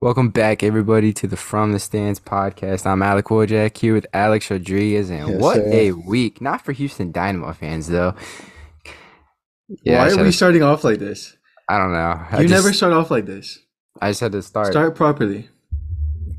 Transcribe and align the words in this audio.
Welcome 0.00 0.28
back, 0.30 0.62
everybody, 0.62 1.12
to 1.14 1.26
the 1.26 1.36
From 1.36 1.72
the 1.72 1.80
Stands 1.80 2.20
podcast. 2.20 2.86
I'm 2.86 3.02
Alec 3.02 3.26
Wojak 3.26 3.76
here 3.76 3.94
with 3.94 4.06
Alex 4.12 4.48
Rodriguez, 4.50 5.10
and 5.10 5.28
Yes, 5.30 5.40
what 5.40 5.56
sir. 5.56 5.70
a 5.72 5.92
week! 5.92 6.40
Not 6.40 6.64
for 6.64 6.70
Houston 6.72 7.10
Dynamo 7.10 7.52
fans, 7.52 7.88
though. 7.88 8.14
I 8.86 8.92
Why 9.84 10.10
are 10.10 10.16
we 10.18 10.22
to- 10.24 10.32
starting 10.32 10.62
off 10.62 10.84
like 10.84 11.00
this? 11.00 11.36
I 11.68 11.78
don't 11.78 11.92
know. 11.92 11.98
I 12.30 12.42
you 12.42 12.48
just, 12.48 12.62
never 12.64 12.72
start 12.72 12.92
off 12.92 13.10
like 13.10 13.26
this. 13.26 13.58
I 14.00 14.10
just 14.10 14.20
had 14.20 14.32
to 14.32 14.42
start. 14.42 14.68
Start 14.68 14.94
properly. 14.94 15.48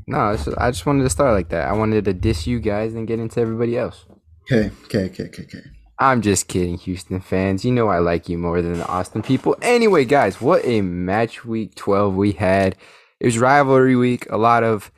No, 0.06 0.34
just- 0.34 0.56
I 0.56 0.70
just 0.70 0.86
wanted 0.86 1.02
to 1.04 1.10
start 1.10 1.34
like 1.34 1.50
that. 1.50 1.68
I 1.68 1.72
wanted 1.72 2.06
to 2.06 2.14
diss 2.14 2.46
you 2.46 2.60
guys 2.60 2.94
and 2.94 3.06
get 3.06 3.18
into 3.20 3.40
everybody 3.40 3.76
else. 3.76 4.06
Okay, 4.50 4.70
okay, 4.86 5.04
okay, 5.04 5.24
okay, 5.24 5.42
okay. 5.42 5.60
I'm 5.98 6.22
just 6.22 6.48
kidding, 6.48 6.78
Houston 6.78 7.20
fans. 7.20 7.62
You 7.62 7.72
know 7.72 7.88
I 7.88 7.98
like 7.98 8.26
you 8.30 8.38
more 8.38 8.62
than 8.62 8.78
the 8.78 8.88
Austin 8.88 9.20
people. 9.22 9.54
Anyway, 9.60 10.06
guys, 10.06 10.40
what 10.40 10.64
a 10.64 10.80
match 10.80 11.44
week 11.44 11.74
12 11.74 12.14
we 12.16 12.32
had. 12.32 12.74
It 13.20 13.26
was 13.26 13.38
rivalry 13.38 13.96
week. 13.96 14.26
A 14.30 14.38
lot 14.38 14.64
of 14.64 14.90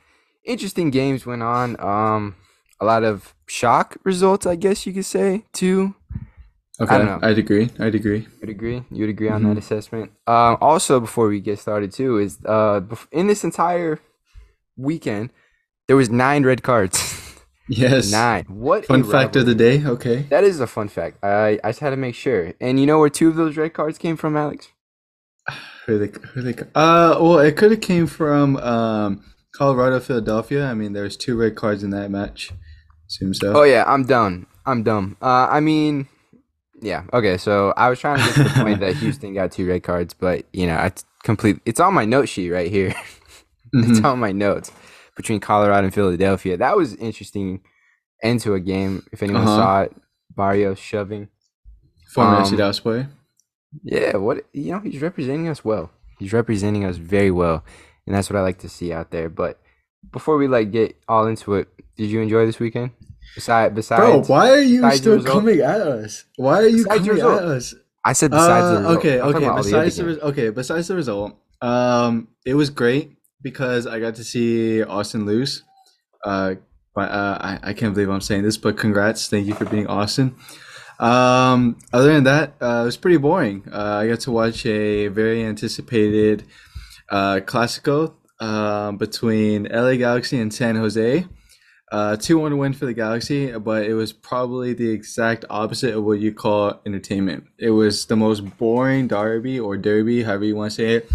interesting 0.45 0.89
games 0.89 1.25
went 1.25 1.43
on. 1.43 1.79
Um, 1.79 2.35
a 2.79 2.85
lot 2.85 3.03
of 3.03 3.33
shock 3.47 3.97
results, 4.03 4.45
I 4.45 4.55
guess 4.55 4.85
you 4.85 4.93
could 4.93 5.05
say, 5.05 5.45
too. 5.53 5.95
Okay, 6.79 6.97
know. 6.97 7.19
I'd 7.21 7.37
agree. 7.37 7.69
I'd 7.79 7.95
agree. 7.95 8.27
You'd 8.41 8.49
agree? 8.49 8.83
You'd 8.89 9.09
agree 9.09 9.29
on 9.29 9.43
that 9.43 9.57
assessment. 9.57 10.11
Um, 10.25 10.57
also, 10.59 10.99
before 10.99 11.27
we 11.27 11.39
get 11.39 11.59
started, 11.59 11.91
too, 11.91 12.17
is 12.17 12.39
uh, 12.45 12.81
in 13.11 13.27
this 13.27 13.43
entire 13.43 13.99
weekend, 14.75 15.31
there 15.87 15.95
was 15.95 16.09
nine 16.09 16.43
red 16.43 16.63
cards. 16.63 17.19
Yes. 17.69 18.11
nine. 18.11 18.43
What 18.49 18.85
Fun 18.85 19.05
fact 19.05 19.37
of 19.37 19.45
the 19.45 19.55
day. 19.55 19.85
Okay. 19.85 20.23
That 20.23 20.43
is 20.43 20.59
a 20.59 20.67
fun 20.67 20.89
fact. 20.89 21.23
I 21.23 21.59
I 21.63 21.69
just 21.69 21.79
had 21.79 21.91
to 21.91 21.95
make 21.95 22.13
sure. 22.13 22.53
And 22.59 22.77
you 22.77 22.85
know 22.85 22.99
where 22.99 23.09
two 23.09 23.29
of 23.29 23.37
those 23.37 23.55
red 23.55 23.73
cards 23.73 23.97
came 23.97 24.17
from, 24.17 24.35
Alex? 24.35 24.67
Who 25.85 25.99
they? 25.99 26.11
Who 26.33 26.41
they? 26.41 26.53
Uh, 26.75 27.17
well, 27.19 27.39
it 27.39 27.57
could 27.57 27.71
have 27.71 27.81
came 27.81 28.07
from 28.07 28.57
um 28.57 29.23
Colorado, 29.55 29.99
Philadelphia. 29.99 30.65
I 30.65 30.73
mean, 30.73 30.93
there's 30.93 31.17
two 31.17 31.37
red 31.37 31.55
cards 31.55 31.83
in 31.83 31.89
that 31.91 32.09
match. 32.09 32.51
Assume 33.09 33.33
so. 33.33 33.53
Oh 33.59 33.63
yeah, 33.63 33.83
I'm 33.87 34.05
done. 34.05 34.45
I'm 34.65 34.83
dumb. 34.83 35.17
Uh, 35.21 35.47
I 35.51 35.59
mean, 35.59 36.07
yeah. 36.81 37.03
Okay, 37.11 37.37
so 37.37 37.73
I 37.75 37.89
was 37.89 37.99
trying 37.99 38.19
to 38.19 38.23
get 38.25 38.35
to 38.35 38.43
the 38.43 38.49
point 38.63 38.79
that 38.79 38.95
Houston 38.97 39.33
got 39.33 39.51
two 39.51 39.67
red 39.67 39.83
cards, 39.83 40.13
but 40.13 40.45
you 40.53 40.65
know, 40.67 40.77
it's 40.83 41.03
complete. 41.23 41.59
It's 41.65 41.79
on 41.81 41.93
my 41.93 42.05
note 42.05 42.29
sheet 42.29 42.49
right 42.49 42.71
here. 42.71 42.95
it's 43.73 43.99
Mhm. 43.99 44.05
on 44.05 44.19
my 44.19 44.31
notes 44.31 44.71
between 45.17 45.39
Colorado 45.39 45.83
and 45.85 45.93
Philadelphia. 45.93 46.55
That 46.57 46.77
was 46.77 46.95
interesting 46.95 47.61
end 48.23 48.39
to 48.41 48.53
a 48.53 48.59
game. 48.59 49.05
If 49.11 49.21
anyone 49.21 49.43
Uh-huh. 49.43 49.55
saw 49.57 49.81
it, 49.81 49.95
Barrios 50.35 50.79
shoving. 50.79 51.27
Former 52.13 52.37
um, 52.37 52.55
Dallas 52.55 52.79
player. 52.79 53.09
Yeah, 53.83 54.17
what 54.17 54.45
you 54.53 54.71
know, 54.71 54.79
he's 54.79 55.01
representing 55.01 55.47
us 55.47 55.65
well. 55.65 55.91
He's 56.19 56.33
representing 56.33 56.85
us 56.85 56.97
very 56.97 57.31
well, 57.31 57.63
and 58.05 58.15
that's 58.15 58.29
what 58.29 58.37
I 58.37 58.41
like 58.41 58.59
to 58.59 58.69
see 58.69 58.93
out 58.93 59.11
there. 59.11 59.29
But 59.29 59.59
before 60.11 60.37
we 60.37 60.47
like 60.47 60.71
get 60.71 60.95
all 61.07 61.25
into 61.27 61.55
it, 61.55 61.67
did 61.97 62.09
you 62.09 62.21
enjoy 62.21 62.45
this 62.45 62.59
weekend? 62.59 62.91
Besides, 63.35 63.73
besides, 63.73 64.01
Bro, 64.27 64.35
why 64.35 64.49
are 64.51 64.61
you 64.61 64.89
still 64.91 65.23
coming 65.23 65.59
at 65.61 65.81
us? 65.81 66.25
Why 66.35 66.59
are 66.61 66.67
you 66.67 66.83
Besides 66.85 67.07
coming 67.07 67.21
at 67.23 67.43
us? 67.43 67.73
I 68.05 68.13
said 68.13 68.31
besides 68.31 68.67
the 68.69 68.75
Uh, 68.75 68.79
result. 68.79 68.97
okay, 68.97 69.19
I'm 69.21 69.27
okay. 69.35 69.45
the 69.47 69.53
Besides 69.55 69.95
the 69.95 70.03
games. 70.03 70.15
res- 70.17 70.23
okay, 70.23 70.49
besides 70.49 70.87
the 70.89 70.95
result, 70.95 71.39
um, 71.61 72.27
it 72.45 72.53
was 72.53 72.69
great 72.69 73.15
because 73.41 73.87
I 73.87 73.99
got 73.99 74.15
to 74.15 74.23
see 74.23 74.83
Austin 74.83 75.25
lose. 75.25 75.63
Uh, 76.23 76.55
but 76.93 77.09
uh, 77.11 77.37
I 77.41 77.59
I 77.63 77.73
can't 77.73 77.93
believe 77.93 78.09
I'm 78.09 78.21
saying 78.21 78.43
this, 78.43 78.57
but 78.57 78.77
congrats, 78.77 79.27
thank 79.29 79.47
you 79.47 79.55
for 79.55 79.65
being 79.65 79.87
Austin. 79.87 80.35
Um, 80.99 81.77
other 81.91 82.13
than 82.13 82.23
that, 82.25 82.53
uh, 82.61 82.81
it 82.81 82.85
was 82.85 82.97
pretty 82.97 83.17
boring. 83.17 83.63
Uh, 83.71 83.97
I 84.01 84.07
got 84.07 84.21
to 84.21 84.31
watch 84.31 84.65
a 84.65 85.07
very 85.07 85.43
anticipated 85.43 86.45
uh, 87.09 87.39
Clasico 87.43 88.13
uh, 88.39 88.91
between 88.91 89.63
LA 89.65 89.95
Galaxy 89.95 90.39
and 90.39 90.53
San 90.53 90.75
Jose. 90.75 91.25
Uh, 91.91 92.15
2 92.15 92.39
1 92.39 92.57
win 92.57 92.73
for 92.73 92.87
the 92.87 92.93
Galaxy, 92.93 93.51
but 93.51 93.85
it 93.85 93.93
was 93.93 94.11
probably 94.11 94.73
the 94.73 94.89
exact 94.89 95.45
opposite 95.49 95.93
of 95.93 96.03
what 96.03 96.19
you 96.19 96.33
call 96.33 96.81
entertainment. 96.87 97.45
It 97.59 97.69
was 97.69 98.07
the 98.07 98.15
most 98.15 98.57
boring 98.57 99.07
derby 99.07 99.59
or 99.59 99.77
derby, 99.77 100.23
however 100.23 100.45
you 100.45 100.55
want 100.55 100.71
to 100.71 100.75
say 100.75 100.95
it, 100.95 101.11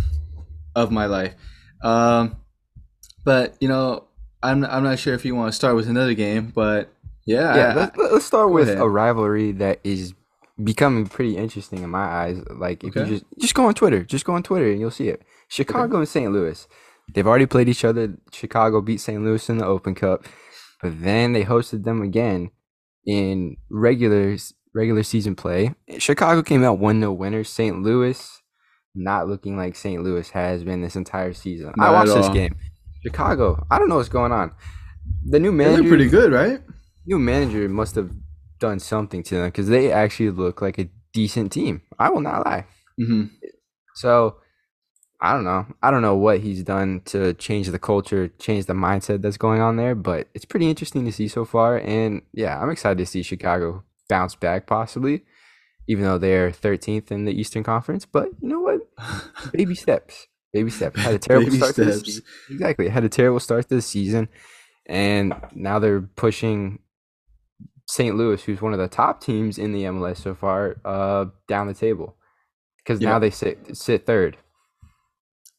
of 0.77 0.93
my 0.93 1.07
life. 1.07 1.35
Um, 1.83 2.37
but, 3.25 3.57
you 3.61 3.67
know, 3.67 4.05
I'm, 4.41 4.65
I'm 4.65 4.85
not 4.85 5.01
sure 5.01 5.15
if 5.15 5.25
you 5.25 5.35
want 5.35 5.51
to 5.51 5.57
start 5.57 5.75
with 5.75 5.89
another 5.89 6.15
game, 6.15 6.53
but 6.55 6.93
yeah. 7.29 7.57
yeah, 7.57 7.69
I- 7.71 7.75
let's, 7.75 7.97
let's 8.13 8.25
start 8.25 8.51
with 8.51 8.69
ahead. 8.69 8.83
a 8.83 8.89
rivalry 8.89 9.53
that 9.53 9.81
is 9.85 10.15
becoming 10.63 11.07
pretty 11.07 11.37
interesting 11.37 11.83
in 11.85 11.91
my 11.91 12.03
eyes. 12.05 12.39
Like 12.51 12.83
if 12.85 12.97
Okay. 12.97 13.09
you 13.09 13.15
just 13.19 13.25
just 13.39 13.55
go 13.55 13.67
on 13.67 13.75
Twitter, 13.75 14.03
just 14.03 14.25
go 14.25 14.33
on 14.35 14.43
Twitter 14.43 14.69
and 14.71 14.81
you'll 14.81 14.91
see 14.91 15.09
it. 15.09 15.23
Chicago 15.49 15.99
and 15.99 16.09
St. 16.09 16.31
Louis. 16.33 16.67
They've 17.15 17.27
already 17.27 17.47
played 17.47 17.69
each 17.69 17.85
other. 17.85 18.15
Chicago 18.33 18.81
beat 18.83 19.01
St. 19.01 19.23
Louis 19.23 19.49
in 19.49 19.59
the 19.59 19.65
Open 19.67 19.95
Cup, 19.95 20.27
but 20.83 21.01
then 21.03 21.33
they 21.33 21.45
hosted 21.45 21.85
them 21.85 22.03
again 22.03 22.51
in 23.07 23.57
regular 23.71 24.37
regular 24.75 25.03
season 25.03 25.35
play. 25.35 25.75
Chicago 25.99 26.43
came 26.43 26.63
out 26.65 26.79
1-0 26.79 27.17
winners. 27.17 27.49
St. 27.49 27.81
Louis 27.83 28.43
not 28.95 29.29
looking 29.29 29.57
like 29.57 29.77
St. 29.77 30.03
Louis 30.03 30.29
has 30.31 30.65
been 30.65 30.83
this 30.83 30.97
entire 30.97 31.33
season. 31.33 31.69
I 31.79 31.85
Not 31.85 31.89
at 31.89 31.93
watched 32.09 32.15
this 32.23 32.29
game. 32.35 32.57
Chicago, 33.03 33.65
I 33.71 33.79
don't 33.79 33.89
know 33.89 33.97
what's 33.97 34.09
going 34.09 34.33
on. 34.33 34.51
The 35.25 35.39
new 35.39 35.53
manager 35.53 35.83
look 35.83 35.89
pretty 35.89 36.09
good, 36.09 36.33
right? 36.33 36.61
New 37.09 37.19
manager 37.19 37.69
must 37.69 37.95
have 37.97 38.11
done 38.61 38.79
something 38.79 39.23
to 39.25 39.37
them 39.37 39.47
because 39.47 39.69
they 39.69 39.91
actually 39.91 40.31
look 40.31 40.61
like 40.61 40.79
a 40.79 40.89
decent 41.13 41.53
team. 41.53 41.83
I 41.99 42.11
will 42.11 42.21
not 42.21 42.45
lie. 42.45 42.67
hmm 42.99 43.25
So 43.95 44.37
I 45.21 45.33
don't 45.33 45.45
know. 45.45 45.67
I 45.83 45.91
don't 45.91 46.03
know 46.03 46.15
what 46.15 46.41
he's 46.41 46.63
done 46.63 47.01
to 47.07 47.35
change 47.35 47.69
the 47.69 47.79
culture, 47.79 48.29
change 48.39 48.67
the 48.67 48.75
mindset 48.75 49.23
that's 49.23 49.37
going 49.37 49.61
on 49.61 49.77
there, 49.77 49.95
but 49.97 50.29
it's 50.35 50.45
pretty 50.45 50.69
interesting 50.69 51.05
to 51.07 51.13
see 51.13 51.27
so 51.27 51.45
far. 51.45 51.79
And 51.79 52.23
yeah, 52.33 52.61
I'm 52.61 52.71
excited 52.71 52.99
to 52.99 53.07
see 53.07 53.23
Chicago 53.23 53.83
bounce 54.09 54.37
back 54.37 54.67
possibly, 54.67 55.25
even 55.89 56.05
though 56.05 56.19
they're 56.19 56.51
13th 56.51 57.11
in 57.11 57.25
the 57.25 57.33
Eastern 57.33 57.65
Conference. 57.65 58.05
But 58.07 58.29
you 58.41 58.49
know 58.49 58.61
what? 58.61 58.81
Baby 59.53 59.75
steps. 59.75 60.29
Baby 60.53 60.71
steps. 60.71 61.01
Had 61.01 61.15
a 61.15 61.19
terrible 61.29 61.51
start 61.51 61.75
to 61.77 61.85
the 61.85 61.93
season. 61.95 62.25
Exactly. 62.51 62.89
Had 62.89 63.05
a 63.05 63.09
terrible 63.09 63.41
start 63.41 63.69
to 63.69 63.75
the 63.75 63.83
season. 63.83 64.29
And 64.87 65.35
now 65.55 65.79
they're 65.81 66.01
pushing 66.01 66.79
St. 67.89 68.15
Louis, 68.17 68.43
who's 68.45 68.61
one 68.61 68.73
of 68.75 68.79
the 68.79 68.87
top 68.89 69.21
teams 69.23 69.57
in 69.59 69.73
the 69.73 69.85
MLS 69.85 70.19
so 70.19 70.35
far, 70.35 70.77
uh, 70.85 71.25
down 71.49 71.67
the 71.67 71.75
table. 71.75 72.17
Because 72.79 73.01
Yeah. 73.01 73.11
now 73.11 73.19
they 73.19 73.31
sit 73.31 73.77
sit 73.77 74.07
third. 74.07 74.37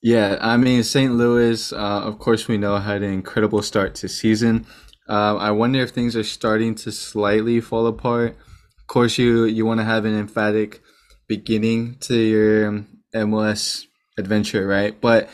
Yeah, 0.02 0.38
I 0.40 0.56
mean 0.58 0.84
St. 0.84 1.14
Louis. 1.14 1.74
Uh, 1.74 2.02
of 2.06 2.20
course, 2.20 2.48
we 2.48 2.58
know 2.58 2.78
had 2.78 3.02
an 3.04 3.12
incredible 3.12 3.62
start 3.62 3.96
to 3.96 4.08
season. 4.08 4.66
Um, 5.10 5.38
I 5.38 5.52
wonder 5.52 5.80
if 5.80 5.90
things 5.90 6.16
are 6.16 6.24
starting 6.24 6.76
to 6.76 6.92
slightly 6.92 7.60
fall 7.60 7.88
apart. 7.88 8.38
Of 8.80 8.88
course, 8.88 9.18
you 9.18 9.46
you 9.46 9.66
want 9.66 9.80
to 9.80 9.84
have 9.86 10.06
an 10.06 10.18
emphatic 10.18 10.82
beginning 11.28 11.98
to 12.02 12.16
your 12.16 12.86
MLS 13.14 13.86
adventure, 14.18 14.66
right? 14.68 15.00
But 15.02 15.30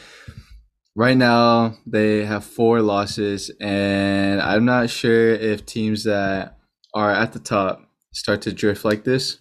right 0.96 1.18
now 1.18 1.76
they 1.86 2.26
have 2.26 2.44
four 2.46 2.82
losses, 2.82 3.52
and 3.60 4.42
I'm 4.42 4.66
not 4.66 4.90
sure 4.90 5.32
if 5.34 5.66
teams 5.66 6.06
that 6.06 6.55
are 6.96 7.12
at 7.12 7.34
the 7.34 7.40
top 7.40 7.88
start 8.12 8.42
to 8.44 8.52
drift 8.54 8.84
like 8.84 9.04
this. 9.04 9.38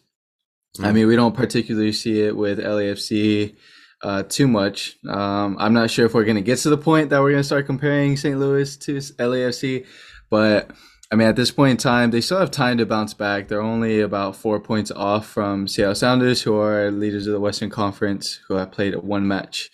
I 0.83 0.91
Mm. 0.91 0.95
mean, 0.95 1.07
we 1.07 1.17
don't 1.17 1.35
particularly 1.37 1.93
see 1.93 2.21
it 2.23 2.37
with 2.37 2.59
LAFC 2.59 3.55
uh, 4.03 4.25
too 4.25 4.49
much. 4.49 4.97
Um, 5.09 5.57
I'm 5.59 5.73
not 5.73 5.89
sure 5.91 6.05
if 6.05 6.13
we're 6.13 6.25
going 6.25 6.37
to 6.37 6.43
get 6.43 6.59
to 6.59 6.69
the 6.69 6.77
point 6.77 7.09
that 7.11 7.23
we're 7.23 7.31
going 7.31 7.41
to 7.41 7.47
start 7.47 7.65
comparing 7.67 8.17
St. 8.17 8.39
Louis 8.39 8.77
to 8.79 8.97
LAFC, 8.97 9.87
but 10.31 10.71
I 11.13 11.17
mean, 11.17 11.29
at 11.29 11.37
this 11.37 11.53
point 11.53 11.71
in 11.71 11.77
time, 11.77 12.11
they 12.11 12.21
still 12.21 12.41
have 12.41 12.51
time 12.51 12.77
to 12.79 12.87
bounce 12.87 13.15
back. 13.15 13.47
They're 13.47 13.63
only 13.63 14.01
about 14.01 14.35
four 14.35 14.59
points 14.59 14.91
off 14.91 15.27
from 15.29 15.69
Seattle 15.69 15.95
Sounders, 15.95 16.43
who 16.43 16.57
are 16.57 16.91
leaders 16.91 17.27
of 17.29 17.35
the 17.35 17.41
Western 17.41 17.71
Conference, 17.71 18.41
who 18.49 18.55
have 18.55 18.73
played 18.73 18.97
one 18.97 19.29
match 19.29 19.71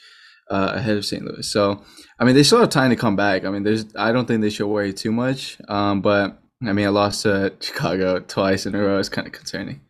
uh, 0.50 0.72
ahead 0.74 0.98
of 0.98 1.06
St. 1.06 1.24
Louis. 1.24 1.50
So, 1.50 1.82
I 2.18 2.24
mean, 2.24 2.34
they 2.34 2.42
still 2.42 2.58
have 2.60 2.68
time 2.68 2.90
to 2.90 2.96
come 2.96 3.16
back. 3.16 3.44
I 3.46 3.50
mean, 3.50 3.62
there's, 3.62 3.86
I 3.96 4.12
don't 4.12 4.26
think 4.26 4.42
they 4.42 4.50
should 4.50 4.66
worry 4.68 4.92
too 4.92 5.12
much. 5.12 5.56
Um, 5.66 6.02
but 6.02 6.42
I 6.66 6.72
mean, 6.72 6.86
a 6.86 6.90
loss 6.90 7.22
to 7.22 7.54
Chicago 7.60 8.20
twice 8.20 8.66
in 8.66 8.74
a 8.74 8.78
row 8.78 8.98
is 8.98 9.08
kind 9.08 9.26
of 9.26 9.32
concerning. 9.32 9.80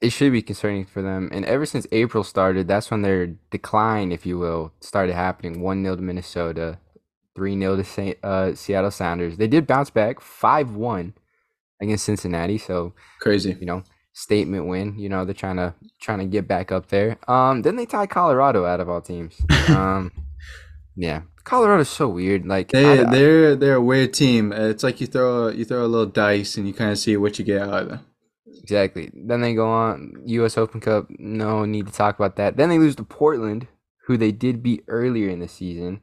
It 0.00 0.10
should 0.10 0.30
be 0.30 0.42
concerning 0.42 0.84
for 0.84 1.02
them. 1.02 1.28
And 1.32 1.44
ever 1.44 1.66
since 1.66 1.86
April 1.90 2.22
started, 2.22 2.68
that's 2.68 2.90
when 2.90 3.02
their 3.02 3.26
decline, 3.50 4.12
if 4.12 4.24
you 4.24 4.38
will, 4.38 4.72
started 4.80 5.14
happening. 5.14 5.60
1 5.60 5.82
0 5.82 5.96
to 5.96 6.02
Minnesota, 6.02 6.78
3 7.34 7.58
0 7.58 7.76
to 7.76 7.84
Saint, 7.84 8.18
uh, 8.22 8.54
Seattle 8.54 8.92
Sounders. 8.92 9.36
They 9.36 9.48
did 9.48 9.66
bounce 9.66 9.90
back 9.90 10.20
5 10.20 10.76
1 10.76 11.14
against 11.82 12.04
Cincinnati. 12.04 12.58
So, 12.58 12.94
Crazy. 13.20 13.56
you 13.58 13.66
know, 13.66 13.82
statement 14.12 14.66
win. 14.66 14.96
You 14.96 15.08
know, 15.08 15.24
they're 15.24 15.34
trying 15.34 15.56
to 15.56 15.74
trying 16.00 16.20
to 16.20 16.26
get 16.26 16.46
back 16.46 16.70
up 16.70 16.88
there. 16.90 17.18
Um, 17.28 17.62
then 17.62 17.74
they 17.74 17.86
tie 17.86 18.06
Colorado 18.06 18.64
out 18.64 18.78
of 18.80 18.88
all 18.88 19.00
teams. 19.00 19.40
Um, 19.68 20.12
yeah, 20.98 21.22
Colorado's 21.44 21.88
so 21.88 22.08
weird. 22.08 22.44
Like 22.46 22.72
They 22.72 23.00
I- 23.00 23.04
they're 23.10 23.54
they're 23.56 23.76
a 23.76 23.80
weird 23.80 24.12
team. 24.12 24.52
It's 24.52 24.82
like 24.82 25.00
you 25.00 25.06
throw 25.06 25.48
you 25.48 25.64
throw 25.64 25.84
a 25.84 25.86
little 25.86 26.06
dice 26.24 26.56
and 26.56 26.66
you 26.66 26.74
kind 26.74 26.90
of 26.90 26.98
see 26.98 27.16
what 27.16 27.38
you 27.38 27.44
get 27.44 27.62
out 27.62 27.82
of 27.84 27.88
them. 27.88 28.00
exactly. 28.62 29.10
Then 29.14 29.40
they 29.40 29.54
go 29.54 29.68
on 29.70 30.22
U.S. 30.26 30.58
Open 30.58 30.80
Cup. 30.80 31.06
No 31.18 31.64
need 31.64 31.86
to 31.86 31.92
talk 31.92 32.18
about 32.18 32.36
that. 32.36 32.56
Then 32.56 32.68
they 32.68 32.78
lose 32.78 32.96
to 32.96 33.04
Portland, 33.04 33.68
who 34.06 34.16
they 34.16 34.32
did 34.32 34.62
beat 34.62 34.82
earlier 34.88 35.28
in 35.30 35.40
the 35.40 35.48
season. 35.48 36.00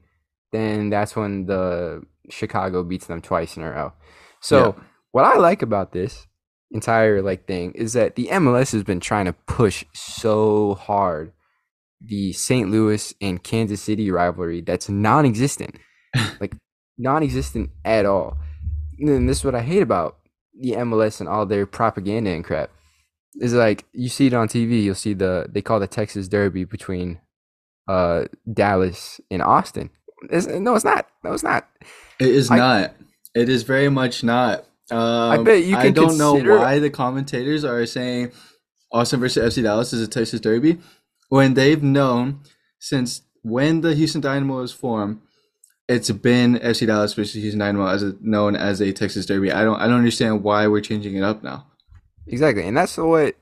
then 0.52 0.90
that's 0.90 1.16
when 1.18 1.46
the 1.48 2.02
Chicago 2.30 2.82
beats 2.84 3.08
them 3.08 3.22
twice 3.22 3.58
in 3.58 3.64
a 3.64 3.70
row. 3.70 3.92
So 4.40 4.58
Yeah. 4.78 4.84
what 5.12 5.26
I 5.26 5.36
like 5.38 5.62
about 5.62 5.92
this 5.92 6.28
entire 6.72 7.22
like 7.22 7.46
thing 7.46 7.72
is 7.74 7.92
that 7.94 8.16
the 8.16 8.28
MLS 8.32 8.72
has 8.72 8.84
been 8.84 9.02
trying 9.02 9.26
to 9.26 9.34
push 9.34 9.84
so 9.94 10.76
hard 10.76 11.34
the 12.02 12.34
St. 12.34 12.70
Louis 12.70 13.14
and 13.22 13.44
Kansas 13.44 13.82
City 13.82 14.12
rivalry 14.12 14.62
that's 14.62 14.90
non-existent. 14.90 15.76
like 16.40 16.56
non-existent 16.98 17.72
at 17.84 18.06
all. 18.06 18.38
And 19.00 19.28
this 19.28 19.40
is 19.40 19.46
what 19.46 19.56
I 19.56 19.62
hate 19.62 19.82
about 19.82 20.18
the 20.60 20.72
MLS 20.74 21.20
and 21.20 21.28
all 21.28 21.46
their 21.46 21.66
propaganda 21.66 22.32
and 22.32 22.44
crap. 22.44 22.70
Is 23.38 23.54
like 23.54 23.84
you 23.92 24.08
see 24.08 24.28
it 24.28 24.34
on 24.34 24.48
TV, 24.48 24.82
you'll 24.84 24.96
see 24.96 25.14
the 25.14 25.48
they 25.50 25.62
call 25.62 25.82
the 25.82 25.88
Texas 25.88 26.30
Derby 26.30 26.64
between 26.64 27.20
uh 27.88 28.26
Dallas 28.52 29.20
and 29.30 29.42
Austin. 29.42 29.90
It's, 30.30 30.48
no, 30.48 30.74
it's 30.76 30.86
not. 30.86 31.08
No, 31.24 31.34
it's 31.34 31.44
not. 31.44 31.68
It 32.20 32.30
is 32.30 32.50
I- 32.50 32.58
not. 32.58 32.94
It 33.36 33.50
is 33.50 33.64
very 33.64 33.90
much 33.90 34.24
not. 34.24 34.66
Um, 34.92 35.00
I 35.00 35.38
bet 35.44 35.66
you 35.66 35.76
I 35.76 35.90
don't 35.90 36.18
know 36.18 36.36
why 36.36 36.80
the 36.80 36.90
commentators 36.90 37.66
are 37.66 37.86
saying 37.86 38.32
Austin 38.92 39.20
versus 39.20 39.54
FC 39.54 39.64
Dallas 39.64 39.92
is 39.92 40.02
a 40.02 40.08
Texas 40.08 40.40
Derby 40.40 40.78
when 41.36 41.54
they've 41.54 41.84
known 41.84 42.40
since 42.80 43.22
when 43.44 43.82
the 43.82 43.94
Houston 43.94 44.22
Dynamo 44.22 44.62
was 44.62 44.72
formed. 44.72 45.20
It's 45.90 46.10
been 46.10 46.56
FC 46.56 46.88
Dallas 46.88 47.14
versus 47.14 47.36
Houston 47.44 47.60
Dynamo 47.60 47.88
as 47.88 48.02
a, 48.04 48.16
known 48.22 48.56
as 48.56 48.82
a 48.82 48.94
Texas 48.94 49.26
Derby. 49.26 49.52
I 49.52 49.64
don't. 49.66 49.80
I 49.80 49.86
don't 49.88 49.98
understand 49.98 50.44
why 50.44 50.66
we're 50.68 50.80
changing 50.82 51.16
it 51.16 51.24
up 51.24 51.44
now. 51.44 51.68
Exactly, 52.26 52.66
and 52.66 52.76
that's 52.76 52.96
what 52.98 53.36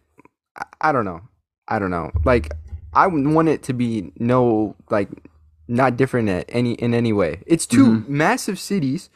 I, 0.57 0.63
I 0.81 0.91
don't 0.91 1.05
know. 1.05 1.21
I 1.67 1.77
don't 1.79 1.91
know. 1.91 2.09
Like 2.25 2.51
I 2.93 3.05
want 3.07 3.47
it 3.47 3.61
to 3.63 3.73
be 3.73 4.11
no 4.17 4.75
like 4.89 5.09
not 5.67 5.95
different 5.95 6.29
at 6.29 6.45
any 6.49 6.73
in 6.73 6.93
any 6.95 7.13
way. 7.13 7.43
It's 7.45 7.67
2 7.67 7.85
Mhm. 7.85 8.07
massive 8.09 8.57
cities 8.59 9.09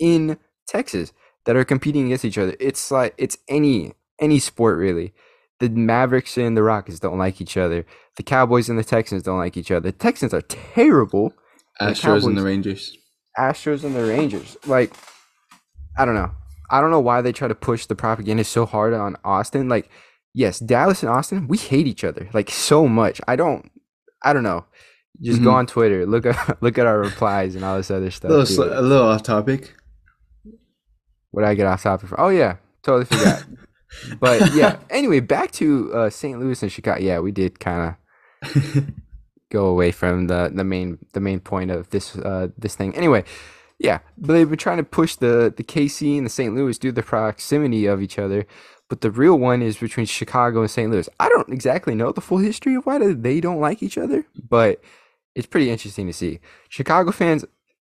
in 0.00 0.38
Texas 0.66 1.12
that 1.44 1.56
are 1.56 1.64
competing 1.64 2.06
against 2.06 2.24
each 2.24 2.38
other. 2.38 2.56
It's 2.58 2.90
like 2.90 3.14
it's 3.18 3.36
any 3.48 3.92
any 4.18 4.38
sport 4.38 4.78
really. 4.78 5.12
The 5.60 5.68
Mavericks 5.68 6.36
and 6.38 6.56
the 6.56 6.62
Rockets 6.62 7.00
don't 7.00 7.18
like 7.18 7.40
each 7.40 7.56
other. 7.56 7.84
The 8.16 8.22
Cowboys 8.22 8.68
and 8.68 8.78
the 8.78 8.84
Texans 8.84 9.22
don't 9.24 9.38
like 9.38 9.56
each 9.56 9.70
other. 9.70 9.90
The 9.90 9.96
Texans 9.98 10.32
are 10.32 10.42
terrible. 10.42 11.32
The 11.80 11.86
Astros 11.86 12.24
and 12.26 12.36
the 12.36 12.40
Cowboys- 12.40 12.44
Rangers. 12.44 12.96
Astros 13.38 13.84
and 13.84 13.94
the 13.94 14.04
Rangers. 14.04 14.56
Like, 14.66 14.92
I 15.98 16.04
don't 16.04 16.14
know. 16.14 16.30
I 16.70 16.80
don't 16.80 16.90
know 16.90 17.00
why 17.00 17.22
they 17.22 17.32
try 17.32 17.48
to 17.48 17.54
push 17.54 17.86
the 17.86 17.94
propaganda 17.94 18.44
so 18.44 18.66
hard 18.66 18.92
on 18.94 19.16
Austin. 19.24 19.68
Like, 19.68 19.88
yes, 20.34 20.58
Dallas 20.58 21.02
and 21.02 21.10
Austin, 21.10 21.48
we 21.48 21.56
hate 21.56 21.86
each 21.86 22.04
other 22.04 22.28
like 22.32 22.50
so 22.50 22.86
much. 22.86 23.20
I 23.26 23.36
don't. 23.36 23.70
I 24.22 24.32
don't 24.32 24.42
know. 24.42 24.64
Just 25.22 25.42
go 25.42 25.50
Mhm. 25.50 25.54
on 25.54 25.66
Twitter, 25.66 26.06
look 26.06 26.26
at 26.26 26.36
look 26.62 26.78
at 26.78 26.86
our 26.86 26.98
replies 27.00 27.54
and 27.56 27.64
all 27.64 27.76
this 27.76 27.90
other 27.90 28.06
A 28.06 28.10
stuff. 28.10 28.30
little, 28.30 28.46
sl- 28.46 28.62
a 28.64 28.82
little 28.82 29.08
off 29.08 29.22
topic. 29.24 29.74
What 31.30 31.42
did 31.42 31.48
I 31.50 31.54
get 31.54 31.66
off 31.66 31.82
topic 31.82 32.08
from? 32.08 32.18
Oh 32.20 32.28
yeah, 32.28 32.56
totally 32.82 33.04
forgot. 33.06 33.44
but 34.20 34.54
yeah. 34.54 34.78
Anyway, 34.90 35.20
back 35.20 35.52
to 35.52 35.92
uh, 35.94 36.10
St. 36.10 36.38
Louis 36.38 36.62
and 36.62 36.72
Chicago. 36.72 37.00
Yeah, 37.00 37.20
we 37.20 37.32
did 37.32 37.60
kind 37.60 37.96
of 38.42 38.84
go 39.50 39.66
away 39.66 39.90
from 39.92 40.26
the 40.26 40.50
the 40.54 40.64
main 40.64 40.98
the 41.12 41.20
main 41.20 41.40
point 41.40 41.70
of 41.70 41.90
this 41.90 42.16
uh 42.16 42.48
this 42.56 42.74
thing. 42.74 42.94
Anyway, 42.94 43.24
yeah, 43.78 44.00
but 44.16 44.32
they've 44.32 44.48
been 44.48 44.58
trying 44.58 44.78
to 44.78 44.84
push 44.84 45.16
the 45.16 45.52
the 45.56 45.64
KC 45.64 46.16
and 46.16 46.26
the 46.26 46.30
St. 46.30 46.54
Louis 46.54 46.78
due 46.78 46.90
to 46.90 46.94
the 46.94 47.02
proximity 47.02 47.86
of 47.86 48.02
each 48.02 48.18
other. 48.18 48.46
But 48.88 49.02
the 49.02 49.10
real 49.10 49.38
one 49.38 49.60
is 49.60 49.76
between 49.76 50.06
Chicago 50.06 50.62
and 50.62 50.70
St. 50.70 50.90
Louis. 50.90 51.08
I 51.20 51.28
don't 51.28 51.50
exactly 51.50 51.94
know 51.94 52.10
the 52.10 52.22
full 52.22 52.38
history 52.38 52.74
of 52.74 52.86
why 52.86 52.98
they 52.98 53.40
don't 53.40 53.60
like 53.60 53.82
each 53.82 53.98
other, 53.98 54.26
but 54.48 54.80
it's 55.34 55.46
pretty 55.46 55.70
interesting 55.70 56.06
to 56.06 56.12
see. 56.12 56.40
Chicago 56.70 57.12
fans, 57.12 57.44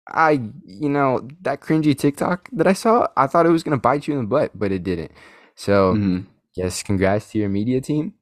I 0.07 0.41
you 0.65 0.89
know 0.89 1.27
that 1.41 1.61
cringy 1.61 1.97
TikTok 1.97 2.49
that 2.53 2.67
I 2.67 2.73
saw, 2.73 3.07
I 3.15 3.27
thought 3.27 3.45
it 3.45 3.51
was 3.51 3.63
gonna 3.63 3.77
bite 3.77 4.07
you 4.07 4.15
in 4.15 4.21
the 4.21 4.27
butt, 4.27 4.51
but 4.55 4.71
it 4.71 4.83
didn't. 4.83 5.11
So 5.57 5.95
Mhm. 5.95 6.25
yes, 6.55 6.81
congrats 6.83 7.31
to 7.31 7.39
your 7.39 7.49
media 7.49 7.81
team 7.81 8.13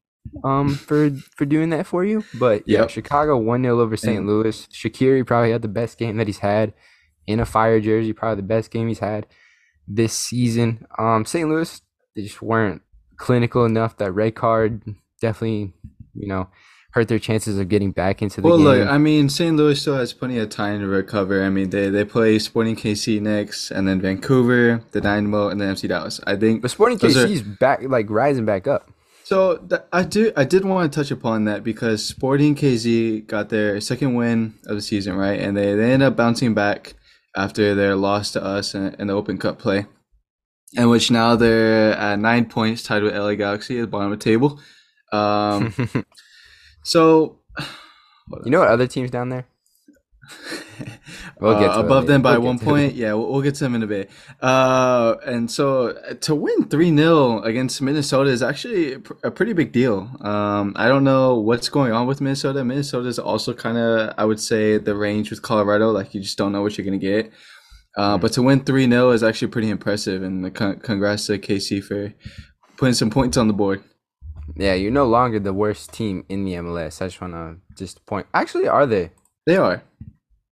um 0.44 0.70
for 0.74 1.12
for 1.38 1.46
doing 1.46 1.70
that 1.70 1.86
for 1.86 2.04
you. 2.04 2.24
But 2.40 2.64
yeah, 2.66 2.88
Chicago 2.88 3.38
1-0 3.40 3.80
over 3.80 3.96
St. 3.96 4.18
And- 4.20 4.28
Louis. 4.28 4.68
Shaqiri 4.74 5.26
probably 5.28 5.52
had 5.52 5.62
the 5.62 5.68
best 5.68 6.00
game 6.00 6.18
that 6.18 6.26
he's 6.28 6.40
had 6.40 6.74
in 7.28 7.40
a 7.40 7.46
fire 7.46 7.80
jersey, 7.80 8.14
probably 8.14 8.38
the 8.42 8.48
best 8.48 8.72
game 8.72 8.88
he's 8.88 9.00
had 9.00 9.28
this 9.88 10.14
season. 10.14 10.88
Um 10.98 11.26
St. 11.26 11.48
Louis 11.48 11.82
they 12.16 12.24
just 12.24 12.42
weren't 12.42 12.82
clinical 13.18 13.66
enough. 13.66 13.98
That 13.98 14.14
red 14.14 14.34
card 14.36 14.82
definitely, 15.22 15.74
you 16.16 16.28
know, 16.28 16.48
hurt 16.96 17.08
their 17.10 17.20
chances 17.20 17.60
of 17.60 17.68
getting 17.70 17.92
back 17.92 18.22
into 18.22 18.40
the 18.42 18.48
Well, 18.48 18.58
game. 18.58 18.66
look, 18.66 18.88
I 18.90 18.98
mean, 18.98 19.28
St. 19.30 19.56
Louis 19.58 19.80
still 19.80 19.98
has 19.98 20.14
plenty 20.14 20.40
of 20.40 20.50
time 20.50 20.80
to 20.80 20.88
recover. 20.88 21.44
I 21.44 21.50
mean, 21.50 21.70
they, 21.70 21.90
they 21.90 22.06
play 22.06 22.40
Sporting 22.40 22.76
KC 22.78 23.22
next, 23.22 23.70
and 23.70 23.86
then 23.88 24.00
Vancouver, 24.00 24.82
the 24.92 25.02
Dynamo, 25.02 25.50
and 25.50 25.60
then 25.60 25.76
FC 25.76 25.90
Dallas. 25.90 26.22
I 26.26 26.38
think 26.38 26.62
but 26.62 26.72
Sporting 26.72 26.98
those 26.98 27.18
are- 27.18 27.44
back 27.60 27.82
like 27.84 28.10
rising 28.10 28.46
back 28.46 28.66
up. 28.66 28.90
so. 29.26 29.58
Th- 29.58 29.82
I 29.92 30.04
do. 30.04 30.32
I 30.38 30.46
did 30.46 30.64
want 30.66 30.92
to 30.92 30.98
touch 31.00 31.12
upon 31.12 31.44
that 31.46 31.64
because 31.66 32.04
Sporting 32.06 32.56
KC 32.56 33.28
got 33.28 33.50
their 33.50 33.82
second 33.82 34.16
win 34.16 34.54
of 34.68 34.76
the 34.78 34.82
season, 34.82 35.16
right? 35.18 35.40
And 35.40 35.56
they, 35.58 35.76
they 35.76 35.92
ended 35.92 36.08
up 36.08 36.16
bouncing 36.16 36.54
back 36.54 36.94
after 37.36 37.76
their 37.76 37.96
loss 37.98 38.32
to 38.32 38.42
us 38.44 38.74
in, 38.74 38.96
in 39.00 39.08
the 39.08 39.14
Open 39.14 39.38
Cup 39.38 39.60
play, 39.60 39.86
and 40.78 40.90
which 40.90 41.12
now 41.12 41.36
they're 41.36 41.92
at 41.92 42.20
nine 42.20 42.46
points, 42.46 42.84
tied 42.84 43.04
with 43.04 43.14
LA 43.14 43.36
Galaxy 43.36 43.78
at 43.80 43.82
the 43.82 43.88
bottom 43.88 44.14
of 44.14 44.18
the 44.20 44.24
table. 44.24 44.62
Um, 45.12 45.74
so. 46.86 47.40
you 48.46 48.52
know 48.52 48.60
what 48.60 48.70
other 48.70 48.88
teams 48.88 49.12
down 49.12 49.30
there? 49.30 49.46
We'll 51.40 51.60
get 51.60 51.72
uh, 51.72 51.82
above 51.84 52.08
them 52.08 52.22
by 52.22 52.38
We'll 52.38 52.48
one 52.48 52.60
point. 52.60 52.96
Yeah, 52.96 53.14
we'll, 53.14 53.32
we'll 53.32 53.42
get 53.42 53.56
to 53.56 53.64
them 53.66 53.76
in 53.76 53.84
a 53.84 53.88
bit. 53.88 54.10
Uh, 54.42 55.16
and 55.26 55.52
so 55.52 55.94
to 56.22 56.34
win 56.34 56.70
3 56.70 56.96
0 56.96 57.42
against 57.42 57.82
Minnesota 57.82 58.30
is 58.30 58.42
actually 58.42 58.94
a 58.94 59.00
pr- 59.00 59.14
a 59.24 59.32
pretty 59.32 59.54
big 59.54 59.72
deal. 59.72 60.10
Um, 60.22 60.74
I 60.78 60.88
don't 60.88 61.04
know 61.04 61.36
what's 61.40 61.68
going 61.70 61.92
on 61.92 62.08
with 62.08 62.22
Minnesota. 62.22 62.64
Minnesota 62.64 63.08
is 63.10 63.20
also 63.20 63.54
kind 63.54 63.78
of, 63.78 64.14
I 64.18 64.24
would 64.26 64.40
say, 64.40 64.78
the 64.78 64.96
range 64.96 65.30
with 65.30 65.42
Colorado. 65.42 65.92
Like, 65.92 66.14
you 66.14 66.22
just 66.22 66.38
don't 66.38 66.52
know 66.54 66.62
what 66.62 66.78
you're 66.78 66.86
going 66.86 67.00
to 67.00 67.06
get. 67.06 67.32
Uh, 67.98 68.18
Mhm. 68.18 68.22
But 68.22 68.34
to 68.34 68.42
win 68.42 68.62
3 68.64 68.90
0 68.90 69.12
is 69.12 69.24
actually 69.24 69.50
pretty 69.50 69.70
impressive. 69.70 70.24
And 70.24 70.54
con- 70.56 70.80
congrats 70.80 71.28
to 71.28 71.38
KC 71.38 71.84
for 71.84 72.14
putting 72.78 72.94
some 72.94 73.10
points 73.10 73.36
on 73.38 73.48
the 73.48 73.54
board. 73.54 73.84
Yeah, 74.56 74.74
you're 74.74 74.92
no 74.92 75.06
longer 75.06 75.40
the 75.40 75.54
worst 75.54 75.92
team 75.94 76.26
in 76.30 76.46
the 76.46 76.54
MLS. 76.54 77.02
I 77.02 77.08
just 77.08 77.20
want 77.22 77.34
to 77.34 77.58
just 77.76 78.06
point. 78.06 78.28
Actually, 78.34 78.68
are 78.68 78.86
they? 78.86 79.12
They 79.46 79.58
are. 79.58 79.84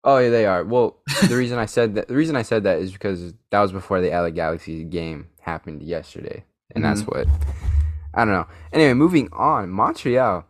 Oh, 0.04 0.18
yeah, 0.18 0.30
they 0.30 0.46
are. 0.46 0.64
Well, 0.64 0.98
the 1.28 1.36
reason 1.42 1.58
I 1.58 1.66
said 1.66 1.94
that 1.96 2.08
the 2.08 2.14
reason 2.14 2.36
I 2.36 2.42
said 2.42 2.62
that 2.64 2.78
is 2.78 2.92
because 2.92 3.34
that 3.50 3.60
was 3.60 3.72
before 3.72 4.00
the 4.00 4.10
LA 4.10 4.30
Galaxy 4.30 4.84
game 4.84 5.28
happened 5.40 5.82
yesterday, 5.82 6.44
and 6.74 6.84
that's 6.84 7.02
Mm-hmm. 7.02 7.26
what 7.26 7.28
I 8.14 8.24
don't 8.24 8.34
know. 8.34 8.46
Anyway, 8.72 8.94
moving 8.94 9.28
on. 9.32 9.70
Montreal, 9.70 10.44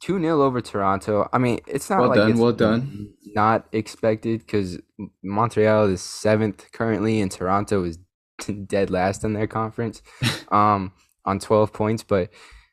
two 0.00 0.18
0 0.20 0.42
over 0.42 0.60
Toronto. 0.60 1.28
I 1.32 1.38
mean, 1.38 1.60
it's 1.66 1.88
not 1.90 2.00
Well 2.00 2.08
like 2.08 2.16
done, 2.16 2.30
it's 2.30 2.40
well 2.40 2.52
done. 2.52 3.14
Not 3.34 3.66
expected 3.72 4.40
because 4.40 4.78
Montreal 5.22 5.86
is 5.86 6.00
seventh 6.02 6.70
currently, 6.72 7.20
and 7.20 7.30
Toronto 7.30 7.84
is 7.84 7.98
dead 8.66 8.90
last 8.90 9.22
in 9.24 9.32
their 9.34 9.46
conference, 9.46 10.02
um, 10.50 10.92
on 11.24 11.38
twelve 11.38 11.72
points. 11.72 12.02
But 12.02 12.30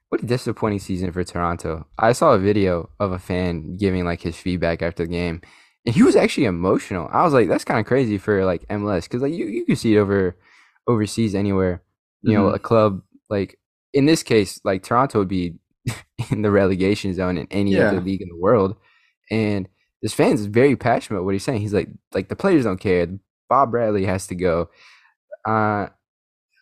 what 0.09 0.23
a 0.23 0.25
disappointing 0.25 0.79
season 0.79 1.11
for 1.11 1.23
Toronto. 1.23 1.85
I 1.97 2.13
saw 2.13 2.33
a 2.33 2.39
video 2.39 2.89
of 2.99 3.11
a 3.11 3.19
fan 3.19 3.77
giving 3.77 4.05
like 4.05 4.21
his 4.21 4.35
feedback 4.37 4.81
after 4.81 5.03
the 5.05 5.11
game, 5.11 5.41
and 5.85 5.93
he 5.95 6.03
was 6.03 6.15
actually 6.15 6.45
emotional. 6.45 7.07
I 7.11 7.23
was 7.23 7.33
like, 7.33 7.47
that's 7.47 7.63
kind 7.65 7.79
of 7.79 7.85
crazy 7.85 8.17
for 8.17 8.43
like 8.45 8.67
MLS 8.69 9.03
because 9.03 9.21
like 9.21 9.33
you 9.33 9.45
you 9.45 9.65
can 9.65 9.75
see 9.75 9.95
it 9.95 9.99
over 9.99 10.35
overseas 10.87 11.35
anywhere. 11.35 11.83
You 12.21 12.33
know, 12.33 12.49
Mhm. 12.49 12.55
a 12.55 12.59
club 12.59 13.01
like 13.29 13.59
in 13.93 14.05
this 14.05 14.23
case, 14.23 14.59
like 14.63 14.83
Toronto 14.83 15.19
would 15.19 15.27
be 15.27 15.55
in 16.31 16.41
the 16.41 16.51
relegation 16.51 17.13
zone 17.13 17.37
in 17.37 17.47
any 17.51 17.75
other 17.87 18.01
league 18.01 18.21
in 18.21 18.29
the 18.29 18.35
world, 18.37 18.75
and 19.31 19.67
this 20.01 20.13
fan's 20.13 20.45
very 20.45 20.75
passionate 20.75 21.17
about 21.17 21.25
what 21.25 21.33
he's 21.35 21.43
saying. 21.43 21.61
He's 21.61 21.73
like, 21.73 21.89
like 22.13 22.29
the 22.29 22.35
players 22.35 22.63
don't 22.63 22.79
care. 22.79 23.07
Bob 23.49 23.71
Bradley 23.71 24.05
has 24.05 24.27
to 24.27 24.35
go. 24.35 24.69
Uh, 25.45 25.87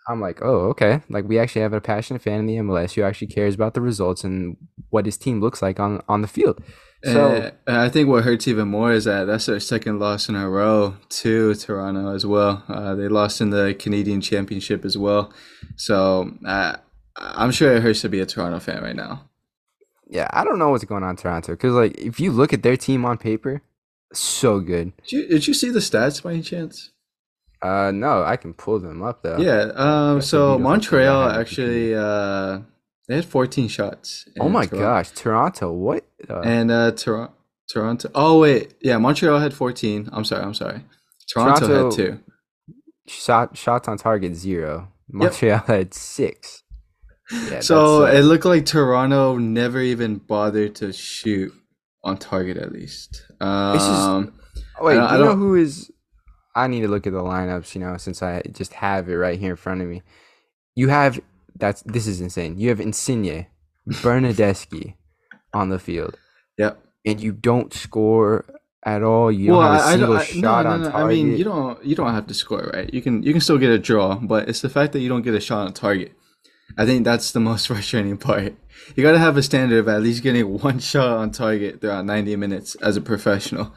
I'm 0.07 0.21
like, 0.21 0.41
oh, 0.41 0.69
okay. 0.69 1.01
Like 1.09 1.25
we 1.27 1.37
actually 1.37 1.61
have 1.61 1.73
a 1.73 1.81
passionate 1.81 2.21
fan 2.21 2.39
in 2.39 2.45
the 2.45 2.55
MLS 2.57 2.93
who 2.93 3.03
actually 3.03 3.27
cares 3.27 3.55
about 3.55 3.73
the 3.73 3.81
results 3.81 4.23
and 4.23 4.55
what 4.89 5.05
his 5.05 5.17
team 5.17 5.41
looks 5.41 5.61
like 5.61 5.79
on 5.79 6.01
on 6.07 6.21
the 6.21 6.27
field. 6.27 6.63
So 7.03 7.51
And 7.67 7.77
I 7.77 7.89
think 7.89 8.09
what 8.09 8.23
hurts 8.23 8.47
even 8.47 8.69
more 8.69 8.91
is 8.91 9.05
that 9.05 9.25
that's 9.25 9.45
their 9.45 9.59
second 9.59 9.99
loss 9.99 10.29
in 10.29 10.35
a 10.35 10.49
row 10.49 10.95
to 11.09 11.53
Toronto 11.53 12.13
as 12.13 12.25
well. 12.25 12.63
Uh, 12.67 12.95
they 12.95 13.07
lost 13.07 13.39
in 13.39 13.51
the 13.51 13.75
Canadian 13.77 14.19
Championship 14.19 14.83
as 14.83 14.97
well. 14.97 15.31
So 15.75 16.31
uh, 16.45 16.77
I'm 17.15 17.51
sure 17.51 17.75
it 17.75 17.83
hurts 17.83 18.01
to 18.01 18.09
be 18.09 18.19
a 18.19 18.25
Toronto 18.25 18.59
fan 18.59 18.81
right 18.81 18.95
now. 18.95 19.29
yeah, 20.09 20.27
I 20.31 20.43
don't 20.43 20.57
know 20.57 20.69
what's 20.69 20.85
going 20.85 21.03
on 21.03 21.11
in 21.11 21.15
Toronto 21.17 21.51
because 21.53 21.73
like 21.73 21.97
if 21.97 22.19
you 22.19 22.31
look 22.31 22.53
at 22.53 22.63
their 22.63 22.77
team 22.77 23.05
on 23.05 23.17
paper, 23.17 23.61
so 24.13 24.59
good. 24.59 24.93
Did 25.03 25.11
you, 25.11 25.27
did 25.27 25.47
you 25.47 25.53
see 25.53 25.69
the 25.69 25.79
stats 25.79 26.23
by 26.23 26.33
any 26.33 26.41
chance? 26.41 26.91
Uh, 27.61 27.91
no, 27.91 28.23
I 28.23 28.37
can 28.37 28.53
pull 28.53 28.79
them 28.79 29.01
up 29.01 29.23
though. 29.23 29.37
Yeah. 29.37 29.71
Um. 29.75 30.21
So 30.21 30.57
beautiful 30.57 30.57
thing. 30.57 30.61
I 30.65 30.69
Montreal 30.69 31.29
actually 31.29 31.95
uh 31.95 32.59
they 33.07 33.15
had 33.15 33.25
14 33.25 33.67
shots. 33.69 34.27
Oh 34.39 34.49
my 34.49 34.65
Toronto. 34.65 34.85
gosh, 34.85 35.11
Toronto, 35.11 35.71
what? 35.71 36.05
Uh, 36.29 36.41
And 36.41 36.69
uh, 36.69 36.91
Toronto. 36.91 37.33
Toronto. 37.69 38.09
Oh 38.13 38.39
wait, 38.39 38.73
yeah, 38.81 38.97
Montreal 38.97 39.39
had 39.39 39.53
14. 39.53 40.09
I'm 40.11 40.23
sorry, 40.25 40.43
I'm 40.43 40.53
sorry. 40.53 40.81
Toronto, 41.33 41.67
Toronto- 41.67 41.83
had 41.89 41.95
two. 41.95 42.19
Shot 43.07 43.57
shots 43.57 43.87
on 43.87 43.97
target 43.97 44.35
zero. 44.35 44.91
Montreal 45.09 45.59
had 45.67 45.93
six. 45.93 46.63
Yeah, 47.49 47.59
so 47.61 48.03
uh, 48.05 48.11
it 48.11 48.21
looked 48.21 48.45
like 48.45 48.65
Toronto 48.65 49.37
never 49.37 49.81
even 49.81 50.15
bothered 50.17 50.75
to 50.75 50.91
shoot 50.93 51.51
on 52.03 52.17
target 52.17 52.57
at 52.57 52.71
least. 52.71 53.23
Um, 53.41 53.77
just- 53.77 54.61
wait, 54.81 54.97
I 54.97 55.05
I 55.05 55.17
you 55.17 55.23
know 55.23 55.35
who 55.35 55.55
is? 55.55 55.89
I 56.57 56.67
need 56.67 56.81
to 56.81 56.87
look 56.87 57.07
at 57.07 57.13
the 57.13 57.21
lineups. 57.21 57.75
You 57.75 57.81
know, 57.81 57.97
since 57.97 58.23
I 58.23 58.41
just 58.51 58.73
have 58.73 59.07
it 59.09 59.15
right 59.15 59.39
here 59.39 59.51
in 59.51 59.57
front 59.57 59.81
of 59.81 59.87
me. 59.87 60.01
You 60.75 60.89
have 60.89 61.19
that's 61.55 61.81
this 61.83 62.07
is 62.07 62.21
insane. 62.21 62.57
You 62.57 62.69
have 62.69 62.79
Insigne, 62.79 63.47
Bernardeschi 63.87 64.95
on 65.53 65.69
the 65.69 65.79
field, 65.79 66.17
yep. 66.57 66.79
and 67.05 67.21
you 67.21 67.31
don't 67.31 67.73
score 67.73 68.45
at 68.85 69.03
all. 69.03 69.31
You 69.31 69.51
well, 69.51 69.61
don't 69.61 69.71
have 69.71 69.81
a 69.81 69.83
I, 69.83 69.87
I 69.87 69.91
single 69.91 70.07
don't. 70.13 70.21
I, 70.21 70.25
shot 70.25 70.65
no, 70.65 70.69
on 70.71 70.81
no, 70.81 70.85
no. 70.85 70.91
target. 70.91 71.05
I 71.05 71.07
mean, 71.07 71.37
you 71.37 71.43
don't. 71.43 71.85
You 71.85 71.95
don't 71.95 72.13
have 72.13 72.27
to 72.27 72.33
score, 72.33 72.71
right? 72.73 72.93
You 72.93 73.01
can. 73.01 73.23
You 73.23 73.31
can 73.31 73.41
still 73.41 73.57
get 73.57 73.71
a 73.71 73.79
draw, 73.79 74.15
but 74.15 74.49
it's 74.49 74.61
the 74.61 74.69
fact 74.69 74.93
that 74.93 74.99
you 74.99 75.09
don't 75.09 75.23
get 75.23 75.35
a 75.35 75.39
shot 75.39 75.67
on 75.67 75.73
target. 75.73 76.13
I 76.77 76.85
think 76.85 77.05
that's 77.05 77.31
the 77.31 77.39
most 77.49 77.67
frustrating 77.67 78.17
part. 78.17 78.55
You 78.95 79.03
got 79.03 79.13
to 79.13 79.19
have 79.19 79.37
a 79.37 79.43
standard 79.43 79.79
of 79.79 79.87
at 79.87 80.01
least 80.01 80.23
getting 80.23 80.59
one 80.61 80.79
shot 80.79 81.17
on 81.17 81.31
target 81.31 81.81
throughout 81.81 82.05
90 82.05 82.35
minutes 82.35 82.75
as 82.75 82.95
a 82.97 83.01
professional. 83.01 83.73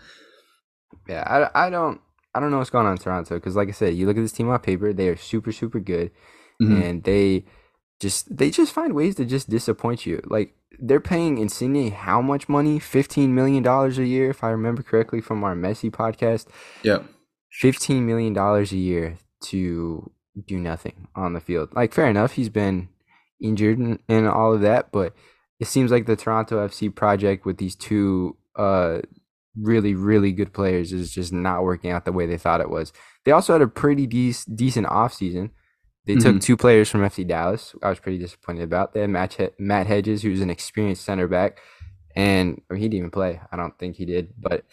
Yeah, 1.09 1.51
I, 1.55 1.67
I 1.67 1.71
don't 1.71 2.01
I 2.35 2.41
don't 2.41 2.51
know 2.51 2.59
what's 2.59 2.71
going 2.71 2.87
on 2.87 2.93
in 2.93 2.99
Toronto 2.99 3.35
because, 3.35 3.57
like 3.57 3.69
I 3.69 3.73
said, 3.73 3.95
you 3.95 4.07
look 4.07 4.17
at 4.17 4.21
this 4.23 4.33
team 4.33 4.49
on 4.49 4.59
paper, 4.61 4.93
they 4.93 5.09
are 5.09 5.17
super 5.17 5.53
super 5.53 5.81
good, 5.81 6.11
Mhm. 6.63 6.83
and 6.83 7.05
they 7.05 7.45
just 8.01 8.35
they 8.37 8.51
just 8.51 8.73
find 8.73 8.95
ways 8.95 9.15
to 9.17 9.25
just 9.25 9.51
disappoint 9.51 10.07
you. 10.07 10.21
Like 10.27 10.55
they're 10.79 11.01
paying 11.01 11.39
Insigne 11.39 11.91
how 11.91 12.23
much 12.23 12.49
money? 12.49 12.79
Fifteen 12.79 13.35
million 13.35 13.63
dollars 13.63 13.99
a 13.99 14.07
year, 14.07 14.31
if 14.31 14.43
I 14.45 14.51
remember 14.51 14.83
correctly 14.83 15.21
from 15.21 15.43
our 15.45 15.55
Messi 15.57 15.91
podcast. 15.91 16.47
Yeah, 16.83 17.01
Fifteen 17.51 18.07
million 18.07 18.33
dollars 18.33 18.73
a 18.73 18.77
year 18.77 19.19
to 19.47 20.11
do 20.47 20.59
nothing 20.59 21.09
on 21.17 21.33
the 21.33 21.41
field. 21.41 21.71
Like 21.75 21.93
fair 21.93 22.07
enough, 22.09 22.33
he's 22.33 22.49
been 22.49 22.89
injured 23.43 23.79
and, 23.79 23.99
and 24.09 24.29
all 24.29 24.55
of 24.55 24.61
that, 24.61 24.93
but 24.93 25.15
it 25.59 25.67
seems 25.67 25.91
like 25.91 26.07
the 26.07 26.17
Toronto 26.17 26.67
FC 26.67 26.95
project 26.95 27.45
with 27.45 27.59
these 27.59 27.75
two 27.75 28.37
uh 28.57 29.01
really 29.59 29.95
really 29.95 30.33
good 30.33 30.53
players 30.53 30.93
is 30.93 31.11
just 31.13 31.33
not 31.33 31.63
working 31.65 31.91
out 31.91 32.05
the 32.05 32.13
way 32.13 32.27
they 32.27 32.37
thought 32.39 32.61
it 32.61 32.71
was. 32.71 32.93
They 33.25 33.33
also 33.33 33.53
had 33.53 33.63
a 33.63 33.69
pretty 33.69 34.07
dec- 34.07 34.55
decent 34.57 34.87
offseason. 34.87 35.51
They 36.07 36.15
took 36.17 36.37
Mhm. 36.37 36.41
two 36.43 36.57
players 36.57 36.89
from 36.89 37.03
FC 37.05 37.25
Dallas. 37.27 37.75
I 37.83 37.91
was 37.91 37.99
pretty 38.01 38.19
disappointed 38.19 38.63
about. 38.63 38.95
They 38.95 39.01
had 39.01 39.11
Matt, 39.11 39.35
He- 39.35 39.49
Matt 39.59 39.87
Hedges, 39.87 40.23
who's 40.23 40.41
an 40.41 40.51
experienced 40.51 41.05
center 41.05 41.29
back, 41.29 41.59
and 42.17 42.61
or 42.71 42.77
he 42.77 42.85
didn't 42.85 42.95
even 42.99 43.11
play. 43.11 43.41
I 43.53 43.57
don't 43.57 43.77
think 43.79 43.97
he 43.97 44.05
did, 44.07 44.33
but 44.39 44.65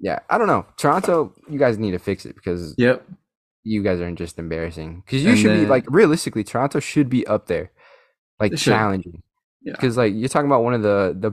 yeah, 0.00 0.18
I 0.28 0.38
don't 0.38 0.48
know. 0.48 0.66
Toronto, 0.76 1.32
you 1.48 1.58
guys 1.58 1.78
need 1.78 1.92
to 1.92 1.98
fix 1.98 2.26
it 2.26 2.34
because 2.34 2.74
Yep. 2.76 3.06
you 3.62 3.82
guys 3.82 4.00
are 4.00 4.10
just 4.12 4.38
embarrassing. 4.38 5.02
Because 5.06 5.22
you 5.22 5.30
And 5.30 5.38
should 5.38 5.60
be 5.60 5.66
like 5.66 5.84
realistically, 5.88 6.42
Toronto 6.44 6.80
should 6.80 7.08
be 7.08 7.24
up 7.26 7.46
there, 7.46 7.70
like 8.40 8.56
challenging. 8.56 9.22
Yeah. 9.62 9.72
Because 9.74 9.96
like 9.96 10.12
you're 10.14 10.28
talking 10.28 10.48
about 10.50 10.64
one 10.64 10.74
of 10.74 10.82
the 10.82 11.16
the 11.18 11.32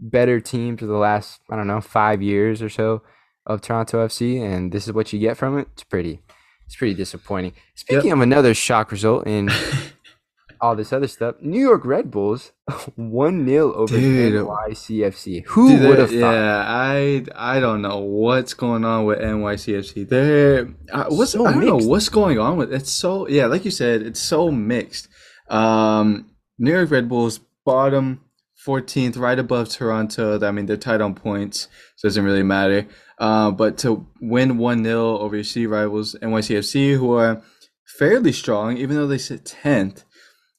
better 0.00 0.40
team 0.40 0.76
for 0.76 0.86
the 0.86 0.96
last 0.96 1.40
I 1.50 1.56
don't 1.56 1.66
know 1.66 1.80
five 1.80 2.22
years 2.22 2.62
or 2.62 2.68
so 2.68 3.02
of 3.46 3.60
Toronto 3.60 4.06
FC, 4.06 4.40
and 4.42 4.72
this 4.72 4.86
is 4.86 4.92
what 4.92 5.12
you 5.12 5.18
get 5.18 5.36
from 5.36 5.58
it. 5.58 5.68
It's 5.74 5.84
pretty, 5.84 6.20
it's 6.66 6.74
pretty 6.76 6.94
disappointing. 6.94 7.52
Speaking 7.74 8.10
of 8.12 8.20
another 8.20 8.54
shock 8.54 8.90
result 8.90 9.26
in 9.26 9.50
all 10.60 10.74
this 10.74 10.92
other 10.92 11.06
stuff, 11.06 11.36
New 11.40 11.60
York 11.60 11.84
Red 11.84 12.10
Bulls 12.10 12.52
one 12.96 13.46
0 13.46 13.72
over 13.74 13.96
Dude. 13.96 14.34
NYCFC. 14.34 15.44
Who 15.46 15.68
Dude, 15.78 15.88
would 15.88 15.98
have 15.98 16.10
thought? 16.10 16.32
Yeah, 16.32 16.64
I 16.66 17.24
I 17.36 17.60
don't 17.60 17.82
know 17.82 17.98
what's 17.98 18.54
going 18.54 18.84
on 18.84 19.04
with 19.04 19.18
NYCFC. 19.20 20.08
They're 20.08 20.68
uh, 20.92 21.04
what's 21.08 21.32
So 21.32 21.46
I 21.46 21.52
don't 21.52 21.60
mixed. 21.60 21.70
know 21.84 21.88
what's 21.88 22.08
going 22.08 22.38
on 22.38 22.56
with 22.56 22.72
it's 22.72 22.90
so 22.90 23.28
yeah, 23.28 23.46
like 23.46 23.64
you 23.64 23.70
said, 23.70 24.02
it's 24.02 24.20
so 24.20 24.50
mixed. 24.50 25.08
Um, 25.48 26.30
New 26.58 26.72
York 26.72 26.90
Red 26.90 27.08
Bulls 27.08 27.38
bottom 27.64 28.22
14th, 28.66 29.16
right 29.16 29.38
above 29.38 29.68
Toronto. 29.68 30.44
I 30.44 30.50
mean, 30.50 30.66
they're 30.66 30.76
tied 30.76 31.00
on 31.00 31.14
points, 31.14 31.68
so 31.96 32.06
it 32.06 32.10
doesn't 32.10 32.24
really 32.24 32.42
matter. 32.42 32.86
Uh, 33.18 33.50
but 33.50 33.78
to 33.78 34.06
win 34.20 34.58
1 34.58 34.84
0 34.84 35.18
over 35.18 35.36
your 35.36 35.44
city 35.44 35.66
rivals, 35.66 36.16
NYCFC, 36.20 36.96
who 36.96 37.12
are 37.12 37.42
fairly 37.86 38.32
strong, 38.32 38.76
even 38.76 38.96
though 38.96 39.06
they 39.06 39.18
sit 39.18 39.44
10th, 39.44 40.04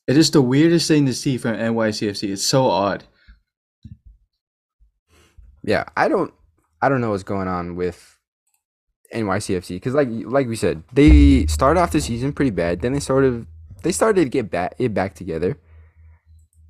it 0.08 0.18
is 0.18 0.32
the 0.32 0.42
weirdest 0.42 0.88
thing 0.88 1.06
to 1.06 1.14
see 1.14 1.38
from 1.38 1.56
NYCFC. 1.56 2.32
It's 2.32 2.44
so 2.44 2.68
odd. 2.68 3.04
Yeah, 5.64 5.84
I 5.98 6.08
don't 6.08 6.34
I 6.82 6.88
don't 6.88 7.02
know 7.02 7.10
what's 7.10 7.24
going 7.24 7.50
on 7.50 7.76
with 7.76 8.18
NYCFC 9.14 9.70
because 9.70 9.94
like 9.94 10.08
like 10.10 10.48
we 10.48 10.56
said, 10.56 10.84
they 10.94 11.46
started 11.48 11.82
off 11.82 11.92
the 11.92 12.00
season 12.00 12.32
pretty 12.32 12.52
bad. 12.52 12.82
Then 12.82 12.94
they 12.94 13.02
sort 13.02 13.26
of 13.26 13.46
they 13.84 13.92
started 13.92 14.24
to 14.24 14.30
get 14.30 14.50
back 14.50 14.76
it 14.80 14.94
back 14.94 15.14
together. 15.14 15.58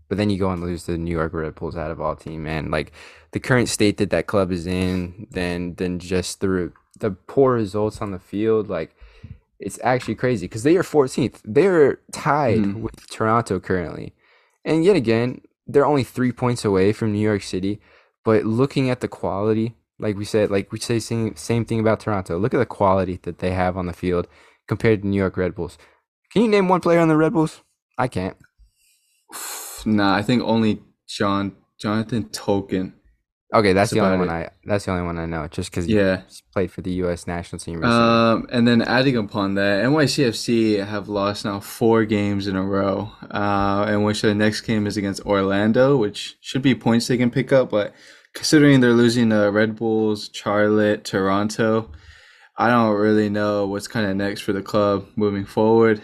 But 0.09 0.17
then 0.17 0.29
you 0.29 0.37
go 0.39 0.49
and 0.51 0.61
lose 0.61 0.83
to 0.85 0.91
the 0.93 0.97
New 0.97 1.11
York 1.11 1.33
Red 1.33 1.55
Bulls 1.55 1.75
out 1.75 1.91
of 1.91 1.99
all 1.99 2.15
team, 2.15 2.43
man. 2.43 2.71
Like 2.71 2.91
the 3.31 3.39
current 3.39 3.67
state 3.69 3.97
that 3.97 4.09
that 4.11 4.27
club 4.27 4.51
is 4.51 4.65
in, 4.65 5.27
then 5.31 5.75
then 5.75 5.99
just 5.99 6.39
the 6.41 6.71
the 6.99 7.11
poor 7.11 7.53
results 7.53 8.01
on 8.01 8.11
the 8.11 8.19
field, 8.19 8.69
like 8.69 8.95
it's 9.59 9.79
actually 9.83 10.15
crazy 10.15 10.45
because 10.47 10.63
they 10.63 10.77
are 10.77 10.83
14th. 10.83 11.41
They're 11.43 11.99
tied 12.11 12.59
Mhm. 12.59 12.81
with 12.81 13.07
Toronto 13.09 13.59
currently, 13.59 14.13
and 14.63 14.85
yet 14.85 14.95
again, 14.95 15.41
they're 15.67 15.85
only 15.85 16.03
three 16.03 16.31
points 16.31 16.63
away 16.63 16.93
from 16.93 17.11
New 17.11 17.19
York 17.19 17.41
City. 17.43 17.81
But 18.23 18.45
looking 18.45 18.89
at 18.89 19.01
the 19.01 19.07
quality, 19.07 19.75
like 19.99 20.15
we 20.15 20.25
said, 20.25 20.49
like 20.51 20.71
we 20.71 20.79
say 20.79 20.99
same, 20.99 21.35
same 21.35 21.65
thing 21.65 21.79
about 21.79 21.99
Toronto. 21.99 22.37
Look 22.37 22.53
at 22.53 22.59
the 22.59 22.65
quality 22.65 23.19
that 23.23 23.39
they 23.39 23.51
have 23.51 23.75
on 23.77 23.87
the 23.87 23.93
field 23.93 24.27
compared 24.67 25.01
to 25.01 25.07
New 25.07 25.17
York 25.17 25.37
Red 25.37 25.55
Bulls. 25.55 25.77
Can 26.31 26.43
you 26.43 26.47
name 26.49 26.67
one 26.69 26.81
player 26.81 26.99
on 26.99 27.07
the 27.07 27.17
Red 27.17 27.33
Bulls? 27.33 27.61
I 27.97 28.07
can't. 28.07 28.37
Nah, 29.87 30.15
I 30.15 30.21
think 30.21 30.43
only 30.43 30.81
John 31.07 31.55
Jonathan 31.79 32.25
Tolkin. 32.25 32.93
Okay, 33.53 33.71
that's 33.71 33.91
That's 33.91 34.01
the 34.01 34.05
only 34.05 34.17
one 34.17 34.29
I. 34.29 34.49
That's 34.65 34.83
the 34.83 34.91
only 34.91 35.05
one 35.05 35.17
I 35.17 35.25
know. 35.25 35.47
Just 35.47 35.71
because 35.71 35.87
Yeah. 35.87 36.23
played 36.51 36.69
for 36.69 36.81
the 36.81 36.91
U.S. 37.03 37.25
national 37.27 37.59
team 37.59 37.75
recently. 37.75 37.97
Um, 37.97 38.47
and 38.51 38.67
then 38.67 38.81
adding 38.81 39.15
upon 39.15 39.53
that, 39.55 39.85
NYCFC 39.85 40.85
have 40.85 41.07
lost 41.07 41.45
now 41.45 41.61
four 41.61 42.03
games 42.03 42.47
in 42.47 42.57
a 42.57 42.63
row. 42.63 43.09
Uh, 43.31 43.85
in 43.89 44.03
which 44.03 44.21
the 44.21 44.35
next 44.35 44.61
game 44.61 44.85
is 44.85 44.97
against 44.97 45.21
Orlando, 45.25 45.95
which 45.95 46.35
should 46.41 46.61
be 46.61 46.75
points 46.75 47.07
they 47.07 47.15
can 47.17 47.31
pick 47.31 47.53
up. 47.53 47.69
But 47.69 47.93
considering 48.33 48.81
they're 48.81 48.91
losing 48.91 49.29
to 49.29 49.49
Red 49.49 49.77
Bulls, 49.77 50.29
Charlotte, 50.33 51.05
Toronto, 51.05 51.89
I 52.57 52.69
don't 52.69 52.97
really 52.97 53.29
know 53.29 53.65
what's 53.65 53.87
kind 53.87 54.05
of 54.07 54.17
next 54.17 54.41
for 54.41 54.51
the 54.51 54.61
club 54.61 55.07
moving 55.15 55.45
forward. 55.45 56.01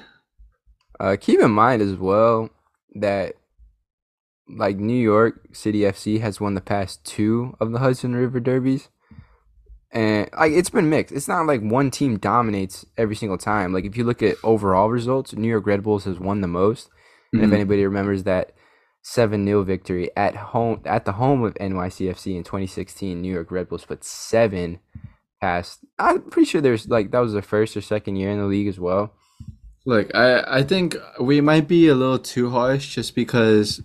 Uh, 0.97 1.17
keep 1.19 1.41
in 1.41 1.51
mind 1.51 1.81
as 1.81 1.95
well 1.95 2.49
that 2.95 3.35
like 4.47 4.77
New 4.77 4.93
York 4.99 5.47
City 5.53 5.79
FC 5.81 6.19
has 6.21 6.39
won 6.41 6.53
the 6.53 6.61
past 6.61 7.03
two 7.05 7.55
of 7.59 7.71
the 7.71 7.79
Hudson 7.79 8.15
River 8.15 8.39
Derbies. 8.39 8.89
And 9.91 10.29
like 10.37 10.51
it's 10.53 10.69
been 10.71 10.89
mixed. 10.89 11.13
It's 11.13 11.27
not 11.27 11.45
like 11.45 11.61
one 11.61 11.91
team 11.91 12.17
dominates 12.17 12.85
every 12.97 13.15
single 13.15 13.37
time. 13.37 13.71
Like 13.73 13.85
if 13.85 13.95
you 13.95 14.03
look 14.03 14.23
at 14.23 14.37
overall 14.43 14.89
results, 14.89 15.33
New 15.33 15.47
York 15.47 15.67
Red 15.67 15.83
Bulls 15.83 16.05
has 16.05 16.19
won 16.19 16.41
the 16.41 16.47
most. 16.47 16.89
And 17.31 17.41
if 17.43 17.49
Mhm. 17.49 17.53
anybody 17.53 17.85
remembers 17.85 18.23
that 18.23 18.53
7-0 19.03 19.63
victory 19.63 20.09
at 20.15 20.35
home 20.35 20.81
at 20.85 21.05
the 21.05 21.13
home 21.13 21.43
of 21.43 21.53
NYCFC 21.59 22.35
in 22.35 22.43
2016, 22.43 23.21
New 23.21 23.31
York 23.33 23.51
Red 23.51 23.69
Bulls 23.69 23.85
put 23.85 24.03
7 24.03 24.79
past 25.41 25.79
I'm 25.99 26.21
pretty 26.21 26.45
sure 26.45 26.61
there's 26.61 26.87
like 26.87 27.11
that 27.11 27.19
was 27.19 27.33
the 27.33 27.41
first 27.41 27.75
or 27.77 27.81
second 27.81 28.15
year 28.15 28.31
in 28.31 28.39
the 28.39 28.45
league 28.45 28.67
as 28.67 28.79
well. 28.79 29.13
Look, 29.85 30.15
I, 30.15 30.41
I 30.47 30.63
think 30.63 30.95
we 31.19 31.41
might 31.41 31.67
be 31.67 31.87
a 31.89 31.95
little 31.95 32.17
too 32.19 32.49
harsh 32.49 32.95
just 32.95 33.13
because 33.13 33.81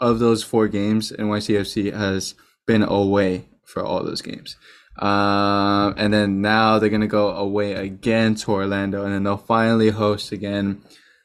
of 0.00 0.18
those 0.18 0.42
four 0.42 0.68
games, 0.68 1.12
NYCFC 1.12 1.92
has 1.92 2.34
been 2.66 2.82
away 2.82 3.46
for 3.64 3.84
all 3.84 4.02
those 4.02 4.22
games. 4.22 4.56
Um, 4.98 5.94
and 5.96 6.12
then 6.12 6.40
now 6.40 6.78
they're 6.78 6.90
going 6.90 7.00
to 7.00 7.06
go 7.06 7.30
away 7.30 7.72
again 7.72 8.34
to 8.36 8.52
Orlando, 8.52 9.04
and 9.04 9.14
then 9.14 9.24
they'll 9.24 9.36
finally 9.36 9.90
host 9.90 10.32
again 10.32 10.82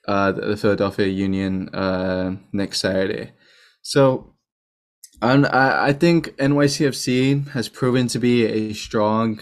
uh, 0.08 0.32
the, 0.32 0.56
Philadelphia 0.56 1.08
Union 1.08 1.70
uh, 1.74 2.36
next 2.54 2.80
Saturday. 2.80 3.32
So 3.82 4.34
um, 5.22 5.46
I, 5.52 5.88
I 5.88 5.94
think 5.94 6.28
NYCFC 6.38 7.50
has 7.50 7.68
proven 7.68 8.08
to 8.10 8.20
be 8.20 8.46
a 8.46 8.74
strong 8.74 9.42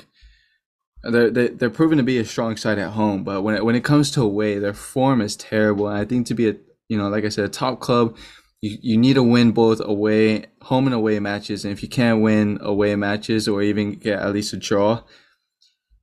they're, 1.04 1.30
they're 1.30 1.50
they're 1.50 1.70
proven 1.70 1.98
to 1.98 2.04
be 2.04 2.18
a 2.18 2.26
strong 2.26 2.56
side 2.56 2.80
at 2.80 2.92
home, 2.92 3.26
but 3.26 3.42
when 3.42 3.56
it, 3.56 3.66
when 3.66 3.76
it 3.76 3.84
comes 3.84 4.10
to 4.12 4.22
away, 4.22 4.58
their 4.58 4.74
form 4.74 5.20
is 5.20 5.36
terrible. 5.36 5.90
And 5.90 5.98
I 5.98 6.06
think 6.06 6.28
to 6.28 6.34
be 6.34 6.48
a 6.48 6.56
you 6.88 6.98
know 6.98 7.10
like 7.10 7.26
I 7.26 7.30
said, 7.30 7.46
a 7.46 7.50
top 7.50 7.82
club, 7.82 8.16
you, 8.64 8.78
you 8.82 8.98
need 8.98 9.16
to 9.16 9.24
win 9.24 9.52
both 9.52 9.82
away, 9.84 10.46
home 10.62 10.86
and 10.88 10.94
away 10.96 11.20
matches. 11.20 11.66
And 11.66 11.72
if 11.74 11.84
you 11.84 11.90
can't 11.90 12.22
win 12.22 12.60
away 12.62 12.96
matches 12.96 13.48
or 13.48 13.62
even 13.62 13.86
get 14.06 14.20
at 14.20 14.32
least 14.34 14.54
a 14.54 14.58
draw, 14.58 15.02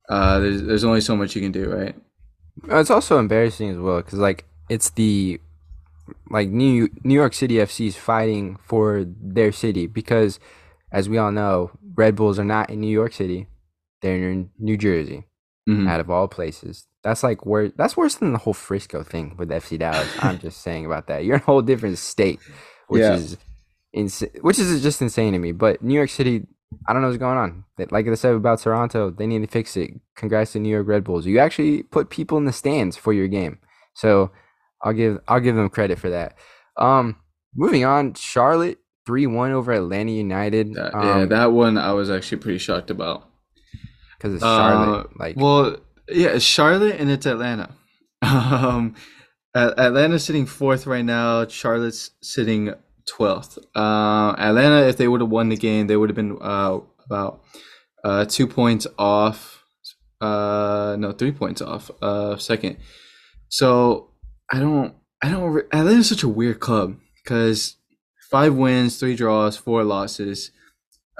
uh, 0.09 0.39
there's 0.39 0.61
there's 0.63 0.83
only 0.83 1.01
so 1.01 1.15
much 1.15 1.35
you 1.35 1.41
can 1.41 1.51
do, 1.51 1.69
right? 1.69 1.95
Uh, 2.71 2.77
It's 2.79 2.91
also 2.91 3.17
embarrassing 3.17 3.69
as 3.69 3.77
well 3.77 3.97
because 3.97 4.19
like 4.19 4.45
it's 4.69 4.89
the 4.91 5.39
like 6.29 6.49
New 6.49 6.89
New 7.03 7.15
York 7.15 7.33
City 7.33 7.55
FC 7.55 7.87
is 7.87 7.95
fighting 7.97 8.57
for 8.63 9.05
their 9.07 9.51
city 9.51 9.87
because 9.87 10.39
as 10.91 11.07
we 11.09 11.17
all 11.17 11.31
know 11.31 11.71
Red 11.95 12.15
Bulls 12.15 12.37
are 12.39 12.45
not 12.45 12.69
in 12.69 12.79
New 12.81 12.91
York 13.01 13.13
City; 13.13 13.47
they're 14.01 14.29
in 14.29 14.49
New 14.59 14.77
Jersey, 14.77 15.25
Mhm. 15.67 15.87
out 15.89 15.99
of 15.99 16.09
all 16.09 16.27
places. 16.27 16.87
That's 17.03 17.23
like 17.23 17.45
where 17.45 17.69
that's 17.69 17.97
worse 17.97 18.15
than 18.15 18.31
the 18.33 18.39
whole 18.39 18.53
Frisco 18.53 19.03
thing 19.03 19.35
with 19.37 19.49
FC 19.49 19.79
Dallas. 19.79 20.07
I'm 20.19 20.39
just 20.39 20.61
saying 20.61 20.85
about 20.85 21.07
that. 21.07 21.25
You're 21.25 21.35
in 21.37 21.41
a 21.41 21.45
whole 21.45 21.61
different 21.61 21.97
state, 21.97 22.39
which 22.87 23.01
Yeah. 23.01 23.13
is 23.15 23.37
insane. 23.93 24.29
Which 24.41 24.59
is 24.59 24.81
just 24.83 25.01
insane 25.01 25.33
to 25.33 25.39
me. 25.39 25.51
But 25.51 25.81
New 25.81 25.95
York 25.95 26.09
City, 26.09 26.45
I 26.87 26.93
don't 26.93 27.01
know 27.01 27.07
what's 27.07 27.17
going 27.19 27.37
on. 27.37 27.63
Like 27.89 28.07
I 28.07 28.13
said 28.13 28.35
about 28.35 28.59
Toronto, 28.59 29.09
they 29.09 29.25
need 29.25 29.41
to 29.41 29.47
fix 29.47 29.75
it. 29.75 29.91
Congrats 30.15 30.51
to 30.53 30.59
New 30.59 30.69
York 30.69 30.87
Red 30.87 31.03
Bulls. 31.03 31.25
You 31.25 31.39
actually 31.39 31.83
put 31.83 32.09
people 32.11 32.37
in 32.37 32.45
the 32.45 32.53
stands 32.53 32.95
for 32.97 33.11
your 33.13 33.27
game, 33.27 33.57
so 33.95 34.29
I'll 34.83 34.93
give 34.93 35.19
I'll 35.27 35.39
give 35.39 35.55
them 35.55 35.69
credit 35.69 35.97
for 35.97 36.11
that. 36.11 36.35
Um, 36.77 37.15
moving 37.55 37.83
on, 37.83 38.13
Charlotte 38.13 38.77
three 39.07 39.25
one 39.25 39.51
over 39.51 39.71
Atlanta 39.71 40.11
United. 40.11 40.75
That- 40.75 40.93
Um, 40.95 41.07
yeah, 41.21 41.25
that 41.25 41.51
one 41.51 41.79
I 41.79 41.93
was 41.93 42.11
actually 42.11 42.37
pretty 42.37 42.59
shocked 42.59 42.91
about. 42.91 43.23
because 44.17 44.35
it's 44.35 44.43
Uh, 44.43 44.57
Charlotte. 44.69 45.19
like 45.19 45.35
Well, 45.35 45.77
yeah, 46.11 46.29
it's 46.29 46.45
Charlotte 46.45 46.99
and 46.99 47.09
it's 47.09 47.25
Atlanta. 47.25 47.69
Um, 48.23 48.95
Atlanta's 49.55 50.23
sitting 50.23 50.45
fourth 50.45 50.85
right 50.85 51.03
now. 51.03 51.45
Charlotte's 51.47 52.11
sitting 52.21 52.73
twelfth. 53.05 53.57
Uh, 53.75 54.35
Atlanta, 54.37 54.87
if 54.87 54.97
they 54.97 55.07
would 55.07 55.21
have 55.21 55.29
won 55.29 55.49
the 55.49 55.57
game, 55.57 55.87
they 55.87 55.97
would 55.97 56.09
have 56.09 56.15
been 56.15 56.37
uh, 56.41 56.79
about 57.05 57.43
uh, 58.03 58.25
two 58.25 58.47
points 58.47 58.87
off. 58.97 59.63
Uh, 60.21 60.95
no, 60.99 61.11
three 61.11 61.31
points 61.31 61.61
off. 61.61 61.91
Uh, 62.01 62.37
second. 62.37 62.77
So 63.49 64.11
I 64.51 64.59
don't. 64.59 64.93
I 65.23 65.29
don't. 65.29 65.51
re- 65.51 65.63
Atlanta's 65.73 66.09
such 66.09 66.23
a 66.23 66.29
weird 66.29 66.59
club 66.59 66.97
because 67.23 67.75
five 68.29 68.55
wins, 68.55 68.99
three 68.99 69.15
draws, 69.15 69.57
four 69.57 69.83
losses. 69.83 70.51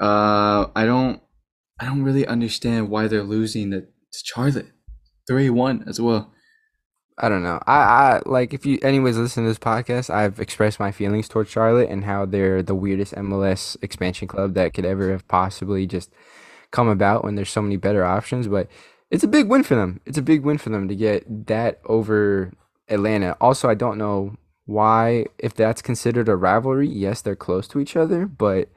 Uh, 0.00 0.66
I 0.74 0.86
don't. 0.86 1.20
I 1.80 1.86
don't 1.86 2.02
really 2.02 2.26
understand 2.26 2.90
why 2.90 3.08
they're 3.08 3.22
losing 3.22 3.72
to, 3.72 3.80
to 3.80 3.88
Charlotte. 4.24 4.68
Three 5.26 5.50
one 5.50 5.84
as 5.86 6.00
well. 6.00 6.32
I 7.18 7.28
don't 7.28 7.42
know. 7.42 7.60
I, 7.66 7.76
I 7.76 8.22
like 8.26 8.54
if 8.54 8.64
you 8.64 8.78
anyways 8.82 9.16
listen 9.16 9.44
to 9.44 9.48
this 9.48 9.58
podcast, 9.58 10.10
I've 10.10 10.40
expressed 10.40 10.80
my 10.80 10.90
feelings 10.90 11.28
towards 11.28 11.50
Charlotte 11.50 11.90
and 11.90 12.04
how 12.04 12.24
they're 12.24 12.62
the 12.62 12.74
weirdest 12.74 13.14
MLS 13.14 13.76
expansion 13.82 14.26
club 14.26 14.54
that 14.54 14.74
could 14.74 14.84
ever 14.84 15.10
have 15.10 15.28
possibly 15.28 15.86
just 15.86 16.10
come 16.70 16.88
about 16.88 17.22
when 17.22 17.34
there's 17.34 17.50
so 17.50 17.62
many 17.62 17.76
better 17.76 18.04
options. 18.04 18.48
But 18.48 18.68
it's 19.10 19.22
a 19.22 19.28
big 19.28 19.48
win 19.48 19.62
for 19.62 19.74
them. 19.74 20.00
It's 20.06 20.18
a 20.18 20.22
big 20.22 20.42
win 20.42 20.58
for 20.58 20.70
them 20.70 20.88
to 20.88 20.96
get 20.96 21.46
that 21.46 21.80
over 21.84 22.52
Atlanta. 22.88 23.36
Also, 23.40 23.68
I 23.68 23.74
don't 23.74 23.98
know 23.98 24.36
why 24.64 25.26
if 25.38 25.54
that's 25.54 25.82
considered 25.82 26.28
a 26.28 26.36
rivalry. 26.36 26.88
Yes, 26.88 27.20
they're 27.20 27.36
close 27.36 27.68
to 27.68 27.78
each 27.78 27.94
other, 27.94 28.26
but 28.26 28.68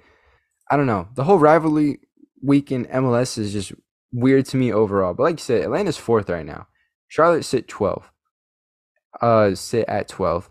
I 0.69 0.77
don't 0.77 0.87
know. 0.87 1.07
The 1.15 1.23
whole 1.23 1.39
rivalry 1.39 1.99
week 2.43 2.71
in 2.71 2.85
MLS 2.85 3.37
is 3.37 3.53
just 3.53 3.71
weird 4.12 4.45
to 4.47 4.57
me 4.57 4.71
overall. 4.71 5.13
But 5.13 5.24
like 5.24 5.39
you 5.39 5.43
said, 5.43 5.62
Atlanta's 5.63 5.97
fourth 5.97 6.29
right 6.29 6.45
now. 6.45 6.67
Charlotte 7.07 7.43
sit 7.43 7.67
12 7.67 8.12
uh 9.21 9.55
sit 9.55 9.85
at 9.88 10.09
12 10.09 10.50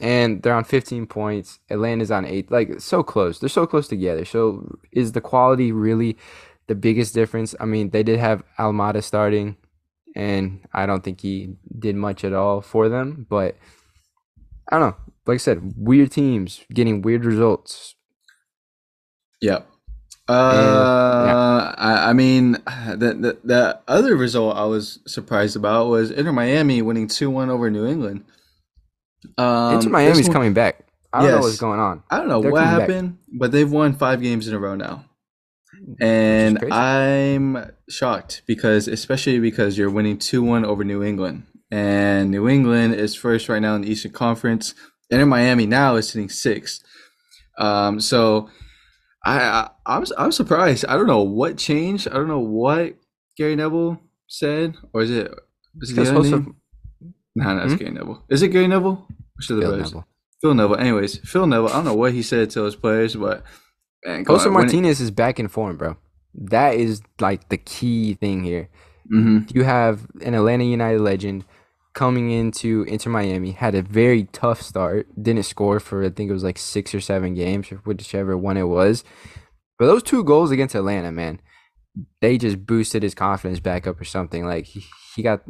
and 0.00 0.42
they're 0.42 0.54
on 0.54 0.64
15 0.64 1.06
points. 1.06 1.58
Atlanta's 1.70 2.10
on 2.10 2.24
8 2.24 2.50
like 2.50 2.80
so 2.80 3.02
close. 3.02 3.38
They're 3.38 3.48
so 3.48 3.66
close 3.66 3.88
together. 3.88 4.24
So 4.24 4.78
is 4.92 5.12
the 5.12 5.20
quality 5.20 5.72
really 5.72 6.16
the 6.66 6.74
biggest 6.74 7.14
difference? 7.14 7.54
I 7.60 7.64
mean 7.64 7.90
they 7.90 8.02
did 8.02 8.18
have 8.18 8.42
almada 8.58 9.02
starting 9.02 9.56
and 10.16 10.60
i 10.72 10.86
don't 10.86 11.04
think 11.04 11.20
he 11.20 11.54
did 11.78 11.94
much 11.94 12.24
at 12.24 12.32
all 12.32 12.62
for 12.62 12.88
them 12.88 13.26
but 13.28 13.56
i 14.68 14.78
don't 14.78 14.90
know. 14.90 14.96
Like 15.26 15.36
i 15.36 15.38
said 15.38 15.74
weird 15.76 16.12
teams 16.12 16.64
getting 16.72 17.02
weird 17.02 17.24
results. 17.24 17.94
Yep. 19.40 19.68
Uh, 20.28 21.74
I, 21.76 22.10
I 22.10 22.12
mean, 22.12 22.52
the, 22.88 23.16
the 23.18 23.38
the 23.44 23.80
other 23.88 24.16
result 24.16 24.56
I 24.56 24.64
was 24.64 24.98
surprised 25.06 25.56
about 25.56 25.88
was 25.88 26.10
Inter 26.10 26.32
Miami 26.32 26.82
winning 26.82 27.08
two 27.08 27.30
one 27.30 27.50
over 27.50 27.70
New 27.70 27.86
England. 27.86 28.24
Um, 29.36 29.74
Inter 29.74 29.88
miami's 29.90 30.28
one- 30.28 30.32
coming 30.32 30.54
back 30.54 30.84
i 31.12 31.20
don't 31.22 31.32
know 31.32 31.40
what's 31.40 31.58
going 31.58 31.80
on 31.80 32.02
I 32.08 32.18
don't 32.18 32.28
know 32.28 32.40
They're 32.40 32.52
what 32.52 32.62
coming 32.62 32.78
back. 32.78 32.88
happened, 32.88 33.18
but 33.32 33.50
they've 33.50 33.70
won 33.70 33.94
five 33.94 34.20
games 34.22 34.46
in 34.46 34.54
a 34.54 34.58
row 34.58 34.74
now. 34.76 35.06
And. 36.00 36.58
I'm 36.70 37.72
shocked 37.88 38.42
because, 38.46 38.86
especially 38.88 39.40
because 39.40 39.78
you're 39.78 39.90
winning 39.90 40.18
2 40.18 40.42
1 40.42 40.64
over 40.64 40.84
New 40.84 41.02
England. 41.02 41.46
And 41.70 42.30
New 42.30 42.48
England 42.48 42.94
is 42.94 43.14
first 43.14 43.48
right 43.48 43.60
now 43.60 43.74
in 43.74 43.82
the 43.82 43.90
Eastern 43.90 44.12
Conference. 44.12 44.74
Inter 45.10 45.26
Miami 45.26 45.66
now 45.66 45.96
is 45.96 46.08
sitting 46.10 46.28
sixth. 46.28 46.82
Um, 47.58 48.00
so 48.00 48.50
I, 49.24 49.38
I 49.40 49.70
I'm 49.86 50.04
I'm 50.16 50.32
surprised. 50.32 50.84
I 50.88 50.94
don't 50.96 51.06
know 51.06 51.22
what 51.22 51.58
changed. 51.58 52.08
I 52.08 52.14
don't 52.14 52.28
know 52.28 52.38
what 52.40 52.94
Gary 53.36 53.56
Neville 53.56 54.00
said, 54.26 54.76
or 54.92 55.02
is 55.02 55.10
it? 55.10 55.32
Is 55.80 55.90
it 55.90 55.94
the 55.96 56.00
Because 56.02 56.08
other 56.10 56.18
most 56.20 56.32
of- 56.32 56.46
Nah, 57.34 57.54
no, 57.54 57.62
it's 57.64 57.72
Hmm? 57.74 57.78
Gary 57.78 57.90
Neville. 57.92 58.24
Is 58.28 58.42
it 58.42 58.48
Gary 58.48 58.66
Neville? 58.68 59.06
Or 59.08 59.42
should 59.42 59.56
the 59.58 59.62
Phil? 59.62 59.76
Neville. 59.76 60.06
Phil 60.40 60.54
Neville. 60.54 60.76
Anyways, 60.76 61.18
Phil 61.18 61.46
Neville. 61.46 61.68
I 61.68 61.72
don't 61.72 61.84
know 61.84 61.94
what 61.94 62.12
he 62.12 62.22
said 62.22 62.50
to 62.50 62.62
his 62.64 62.74
players, 62.76 63.14
but 63.16 63.44
man, 64.04 64.24
Jose 64.24 64.48
Martinez 64.48 65.00
is 65.00 65.10
back 65.10 65.38
in 65.38 65.48
form, 65.48 65.76
bro. 65.76 65.96
That 66.34 66.74
is 66.76 67.02
like 67.20 67.48
the 67.48 67.56
key 67.56 68.14
thing 68.14 68.42
here. 68.44 68.68
hmm 69.08 69.40
you 69.54 69.64
have 69.64 70.06
an 70.24 70.34
Atlanta 70.34 70.64
United 70.64 71.00
legend 71.00 71.44
coming 71.98 72.30
into 72.30 72.84
Inter 72.84 73.10
Miami, 73.10 73.50
had 73.50 73.74
a 73.74 73.82
very 73.82 74.22
tough 74.30 74.62
start, 74.62 75.08
didn't 75.20 75.42
score 75.42 75.80
for 75.80 76.04
I 76.04 76.10
think 76.10 76.30
it 76.30 76.32
was 76.32 76.44
like 76.44 76.56
six 76.56 76.94
or 76.94 77.00
seven 77.00 77.34
games, 77.34 77.68
whichever 77.84 78.38
one 78.38 78.56
it 78.56 78.68
was. 78.68 79.02
But 79.80 79.86
those 79.86 80.04
two 80.04 80.22
goals 80.22 80.52
against 80.52 80.76
Atlanta, 80.76 81.10
man, 81.10 81.40
they 82.20 82.38
just 82.38 82.64
boosted 82.64 83.02
his 83.02 83.16
confidence 83.16 83.58
back 83.58 83.88
up 83.88 84.00
or 84.00 84.04
something. 84.04 84.46
Like 84.46 84.66
he, 84.66 84.84
he 85.16 85.22
got 85.24 85.42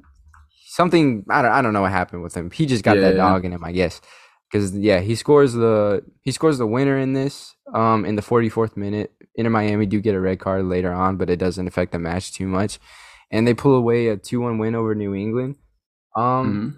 something 0.70 1.24
I 1.28 1.42
don't 1.42 1.52
I 1.52 1.60
don't 1.60 1.74
know 1.74 1.82
what 1.82 1.92
happened 1.92 2.22
with 2.22 2.34
him. 2.34 2.50
He 2.50 2.64
just 2.64 2.82
got 2.82 2.94
that 2.94 3.14
Yeah. 3.16 3.28
dog 3.28 3.44
in 3.44 3.52
him, 3.52 3.62
I 3.62 3.72
guess. 3.72 4.00
Because 4.50 4.74
yeah, 4.74 5.00
he 5.00 5.16
scores 5.16 5.52
the 5.52 6.02
he 6.22 6.32
scores 6.32 6.56
the 6.56 6.66
winner 6.66 6.96
in 6.98 7.12
this 7.12 7.54
um 7.74 8.06
in 8.06 8.16
the 8.16 8.22
44th 8.22 8.74
minute. 8.74 9.12
Inter 9.34 9.50
Miami 9.50 9.84
do 9.84 10.00
get 10.00 10.14
a 10.14 10.20
red 10.20 10.40
card 10.40 10.64
later 10.64 10.94
on, 10.94 11.18
but 11.18 11.28
it 11.28 11.38
doesn't 11.38 11.68
affect 11.68 11.92
the 11.92 11.98
match 11.98 12.32
too 12.32 12.46
much. 12.46 12.78
And 13.30 13.46
they 13.46 13.52
pull 13.52 13.74
away 13.74 14.08
a 14.08 14.16
2-1 14.16 14.58
win 14.58 14.74
over 14.74 14.94
New 14.94 15.14
England. 15.14 15.56
Um 16.18 16.46
hmm 16.50 16.68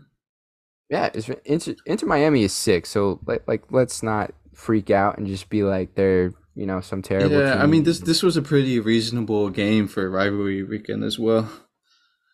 yeah, 0.91 1.09
it's 1.15 1.29
Inter, 1.45 1.75
Inter 1.87 2.07
Miami 2.07 2.43
is 2.43 2.53
sick. 2.53 2.85
So 2.87 3.21
like 3.27 3.47
like 3.47 3.63
let's 3.71 4.03
not 4.03 4.35
freak 4.55 4.91
out 4.91 5.19
and 5.19 5.27
just 5.27 5.49
be 5.49 5.63
like 5.63 5.95
they're, 5.95 6.35
you 6.55 6.67
know, 6.67 6.81
some 6.81 7.01
terrible 7.03 7.43
Yeah, 7.43 7.57
I 7.61 7.67
mean 7.67 7.85
this 7.85 8.01
this 8.01 8.23
was 8.23 8.37
a 8.37 8.43
pretty 8.43 8.81
reasonable 8.81 9.51
game 9.51 9.87
for 9.87 10.11
rivalry 10.11 10.63
weekend 10.65 11.05
as 11.05 11.19
well. 11.19 11.49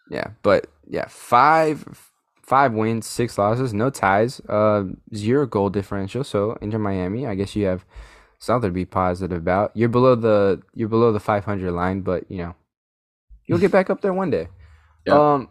Yeah, 0.08 0.28
but 0.42 0.68
yeah, 0.88 1.06
five 1.08 1.84
five 2.42 2.72
wins, 2.72 3.06
six 3.06 3.38
losses, 3.38 3.74
no 3.74 3.90
ties, 3.90 4.40
uh, 4.48 4.84
zero 5.14 5.46
goal 5.46 5.70
differential. 5.70 6.22
So 6.24 6.56
Inter 6.60 6.78
Miami, 6.78 7.26
I 7.26 7.34
guess 7.34 7.56
you 7.56 7.66
have 7.66 7.84
something 8.38 8.70
to 8.70 8.74
be 8.74 8.84
positive 8.84 9.38
about. 9.38 9.72
You're 9.74 9.88
below 9.88 10.14
the 10.14 10.62
you're 10.74 10.88
below 10.88 11.12
the 11.12 11.20
500 11.20 11.72
line, 11.72 12.02
but 12.02 12.30
you 12.30 12.38
know 12.38 12.54
you'll 13.46 13.58
get 13.58 13.70
back 13.72 13.90
up 13.90 14.02
there 14.02 14.12
one 14.14 14.30
day. 14.30 14.48
Yeah. 15.06 15.20
Um, 15.34 15.48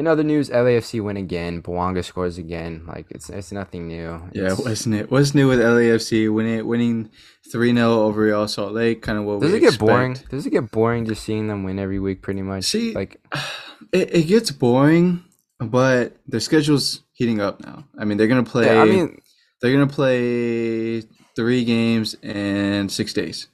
in 0.00 0.06
other 0.06 0.24
news, 0.24 0.48
LAFC 0.48 1.02
win 1.04 1.18
again. 1.18 1.60
Bouanga 1.60 2.02
scores 2.02 2.38
again. 2.38 2.84
Like 2.86 3.06
it's 3.10 3.28
it's 3.28 3.52
nothing 3.52 3.86
new. 3.86 4.30
Yeah, 4.32 4.54
wasn't 4.58 4.94
it? 4.94 5.10
What's 5.10 5.34
new 5.34 5.46
with 5.46 5.58
LAFC 5.58 6.32
winning 6.32 6.66
winning 6.66 7.10
three 7.52 7.74
0 7.74 7.86
over 7.86 8.22
Real 8.22 8.48
Salt 8.48 8.72
Lake? 8.72 9.02
Kind 9.02 9.18
of 9.18 9.24
what 9.24 9.40
does 9.40 9.52
it 9.52 9.60
get 9.60 9.74
expect. 9.74 9.86
boring? 9.86 10.16
Does 10.30 10.46
it 10.46 10.50
get 10.50 10.70
boring 10.70 11.04
just 11.04 11.22
seeing 11.22 11.48
them 11.48 11.64
win 11.64 11.78
every 11.78 11.98
week? 11.98 12.22
Pretty 12.22 12.40
much. 12.40 12.64
See, 12.64 12.94
like 12.94 13.20
It, 13.92 14.14
it 14.14 14.22
gets 14.28 14.50
boring, 14.50 15.24
but 15.58 16.16
their 16.26 16.40
schedule's 16.40 17.02
heating 17.12 17.40
up 17.40 17.60
now. 17.60 17.84
I 17.98 18.04
mean, 18.04 18.16
they're 18.16 18.28
gonna 18.28 18.42
play. 18.42 18.66
yeah, 18.66 18.80
I 18.80 18.84
mean, 18.86 19.20
they're 19.60 19.72
gonna 19.72 19.86
play 19.86 21.02
three 21.36 21.64
games 21.64 22.14
in 22.22 22.88
six 22.88 23.12
days 23.12 23.48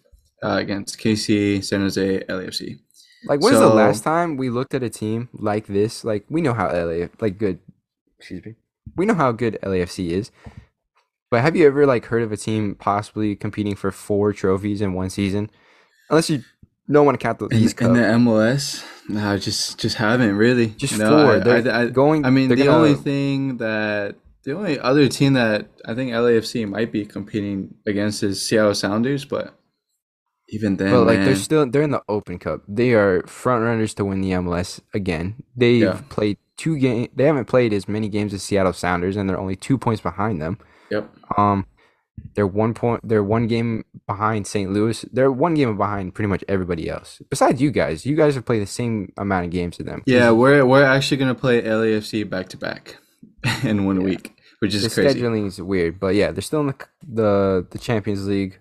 uh, 0.45 0.59
against 0.59 0.99
KC, 0.99 1.65
San 1.65 1.81
Jose, 1.81 2.25
LAFC. 2.29 2.79
Like 3.27 3.41
when's 3.41 3.59
the 3.59 3.69
last 3.69 4.03
time 4.05 4.37
we 4.37 4.51
looked 4.51 4.75
at 4.75 4.83
a 4.83 4.91
team 4.91 5.29
like 5.33 5.67
this? 5.67 6.05
Like 6.05 6.25
we 6.29 6.41
know 6.41 6.55
how 6.55 6.69
LA 6.69 7.07
like 7.21 7.39
good 7.39 7.59
excuse 8.19 8.45
me. 8.45 8.55
We 8.97 9.05
know 9.07 9.15
how 9.15 9.33
good 9.33 9.59
LAFC 9.63 10.11
is. 10.11 10.31
But 11.31 11.43
have 11.43 11.57
you 11.57 11.67
ever 11.67 11.87
like 11.87 12.07
heard 12.07 12.23
of 12.23 12.31
a 12.33 12.37
team 12.37 12.77
possibly 12.77 13.35
competing 13.35 13.75
for 13.75 13.91
four 13.91 14.33
trophies 14.33 14.81
in 14.81 14.95
one 14.95 15.11
season? 15.11 15.51
Unless 16.09 16.31
you 16.31 16.43
don't 16.89 17.05
want 17.05 17.19
to 17.19 17.23
count 17.25 17.41
the 17.41 17.47
In, 17.47 17.59
East 17.59 17.81
in 17.81 17.89
Cup. 17.89 17.97
the 17.97 18.03
MLS, 18.03 18.85
no, 19.09 19.37
just 19.37 19.79
just 19.79 19.97
haven't 19.97 20.37
really. 20.37 20.69
Just 20.69 20.97
know, 20.99 21.09
four. 21.25 21.35
I- 21.35 21.39
They're 21.41 21.73
I- 21.75 21.83
I- 21.83 21.87
going 21.89 22.25
I 22.25 22.31
mean, 22.31 22.49
the 22.49 22.55
gonna- 22.57 22.71
only 22.71 22.95
thing 22.95 23.57
that 23.57 24.15
the 24.45 24.53
only 24.57 24.79
other 24.79 25.09
team 25.09 25.33
that 25.33 25.67
I 25.85 25.95
think 25.95 26.13
LAFC 26.13 26.65
might 26.69 26.93
be 26.93 27.05
competing 27.05 27.75
against 27.89 28.23
is 28.23 28.41
Seattle 28.41 28.73
Sounders, 28.75 29.25
but 29.25 29.59
even 30.49 30.77
then, 30.77 30.91
But 30.91 31.05
like 31.07 31.19
man, 31.19 31.27
they're 31.27 31.37
still 31.37 31.69
they're 31.71 31.83
in 31.83 31.91
the 31.91 32.03
Open 32.09 32.39
Cup. 32.39 32.63
They 32.69 32.93
are 32.95 33.23
front 33.27 33.65
runners 33.65 33.95
to 33.95 34.05
win 34.05 34.21
the 34.21 34.31
MLS 34.33 34.81
again. 34.95 35.35
They've 35.57 35.83
Yeah. 35.83 36.01
played 36.09 36.39
two 36.57 36.79
game. 36.79 37.09
They 37.15 37.25
haven't 37.25 37.47
played 37.47 37.73
as 37.73 37.89
many 37.89 38.09
games 38.09 38.33
as 38.33 38.43
Seattle 38.43 38.73
Sounders, 38.73 39.17
and 39.17 39.29
they're 39.29 39.39
only 39.39 39.57
two 39.57 39.77
points 39.79 40.01
behind 40.01 40.41
them. 40.41 40.59
yep. 40.91 41.11
Um, 41.37 41.67
They're 42.35 42.47
one 42.47 42.73
point. 42.73 43.07
They're 43.07 43.23
one 43.23 43.47
game 43.47 43.85
behind 44.07 44.47
St. 44.47 44.73
Louis. 44.73 45.05
They're 45.13 45.31
one 45.31 45.53
game 45.55 45.77
behind 45.77 46.15
pretty 46.15 46.29
much 46.29 46.43
everybody 46.49 46.89
else. 46.89 47.21
Besides 47.29 47.61
you 47.61 47.71
guys, 47.71 48.07
you 48.07 48.17
guys 48.17 48.35
have 48.37 48.47
played 48.47 48.63
the 48.63 48.67
same 48.67 49.13
amount 49.19 49.45
of 49.45 49.51
games 49.51 49.77
to 49.77 49.83
them. 49.83 50.03
Yeah, 50.07 50.31
we're 50.31 50.65
we're 50.65 50.83
actually 50.85 51.19
gonna 51.19 51.35
play 51.35 51.61
LAFC 51.63 52.25
back 52.29 52.49
to 52.51 52.57
back 52.57 52.97
in 53.65 53.85
one 53.85 54.01
Yeah. 54.01 54.07
week, 54.07 54.33
which 54.61 54.75
is 54.75 54.83
the 54.83 54.89
crazy. 54.89 55.21
scheduling 55.21 55.47
is 55.47 55.61
weird, 55.61 56.01
but 56.01 56.15
yeah, 56.15 56.31
they're 56.33 56.41
still 56.41 56.61
in 56.61 56.69
the 56.69 56.77
the 57.07 57.67
the 57.71 57.79
Champions 57.79 58.27
League, 58.27 58.61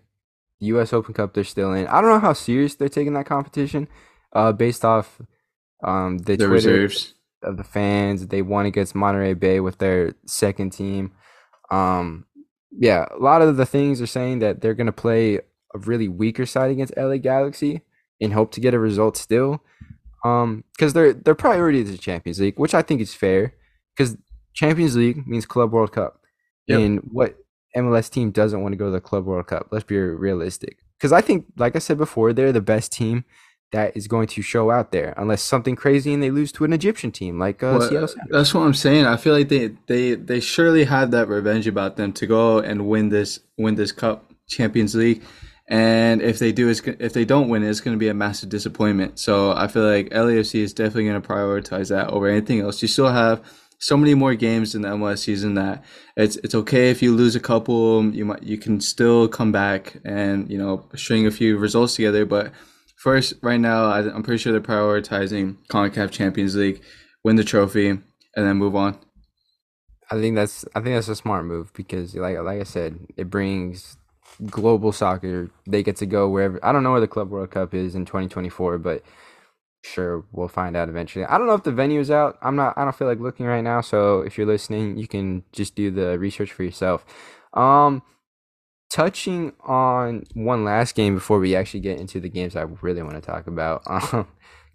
U.S. 0.59 0.93
Open 0.93 1.13
Cup. 1.13 1.33
They're 1.33 1.43
still 1.43 1.73
in. 1.73 1.87
I 1.87 2.01
don't 2.01 2.09
know 2.09 2.19
how 2.19 2.33
serious 2.33 2.75
they're 2.75 2.89
taking 2.89 3.13
that 3.13 3.25
competition, 3.25 3.87
uh, 4.33 4.51
based 4.51 4.83
off 4.85 5.21
um 5.83 6.17
the, 6.19 6.35
The 6.37 6.47
reserves. 6.47 7.13
of 7.43 7.57
the 7.57 7.63
fans. 7.63 8.27
They 8.27 8.41
won 8.41 8.65
against 8.65 8.95
Monterey 8.95 9.33
Bay 9.33 9.59
with 9.59 9.77
their 9.77 10.13
second 10.25 10.71
team. 10.71 11.11
Um, 11.71 12.25
yeah, 12.71 13.05
a 13.11 13.17
lot 13.21 13.41
of 13.41 13.57
the 13.57 13.65
things 13.65 14.01
are 14.01 14.07
saying 14.07 14.39
that 14.39 14.61
they're 14.61 14.73
gonna 14.73 14.91
play 14.91 15.37
a 15.37 15.77
really 15.79 16.07
weaker 16.07 16.45
side 16.45 16.71
against 16.71 16.93
LA 16.97 17.17
Galaxy 17.17 17.81
and 18.21 18.33
hope 18.33 18.51
to 18.53 18.61
get 18.61 18.73
a 18.73 18.79
result 18.79 19.17
still. 19.17 19.61
Um, 20.23 20.63
because 20.73 20.93
their 20.93 21.13
their 21.13 21.35
priority 21.35 21.81
is 21.81 21.91
the 21.91 21.97
Champions 21.97 22.39
League, 22.39 22.57
which 22.57 22.73
I 22.73 22.81
think 22.81 23.01
is 23.01 23.13
fair. 23.13 23.53
Because 23.95 24.17
Champions 24.53 24.95
League 24.95 25.27
means 25.27 25.45
Club 25.45 25.71
World 25.71 25.91
Cup, 25.91 26.19
Yep. 26.67 26.79
and 26.79 26.99
what 27.11 27.35
MLS 27.75 28.09
team 28.09 28.31
doesn't 28.31 28.61
want 28.61 28.73
to 28.73 28.77
go 28.77 28.85
to 28.85 28.91
the 28.91 29.01
Club 29.01 29.25
World 29.25 29.47
Cup? 29.47 29.67
Let's 29.71 29.85
be 29.85 29.97
realistic. 29.97 30.77
Because 30.97 31.11
I 31.11 31.21
think, 31.21 31.45
like 31.57 31.75
I 31.75 31.79
said 31.79 31.97
before, 31.97 32.33
they're 32.33 32.51
the 32.51 32.61
best 32.61 32.91
team 32.91 33.25
that 33.71 33.95
is 33.97 34.07
going 34.07 34.27
to 34.27 34.41
show 34.41 34.71
out 34.71 34.91
there, 34.91 35.13
unless 35.17 35.41
something 35.41 35.75
crazy 35.75 36.13
and 36.13 36.23
they 36.23 36.31
lose 36.31 36.51
to 36.53 36.63
an 36.63 36.71
Egyptian 36.71 37.11
team 37.11 37.37
like 37.39 37.61
uh, 37.61 37.77
Well, 37.77 37.89
Seattle 37.89 38.07
Sounders. 38.07 38.27
that's 38.31 38.53
what 38.53 38.61
I'm 38.61 38.73
saying. 38.73 39.05
I 39.05 39.17
feel 39.17 39.33
like 39.33 39.49
they 39.49 39.71
they 39.87 40.15
they 40.15 40.39
surely 40.39 40.85
have 40.85 41.11
that 41.11 41.27
revenge 41.27 41.67
about 41.67 41.97
them 41.97 42.13
to 42.13 42.27
go 42.27 42.59
and 42.59 42.87
win 42.87 43.09
this 43.09 43.39
win 43.57 43.75
this 43.75 43.91
cup 43.91 44.31
Champions 44.47 44.95
League. 44.95 45.21
And 45.67 46.21
if 46.21 46.37
they 46.37 46.51
do, 46.51 46.69
it's, 46.69 46.79
if 46.81 47.13
they 47.13 47.25
don't 47.25 47.49
win, 47.49 47.63
it's 47.63 47.81
going 47.81 47.95
to 47.95 47.99
be 47.99 48.07
a 48.07 48.13
massive 48.13 48.49
disappointment. 48.49 49.17
So 49.17 49.51
I 49.51 49.67
feel 49.67 49.83
like 49.83 50.09
LAFC 50.09 50.59
is 50.59 50.73
definitely 50.73 51.07
going 51.07 51.19
to 51.19 51.27
prioritize 51.27 51.89
that 51.89 52.09
over 52.09 52.27
anything 52.27 52.59
else. 52.59 52.83
You 52.83 52.87
still 52.87 53.09
have 53.09 53.41
so 53.85 53.95
many 53.95 54.15
more 54.15 54.33
games 54.33 54.73
in 54.73 54.81
the 54.81 54.87
MLS 54.87 55.19
season 55.19 55.53
that 55.53 55.83
it's 56.17 56.37
it's 56.37 56.55
okay 56.55 56.89
if 56.89 57.03
you 57.03 57.13
lose 57.13 57.35
a 57.35 57.39
couple. 57.39 58.03
You 58.15 58.25
might 58.25 58.41
you 58.41 58.57
can 58.57 58.81
still 58.81 59.27
come 59.27 59.51
back 59.51 59.97
and 60.03 60.49
you 60.49 60.57
know 60.57 60.89
string 60.95 61.27
a 61.27 61.31
few 61.31 61.55
results 61.59 61.95
together. 61.95 62.25
But 62.25 62.51
first, 62.97 63.35
right 63.43 63.59
now, 63.59 63.85
I, 63.85 63.99
I'm 63.99 64.23
pretty 64.23 64.39
sure 64.41 64.51
they're 64.51 64.59
prioritizing 64.59 65.57
Concacaf 65.69 66.09
Champions 66.09 66.55
League, 66.55 66.81
win 67.23 67.35
the 67.35 67.43
trophy, 67.43 67.89
and 67.89 68.01
then 68.35 68.57
move 68.57 68.75
on. 68.75 68.97
I 70.09 70.15
think 70.15 70.35
that's 70.35 70.65
I 70.73 70.81
think 70.81 70.95
that's 70.95 71.07
a 71.07 71.15
smart 71.15 71.45
move 71.45 71.71
because 71.75 72.15
like 72.15 72.39
like 72.39 72.61
I 72.61 72.63
said, 72.63 72.97
it 73.17 73.29
brings 73.29 73.97
global 74.47 74.93
soccer. 74.93 75.51
They 75.67 75.83
get 75.83 75.97
to 75.97 76.07
go 76.07 76.27
wherever. 76.27 76.59
I 76.65 76.71
don't 76.71 76.81
know 76.81 76.91
where 76.91 77.01
the 77.01 77.07
Club 77.07 77.29
World 77.29 77.51
Cup 77.51 77.75
is 77.75 77.93
in 77.93 78.05
2024, 78.05 78.79
but 78.79 79.03
sure 79.85 80.25
we'll 80.31 80.47
find 80.47 80.75
out 80.75 80.89
eventually. 80.89 81.25
I 81.25 81.37
don't 81.37 81.47
know 81.47 81.53
if 81.53 81.63
the 81.63 81.71
venue 81.71 81.99
is 81.99 82.09
out. 82.11 82.37
I'm 82.41 82.55
not. 82.55 82.73
I 82.77 82.83
don't 82.83 82.95
feel 82.95 83.07
like 83.07 83.19
looking 83.19 83.45
right 83.45 83.63
now. 83.63 83.81
So 83.81 84.21
if 84.21 84.37
you're 84.37 84.47
listening, 84.47 84.97
you 84.97 85.07
can 85.07 85.43
just 85.51 85.75
do 85.75 85.91
the 85.91 86.17
research 86.19 86.51
for 86.51 86.63
yourself. 86.63 87.05
Um, 87.53 88.01
touching 88.89 89.53
on 89.61 90.23
one 90.33 90.63
last 90.63 90.95
game 90.95 91.15
before 91.15 91.39
we 91.39 91.55
actually 91.55 91.79
get 91.81 91.99
into 91.99 92.19
the 92.19 92.29
games 92.29 92.55
I 92.55 92.61
really 92.81 93.01
want 93.01 93.15
to 93.15 93.21
talk 93.21 93.47
about. 93.47 93.83
Um, 94.13 94.27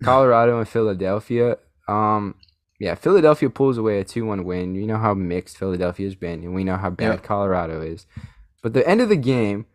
Colorado 0.03 0.59
and 0.59 0.66
Philadelphia. 0.66 1.59
Um, 1.87 2.35
yeah, 2.79 2.94
Philadelphia 2.94 3.51
pulls 3.51 3.77
away 3.77 4.01
a 4.01 4.05
2 4.05 4.25
1 4.25 4.44
win. 4.44 4.75
You 4.75 4.87
know 4.87 4.96
how 4.96 5.12
mixed 5.12 5.59
Philadelphia's 5.59 6.14
been, 6.14 6.42
and 6.42 6.55
we 6.55 6.64
know 6.64 6.77
how 6.77 6.88
bad 6.88 7.05
Yeah. 7.09 7.16
Colorado 7.18 7.83
is. 7.83 8.07
But 8.62 8.73
the 8.73 8.87
end 8.88 9.03
of 9.03 9.11
the 9.11 9.16
game, 9.16 9.66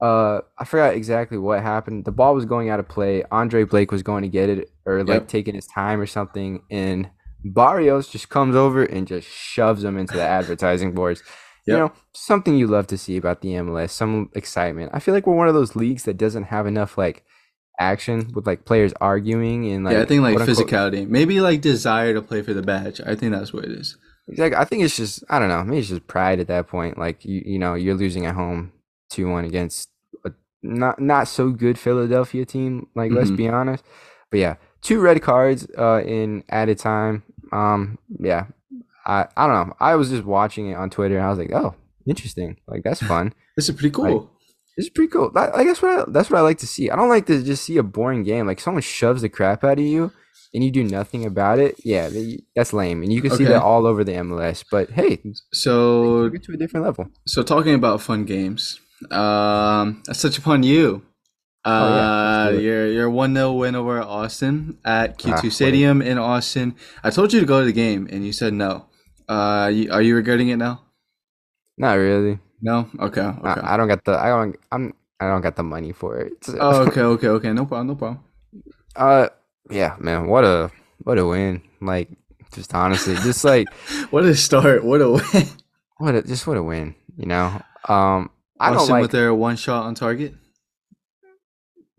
uh, 0.00 0.40
I 0.58 0.64
forgot 0.64 0.94
exactly 0.94 1.38
what 1.38 1.62
happened. 1.62 2.04
The 2.04 2.12
ball 2.12 2.34
was 2.34 2.44
going 2.44 2.68
out 2.68 2.80
of 2.80 2.88
play. 2.88 3.24
Andre 3.30 3.64
Blake 3.64 3.90
was 3.92 4.02
going 4.02 4.22
to 4.22 4.28
get 4.28 4.48
it, 4.48 4.70
or 4.84 5.04
like 5.04 5.22
Yep. 5.22 5.28
taking 5.28 5.54
his 5.54 5.66
time 5.66 6.00
or 6.00 6.06
something, 6.06 6.62
and 6.70 7.10
Barrios 7.44 8.08
just 8.08 8.28
comes 8.28 8.56
over 8.56 8.84
and 8.84 9.06
just 9.06 9.28
shoves 9.28 9.84
him 9.84 9.96
into 9.96 10.14
the 10.14 10.22
advertising 10.38 10.92
boards. 10.92 11.22
You 11.66 11.78
know, 11.78 11.92
something 12.12 12.56
you 12.58 12.66
love 12.66 12.86
to 12.88 12.98
see 12.98 13.16
about 13.16 13.40
the 13.40 13.48
MLS, 13.52 13.90
some 13.90 14.30
excitement. 14.34 14.90
I 14.92 14.98
feel 14.98 15.14
like 15.14 15.26
we're 15.26 15.34
one 15.34 15.48
of 15.48 15.54
those 15.54 15.74
leagues 15.74 16.02
that 16.02 16.18
doesn't 16.18 16.44
have 16.44 16.66
enough 16.66 16.98
like 16.98 17.24
action 17.80 18.30
with 18.34 18.46
like 18.46 18.66
players 18.66 18.92
arguing 19.00 19.66
and 19.72 19.82
like 19.84 19.94
yeah, 19.94 20.02
I 20.02 20.04
think 20.04 20.20
like 20.20 20.36
quote, 20.36 20.46
unquote, 20.46 20.68
physicality, 20.68 21.08
maybe 21.08 21.40
like 21.40 21.62
desire 21.62 22.12
to 22.12 22.20
play 22.20 22.42
for 22.42 22.52
the 22.52 22.60
badge. 22.60 23.00
I 23.00 23.14
think 23.14 23.32
that's 23.32 23.54
what 23.54 23.64
it 23.64 23.72
is. 23.72 23.96
Like 24.36 24.52
I 24.52 24.66
think 24.66 24.82
it's 24.84 24.96
just 24.96 25.24
I 25.30 25.38
don't 25.38 25.48
know. 25.48 25.64
Maybe 25.64 25.78
it's 25.78 25.88
just 25.88 26.06
pride 26.06 26.38
at 26.38 26.48
that 26.48 26.68
point. 26.68 26.98
Like 26.98 27.24
you 27.24 27.42
you 27.46 27.58
know 27.58 27.72
you're 27.72 27.94
losing 27.94 28.26
at 28.26 28.34
home 28.34 28.72
two 29.14 29.28
one 29.30 29.44
against 29.44 29.88
a 30.26 30.30
not 30.62 31.00
not 31.00 31.28
so 31.28 31.50
good 31.50 31.78
Philadelphia 31.78 32.44
team. 32.44 32.86
Like 32.94 33.10
let's 33.12 33.30
Mhm. 33.30 33.36
be 33.36 33.48
honest. 33.48 33.84
But 34.30 34.40
yeah, 34.40 34.54
two 34.82 35.00
red 35.00 35.22
cards 35.22 35.66
uh 35.78 36.02
in 36.04 36.42
added 36.48 36.78
time. 36.78 37.22
Um 37.52 37.98
yeah, 38.18 38.46
I 39.06 39.26
I 39.36 39.46
don't 39.46 39.68
know. 39.68 39.74
I 39.80 39.94
was 39.96 40.10
just 40.10 40.24
watching 40.24 40.70
it 40.70 40.74
on 40.82 40.90
Twitter 40.90 41.16
and 41.18 41.26
I 41.26 41.30
was 41.30 41.38
like, 41.38 41.52
oh, 41.52 41.74
interesting. 42.06 42.56
Like 42.66 42.82
that's 42.82 43.02
fun. 43.02 43.32
This 43.56 43.68
is 43.68 43.76
pretty 43.76 43.94
cool. 43.94 44.30
This 44.76 44.86
is 44.86 44.90
pretty 44.90 45.10
cool. 45.14 45.30
That, 45.30 45.54
I 45.54 45.62
guess 45.62 45.80
what 45.80 45.92
I, 46.00 46.04
that's 46.10 46.28
what 46.28 46.38
I 46.40 46.42
like 46.42 46.58
to 46.58 46.66
see. 46.66 46.90
I 46.90 46.96
don't 46.96 47.08
like 47.16 47.26
to 47.26 47.40
just 47.50 47.62
see 47.62 47.76
a 47.78 47.84
boring 47.84 48.24
game. 48.24 48.48
Like 48.48 48.58
someone 48.58 48.82
shoves 48.82 49.22
the 49.22 49.28
crap 49.28 49.62
out 49.62 49.78
of 49.78 49.84
you 49.84 50.10
and 50.52 50.64
you 50.64 50.72
do 50.72 50.82
nothing 50.82 51.24
about 51.24 51.60
it. 51.60 51.76
Yeah, 51.84 52.10
that's 52.56 52.72
lame. 52.72 53.04
And 53.04 53.12
you 53.12 53.22
can 53.22 53.30
see 53.30 53.44
that 53.44 53.62
all 53.62 53.86
over 53.86 54.02
the 54.02 54.10
MLS. 54.26 54.64
But 54.68 54.90
hey, 54.90 55.22
so 55.52 56.28
get 56.30 56.42
to 56.44 56.52
a 56.52 56.56
different 56.56 56.84
level. 56.84 57.06
So 57.28 57.44
talking 57.44 57.74
about 57.74 58.00
fun 58.02 58.24
games, 58.24 58.80
um, 59.12 60.02
let's 60.06 60.22
touch 60.22 60.38
upon 60.38 60.62
you. 60.62 61.02
Oh, 61.64 61.70
yeah, 61.70 62.04
Uh, 62.04 62.44
let's 62.44 62.52
do 62.52 62.58
it. 62.60 62.62
your 62.64 62.86
your 62.92 63.10
one 63.10 63.34
0 63.34 63.52
win 63.52 63.74
over 63.74 64.00
Austin 64.02 64.76
at 64.84 65.16
Q2 65.18 65.32
Ah, 65.32 65.40
wait. 65.42 65.52
Stadium 65.52 66.02
in 66.02 66.18
Austin. 66.18 66.74
I 67.02 67.08
told 67.10 67.32
you 67.32 67.40
to 67.40 67.46
go 67.46 67.60
to 67.60 67.66
the 67.66 67.72
game, 67.72 68.06
and 68.12 68.24
you 68.24 68.32
said 68.32 68.52
no. 68.52 68.86
Uh, 69.28 69.70
you, 69.72 69.90
are 69.90 70.02
you 70.02 70.14
regretting 70.14 70.48
it 70.48 70.56
now? 70.56 70.82
Not 71.78 71.94
really. 71.94 72.38
No. 72.60 72.88
Okay. 73.00 73.22
Okay. 73.24 73.60
I, 73.60 73.74
I 73.74 73.76
don't 73.76 73.88
get 73.88 74.04
the 74.04 74.12
I 74.18 74.28
don't 74.28 74.56
I'm 74.70 74.92
I 75.20 75.28
don't 75.28 75.40
get 75.40 75.56
the 75.56 75.62
money 75.64 75.92
for 75.92 76.16
it. 76.20 76.44
So- 76.44 76.56
oh, 76.60 76.82
okay. 76.88 77.00
Okay. 77.00 77.28
Okay. 77.28 77.52
No 77.52 77.64
problem. 77.64 77.86
No 77.88 77.94
problem. 77.96 78.20
uh 78.96 79.28
yeah, 79.70 79.96
man, 79.98 80.28
what 80.28 80.44
a 80.44 80.70
what 81.02 81.16
a 81.18 81.24
win. 81.26 81.62
Like 81.80 82.08
just 82.52 82.74
honestly, 82.74 83.16
just 83.24 83.42
like 83.44 83.68
What 84.12 84.24
a 84.24 84.36
start. 84.36 84.84
What 84.84 85.00
a 85.00 85.10
win. 85.16 85.48
what 85.96 86.14
a 86.14 86.22
just 86.22 86.46
what 86.46 86.56
a 86.58 86.62
win, 86.62 86.94
you 87.16 87.24
know. 87.26 87.56
Um 87.88 88.28
I 88.64 88.72
don't 88.72 88.88
like 88.88 89.02
with 89.02 89.10
their 89.10 89.34
one 89.34 89.56
shot 89.56 89.84
on 89.84 89.94
target. 89.94 90.34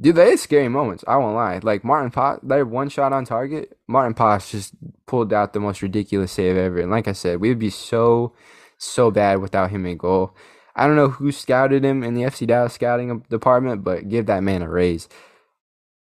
Dude, 0.01 0.15
they 0.15 0.31
had 0.31 0.39
scary 0.39 0.67
moments. 0.67 1.05
I 1.07 1.15
won't 1.17 1.35
lie. 1.35 1.59
Like 1.63 1.85
Martin 1.85 2.11
Pot, 2.11 2.45
they 2.45 2.57
had 2.57 2.67
one 2.67 2.89
shot 2.89 3.13
on 3.13 3.23
target. 3.23 3.77
Maarten 3.89 4.13
Paes 4.13 4.49
just 4.49 4.73
pulled 5.05 5.31
out 5.31 5.53
the 5.53 5.61
most 5.61 5.81
ridiculous 5.81 6.33
save 6.33 6.57
ever. 6.57 6.79
And 6.79 6.91
like 6.91 7.07
I 7.07 7.13
said, 7.13 7.39
we 7.39 7.49
would 7.49 7.59
be 7.59 7.69
so, 7.69 8.33
so 8.77 9.09
bad 9.09 9.39
without 9.39 9.71
him 9.71 9.85
in 9.85 9.97
goal. 9.97 10.35
I 10.75 10.85
don't 10.85 10.97
know 10.97 11.07
who 11.07 11.31
scouted 11.31 11.85
him 11.85 12.03
in 12.03 12.13
the 12.13 12.23
FC 12.23 12.45
Dallas 12.45 12.73
scouting 12.73 13.19
department, 13.29 13.85
but 13.85 14.09
give 14.09 14.25
that 14.25 14.43
man 14.43 14.61
a 14.61 14.69
raise. 14.69 15.07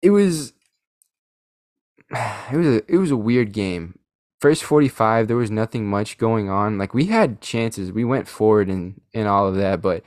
It 0.01 0.09
was, 0.09 0.53
it 2.11 2.57
was 2.57 2.67
a, 2.67 2.91
it 2.91 2.97
was 2.97 3.11
a 3.11 3.17
weird 3.17 3.51
game. 3.51 3.99
First 4.41 4.63
45, 4.63 5.27
there 5.27 5.37
was 5.37 5.51
nothing 5.51 5.87
much 5.87 6.17
going 6.17 6.49
on. 6.49 6.79
Like 6.79 6.95
we 6.95 7.05
had 7.05 7.39
chances. 7.39 7.91
We 7.91 8.03
went 8.03 8.27
forward 8.27 8.67
and, 8.67 8.99
and 9.13 9.27
all 9.27 9.47
of 9.47 9.55
that, 9.55 9.81
but 9.81 10.03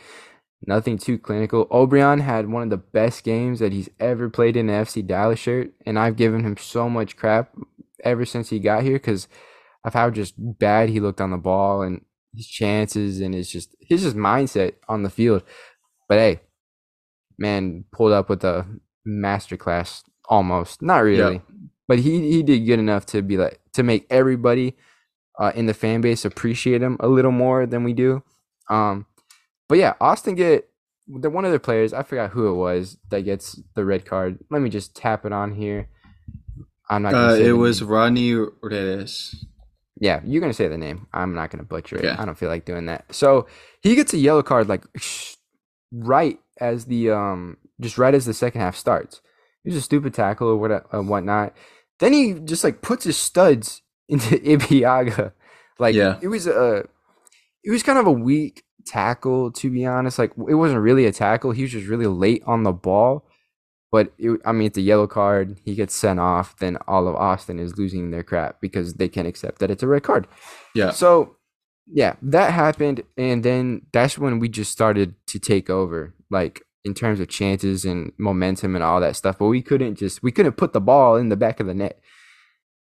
Nothing 0.66 0.98
too 0.98 1.18
clinical. 1.18 1.66
Obrian 1.66 2.20
had 2.20 2.48
one 2.48 2.64
of 2.64 2.70
the 2.70 2.76
best 2.76 3.22
games 3.22 3.60
that 3.60 3.72
he's 3.72 3.88
ever 4.00 4.28
played 4.28 4.56
in 4.56 4.68
an 4.68 4.84
FC 4.84 5.06
Dallas 5.06 5.38
shirt, 5.38 5.72
and 5.86 5.98
I've 5.98 6.16
given 6.16 6.44
him 6.44 6.56
so 6.56 6.88
much 6.88 7.16
crap 7.16 7.54
ever 8.02 8.24
since 8.24 8.50
he 8.50 8.58
got 8.58 8.82
here 8.82 8.94
because 8.94 9.28
of 9.84 9.94
how 9.94 10.10
just 10.10 10.34
bad 10.36 10.88
he 10.88 11.00
looked 11.00 11.20
on 11.20 11.30
the 11.30 11.36
ball 11.36 11.82
and 11.82 12.04
his 12.34 12.46
chances 12.46 13.20
and 13.20 13.34
his 13.34 13.50
just 13.50 13.74
his 13.80 14.02
just 14.02 14.16
mindset 14.16 14.74
on 14.88 15.04
the 15.04 15.10
field. 15.10 15.42
But 16.08 16.18
hey, 16.18 16.40
man, 17.38 17.84
pulled 17.92 18.12
up 18.12 18.28
with 18.28 18.42
a 18.44 18.66
masterclass 19.06 20.02
almost. 20.28 20.82
Not 20.82 20.98
really, 20.98 21.40
but 21.86 22.00
he 22.00 22.30
he 22.30 22.42
did 22.42 22.66
good 22.66 22.80
enough 22.80 23.06
to 23.06 23.22
be 23.22 23.36
like 23.36 23.60
to 23.74 23.82
make 23.82 24.06
everybody 24.10 24.76
uh, 25.38 25.52
in 25.54 25.66
the 25.66 25.74
fan 25.74 26.00
base 26.00 26.24
appreciate 26.24 26.82
him 26.82 26.96
a 27.00 27.08
little 27.08 27.30
more 27.32 27.64
than 27.64 27.84
we 27.84 27.92
do. 27.92 28.22
Um, 28.68 29.06
but 29.68 29.78
yeah, 29.78 29.94
Austin 30.00 30.34
get 30.34 30.68
the 31.06 31.30
one 31.30 31.44
of 31.44 31.50
their 31.50 31.58
players. 31.58 31.92
I 31.92 32.02
forgot 32.02 32.30
who 32.30 32.48
it 32.48 32.54
was 32.54 32.98
that 33.10 33.22
gets 33.22 33.60
the 33.74 33.84
red 33.84 34.04
card. 34.04 34.38
Let 34.50 34.62
me 34.62 34.70
just 34.70 34.94
tap 34.96 35.24
it 35.24 35.32
on 35.32 35.54
here. 35.54 35.88
I'm 36.90 37.02
not. 37.02 37.12
Gonna 37.12 37.32
Uh, 37.32 37.36
it 37.36 37.52
was 37.52 37.80
name. 37.80 37.90
Rodney 37.90 38.34
Redes. 38.62 39.46
Yeah, 40.00 40.20
you're 40.24 40.40
gonna 40.40 40.52
say 40.54 40.68
the 40.68 40.78
name. 40.78 41.06
I'm 41.12 41.34
not 41.34 41.50
gonna 41.50 41.64
butcher 41.64 41.96
it. 41.96 42.04
Okay. 42.04 42.16
I 42.16 42.24
don't 42.24 42.38
feel 42.38 42.48
like 42.48 42.64
doing 42.64 42.86
that. 42.86 43.12
So 43.14 43.46
he 43.82 43.94
gets 43.94 44.12
a 44.14 44.18
yellow 44.18 44.42
card 44.42 44.68
like 44.68 44.84
right 45.92 46.38
as 46.60 46.86
the 46.86 47.10
um 47.10 47.56
just 47.80 47.98
right 47.98 48.14
as 48.14 48.24
the 48.26 48.34
second 48.34 48.60
half 48.60 48.76
starts. 48.76 49.20
It 49.64 49.70
was 49.70 49.76
a 49.76 49.82
stupid 49.82 50.14
tackle 50.14 50.48
or 50.48 50.56
what 50.56 50.70
uh, 50.70 51.02
whatnot. 51.02 51.54
Then 52.00 52.12
he 52.12 52.34
just 52.34 52.64
like 52.64 52.80
puts 52.80 53.04
his 53.04 53.16
studs 53.16 53.82
into 54.08 54.36
Ibeagha. 54.38 55.32
Like 55.78 55.94
Yeah. 55.94 56.18
it 56.22 56.28
was 56.28 56.46
a 56.46 56.84
it 57.64 57.70
was 57.70 57.82
kind 57.82 57.98
of 57.98 58.06
a 58.06 58.12
weak 58.12 58.62
tackle, 58.88 59.52
to 59.52 59.70
be 59.70 59.84
honest. 59.86 60.18
Like 60.18 60.32
it 60.48 60.54
wasn't 60.54 60.80
really 60.80 61.06
a 61.06 61.12
tackle. 61.12 61.52
He 61.52 61.62
was 61.62 61.72
just 61.72 61.86
really 61.86 62.06
late 62.06 62.42
on 62.46 62.62
the 62.62 62.72
ball. 62.72 63.26
But 63.90 64.12
it, 64.18 64.40
I 64.44 64.52
mean, 64.52 64.66
it's 64.66 64.76
a 64.76 64.82
yellow 64.82 65.06
card. 65.06 65.58
He 65.64 65.74
gets 65.74 65.94
sent 65.94 66.20
off. 66.20 66.58
Then 66.58 66.76
all 66.86 67.08
of 67.08 67.16
Austin 67.16 67.58
is 67.58 67.78
losing 67.78 68.10
their 68.10 68.22
crap 68.22 68.60
because 68.60 68.94
they 68.94 69.08
can't 69.08 69.28
accept 69.28 69.60
that 69.60 69.70
it's 69.70 69.82
a 69.82 69.86
red 69.86 70.02
card. 70.02 70.26
Yeah. 70.74 70.90
So, 70.90 71.36
yeah, 71.90 72.16
that 72.20 72.52
happened, 72.52 73.02
and 73.16 73.42
then 73.42 73.86
that's 73.92 74.18
when 74.18 74.40
we 74.40 74.50
just 74.50 74.70
started 74.72 75.14
to 75.28 75.38
take 75.38 75.70
over, 75.70 76.14
like 76.30 76.62
in 76.84 76.92
terms 76.92 77.18
of 77.18 77.28
chances 77.28 77.86
and 77.86 78.12
momentum 78.18 78.74
and 78.74 78.84
all 78.84 79.00
that 79.00 79.16
stuff. 79.16 79.38
But 79.38 79.46
we 79.46 79.62
couldn't 79.62 79.94
just 79.94 80.22
we 80.22 80.32
couldn't 80.32 80.58
put 80.58 80.74
the 80.74 80.82
ball 80.82 81.16
in 81.16 81.30
the 81.30 81.36
back 81.36 81.60
of 81.60 81.66
the 81.66 81.74
net. 81.74 81.98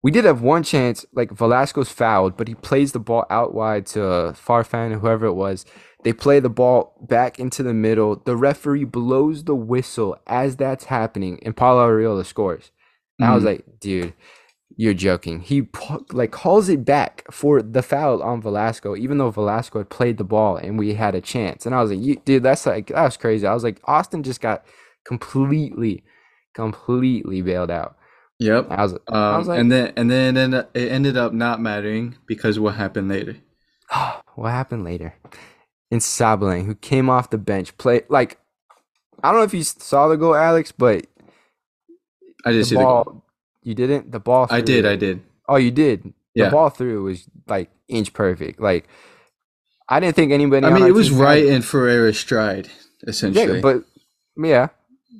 We 0.05 0.11
did 0.11 0.27
have 0.27 0.43
one 0.43 0.63
chance, 0.63 1.07
like 1.15 1.33
Velasco's 1.33 1.89
fouled, 1.89 2.37
but 2.37 2.47
he 2.47 2.55
plays 2.55 2.93
the 2.93 2.99
ball 2.99 3.25
out 3.31 3.55
wide 3.55 3.87
to 3.87 4.01
Farfan, 4.37 4.93
or 4.93 4.99
whoever 4.99 5.25
it 5.25 5.33
was. 5.33 5.65
They 6.03 6.13
play 6.13 6.41
the 6.41 6.51
ball 6.51 6.95
back 7.09 7.39
into 7.39 7.63
the 7.63 7.73
middle. 7.73 8.17
The 8.17 8.37
referee 8.37 8.85
blows 8.85 9.45
the 9.45 9.55
whistle 9.55 10.19
as 10.27 10.57
that's 10.57 10.85
happening, 10.85 11.41
and 11.43 11.57
Paulo 11.57 11.89
Arriola 11.89 12.27
scores. 12.27 12.71
And 13.19 13.31
I 13.31 13.35
was 13.35 13.45
Mhm. 13.45 13.47
like, 13.47 13.65
dude, 13.81 14.13
you're 14.77 14.93
joking. 14.93 15.41
He 15.41 15.67
like 16.13 16.33
calls 16.33 16.69
it 16.69 16.85
back 16.85 17.25
for 17.31 17.63
the 17.63 17.83
foul 17.83 18.23
on 18.23 18.43
Velasco, 18.43 18.95
even 18.97 19.17
though 19.17 19.31
Velasco 19.31 19.79
had 19.79 19.89
played 19.89 20.19
the 20.19 20.25
ball 20.25 20.57
and 20.57 20.79
we 20.79 20.95
had 20.95 21.15
a 21.15 21.23
chance. 21.23 21.65
And 21.65 21.75
I 21.75 21.81
was 21.81 21.91
like, 21.91 22.25
dude, 22.27 22.43
that's 22.43 22.67
like 22.67 22.89
that 22.89 23.05
was 23.05 23.17
crazy. 23.17 23.47
I 23.47 23.55
was 23.55 23.65
like, 23.65 23.81
Austin 23.85 24.23
just 24.23 24.43
got 24.43 24.67
completely, 25.07 26.05
completely 26.55 27.41
bailed 27.41 27.71
out. 27.71 27.97
Yep. 28.45 28.67
I 28.71 28.83
was, 28.83 28.93
I 29.09 29.33
Um, 29.33 29.39
was 29.39 29.49
like, 29.49 29.59
and 29.61 29.73
then 29.73 29.93
and 29.97 30.11
then 30.11 30.37
and 30.37 30.55
it 30.55 30.69
ended 30.93 31.17
up 31.17 31.33
not 31.33 31.61
mattering 31.61 32.17
because 32.27 32.59
what 32.61 32.75
happened 32.75 33.09
later. 33.09 33.37
what 34.35 34.51
happened 34.51 34.85
later? 34.85 35.15
And 35.91 36.01
Sabling, 36.01 36.67
who 36.67 36.75
came 36.75 37.09
off 37.09 37.31
the 37.31 37.39
bench, 37.39 37.77
play 37.79 38.03
like 38.09 38.39
I 39.23 39.31
don't 39.31 39.41
know 39.41 39.45
if 39.45 39.55
you 39.55 39.63
saw 39.63 40.09
the 40.09 40.17
goal, 40.17 40.35
Alex, 40.35 40.73
but 40.73 41.07
I 42.45 42.53
the 42.53 42.59
did 42.59 42.67
see 42.67 42.75
ball 42.75 43.05
the 43.05 43.11
goal. 43.13 43.25
you 43.63 43.75
didn't. 43.75 44.13
The 44.13 44.21
ball. 44.21 44.47
I 44.51 44.61
did. 44.61 44.83
through- 44.85 44.93
I 44.93 44.97
did. 44.97 45.23
Oh, 45.49 45.57
you 45.57 45.71
did. 45.71 46.03
The 46.05 46.13
Yeah. 46.45 46.51
ball 46.51 46.69
through 46.69 47.03
was 47.05 47.25
like 47.47 47.71
inch 47.89 48.13
perfect. 48.13 48.61
Like 48.61 48.89
I 49.89 50.01
didn't 50.01 50.17
think 50.17 50.33
anybody. 50.33 50.67
I 50.67 50.71
mean, 50.71 50.87
it 50.87 50.93
was 50.95 51.11
right 51.11 51.45
in 51.45 51.63
Ferreira's 51.63 52.19
stride, 52.19 52.69
essentially. 53.07 53.57
Yeah, 53.57 53.61
but 53.63 53.85
yeah, 54.37 54.69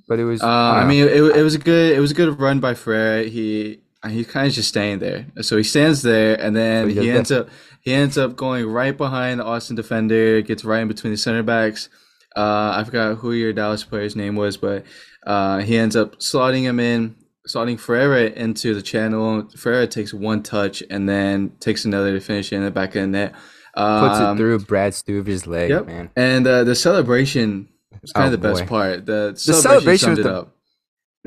but 0.09 0.19
it 0.19 0.25
was. 0.25 0.43
Uh, 0.43 0.47
I 0.47 0.83
I 0.83 0.87
mean, 0.87 1.05
it, 1.07 1.37
it 1.37 1.43
was 1.43 1.55
a 1.55 1.59
good 1.59 1.97
it 1.97 2.01
was 2.01 2.11
a 2.11 2.15
good 2.15 2.39
run 2.41 2.61
by 2.61 2.75
Ferreira. 2.75 3.25
He 3.25 3.81
he's 4.09 4.27
kind 4.27 4.47
of 4.47 4.53
just 4.53 4.69
staying 4.69 4.99
there. 4.99 5.27
So 5.43 5.57
he 5.57 5.63
stands 5.63 6.03
there, 6.03 6.39
and 6.41 6.55
then 6.55 6.89
he 6.91 7.01
he 7.01 7.11
ends 7.11 7.31
up 7.31 7.49
he 7.81 7.93
ends 7.93 8.17
up 8.19 8.37
going 8.37 8.67
right 8.67 8.97
behind 8.97 9.41
the 9.41 9.45
Austin 9.45 9.77
defender. 9.77 10.41
Gets 10.43 10.65
right 10.65 10.81
in 10.83 10.89
between 10.89 11.13
the 11.13 11.17
center 11.17 11.43
backs. 11.43 11.89
Uh, 12.37 12.75
I 12.77 12.85
forgot 12.85 13.19
who 13.19 13.33
your 13.33 13.53
Dallas 13.53 13.85
player's 13.85 14.17
name 14.17 14.35
was, 14.37 14.57
but 14.57 14.85
uh, 15.27 15.59
he 15.61 15.79
ends 15.79 15.95
up 15.95 16.19
slotting 16.19 16.63
him 16.63 16.81
in, 16.81 17.15
slotting 17.49 17.79
Ferreira 17.79 18.25
into 18.31 18.75
the 18.75 18.83
channel. 18.83 19.49
Ferreira 19.57 19.87
takes 19.87 20.13
one 20.13 20.43
touch 20.43 20.83
and 20.91 21.09
then 21.09 21.53
takes 21.61 21.85
another 21.85 22.13
to 22.13 22.21
finish 22.21 22.53
in 22.53 22.65
the 22.65 22.73
back 22.73 22.89
of 22.97 23.03
the 23.03 23.07
net. 23.07 23.33
puts 23.77 24.19
Um, 24.19 24.35
it 24.35 24.39
through 24.39 24.59
Brad 24.61 24.95
Stuver's 24.95 25.47
leg, 25.47 25.71
Yep. 25.71 25.87
man. 25.87 26.11
And 26.17 26.45
uh, 26.47 26.65
the 26.65 26.75
celebration 26.75 27.69
was 28.05 28.13
kind 28.13 28.25
Oh, 28.31 28.35
of 28.35 28.41
the 28.41 28.49
best 28.49 28.67
part. 28.67 29.07
The 29.07 29.35
celebration 29.37 29.63
celebration 29.63 30.11
was 30.11 30.19
the-. 30.21 30.47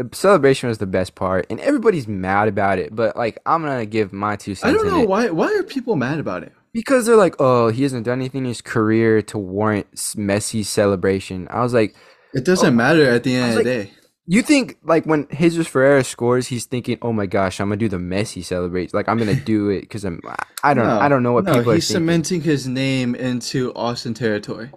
The 0.04 0.16
celebration 0.16 0.70
was 0.70 0.78
the 0.78 0.86
best 0.86 1.16
part, 1.16 1.48
and 1.50 1.60
everybody's 1.60 2.08
mad 2.08 2.48
about 2.48 2.78
it. 2.78 2.96
But 2.96 3.18
like, 3.18 3.40
I'm 3.46 3.64
gonna 3.64 3.86
give 3.88 4.14
my 4.14 4.36
two 4.36 4.54
cents. 4.56 4.70
I 4.70 4.74
don't 4.78 4.88
know 4.88 5.04
why. 5.06 5.30
Why 5.32 5.54
are 5.56 5.64
people 5.64 5.96
mad 5.96 6.20
about 6.20 6.44
it? 6.44 6.54
because 6.74 7.08
they're 7.08 7.16
like, 7.16 7.34
oh, 7.40 7.70
he 7.70 7.82
hasn't 7.82 8.06
done 8.06 8.20
anything 8.20 8.44
in 8.44 8.50
his 8.50 8.62
career 8.62 9.24
to 9.24 9.38
warrant 9.40 9.92
Messi's 9.96 10.70
celebration. 10.70 11.48
I 11.50 11.62
was 11.64 11.74
like, 11.74 11.96
It 12.36 12.46
doesn't 12.46 12.74
oh. 12.74 12.76
matter 12.76 13.10
at 13.10 13.24
the 13.24 13.36
end 13.36 13.46
of 13.46 13.50
the 13.52 13.56
like- 13.58 13.66
day. 13.88 13.92
you 14.28 14.44
think 14.44 14.78
like 14.84 15.06
when 15.06 15.28
Jesus 15.36 15.66
Ferreira 15.66 16.04
scores, 16.04 16.46
he's 16.48 16.66
thinking, 16.66 17.00
oh 17.02 17.12
my 17.12 17.26
gosh, 17.26 17.60
I'm 17.60 17.70
gonna 17.70 17.78
do 17.78 17.90
the 17.90 17.98
Messi 17.98 18.44
celebration. 18.44 18.92
Like 18.94 19.10
I'm 19.10 19.18
gonna 19.18 19.34
do 19.54 19.70
it 19.70 19.82
because 19.82 20.06
I'm. 20.06 20.22
I 20.64 20.76
don't. 20.76 20.86
No, 20.86 21.00
I 21.00 21.08
don't 21.10 21.24
know 21.24 21.32
what 21.34 21.46
no, 21.46 21.56
people 21.56 21.72
are 21.72 21.76
he's 21.76 21.88
cementing 21.88 22.42
his 22.42 22.68
name 22.68 23.16
into 23.16 23.74
Austin 23.74 24.14
territory. 24.14 24.70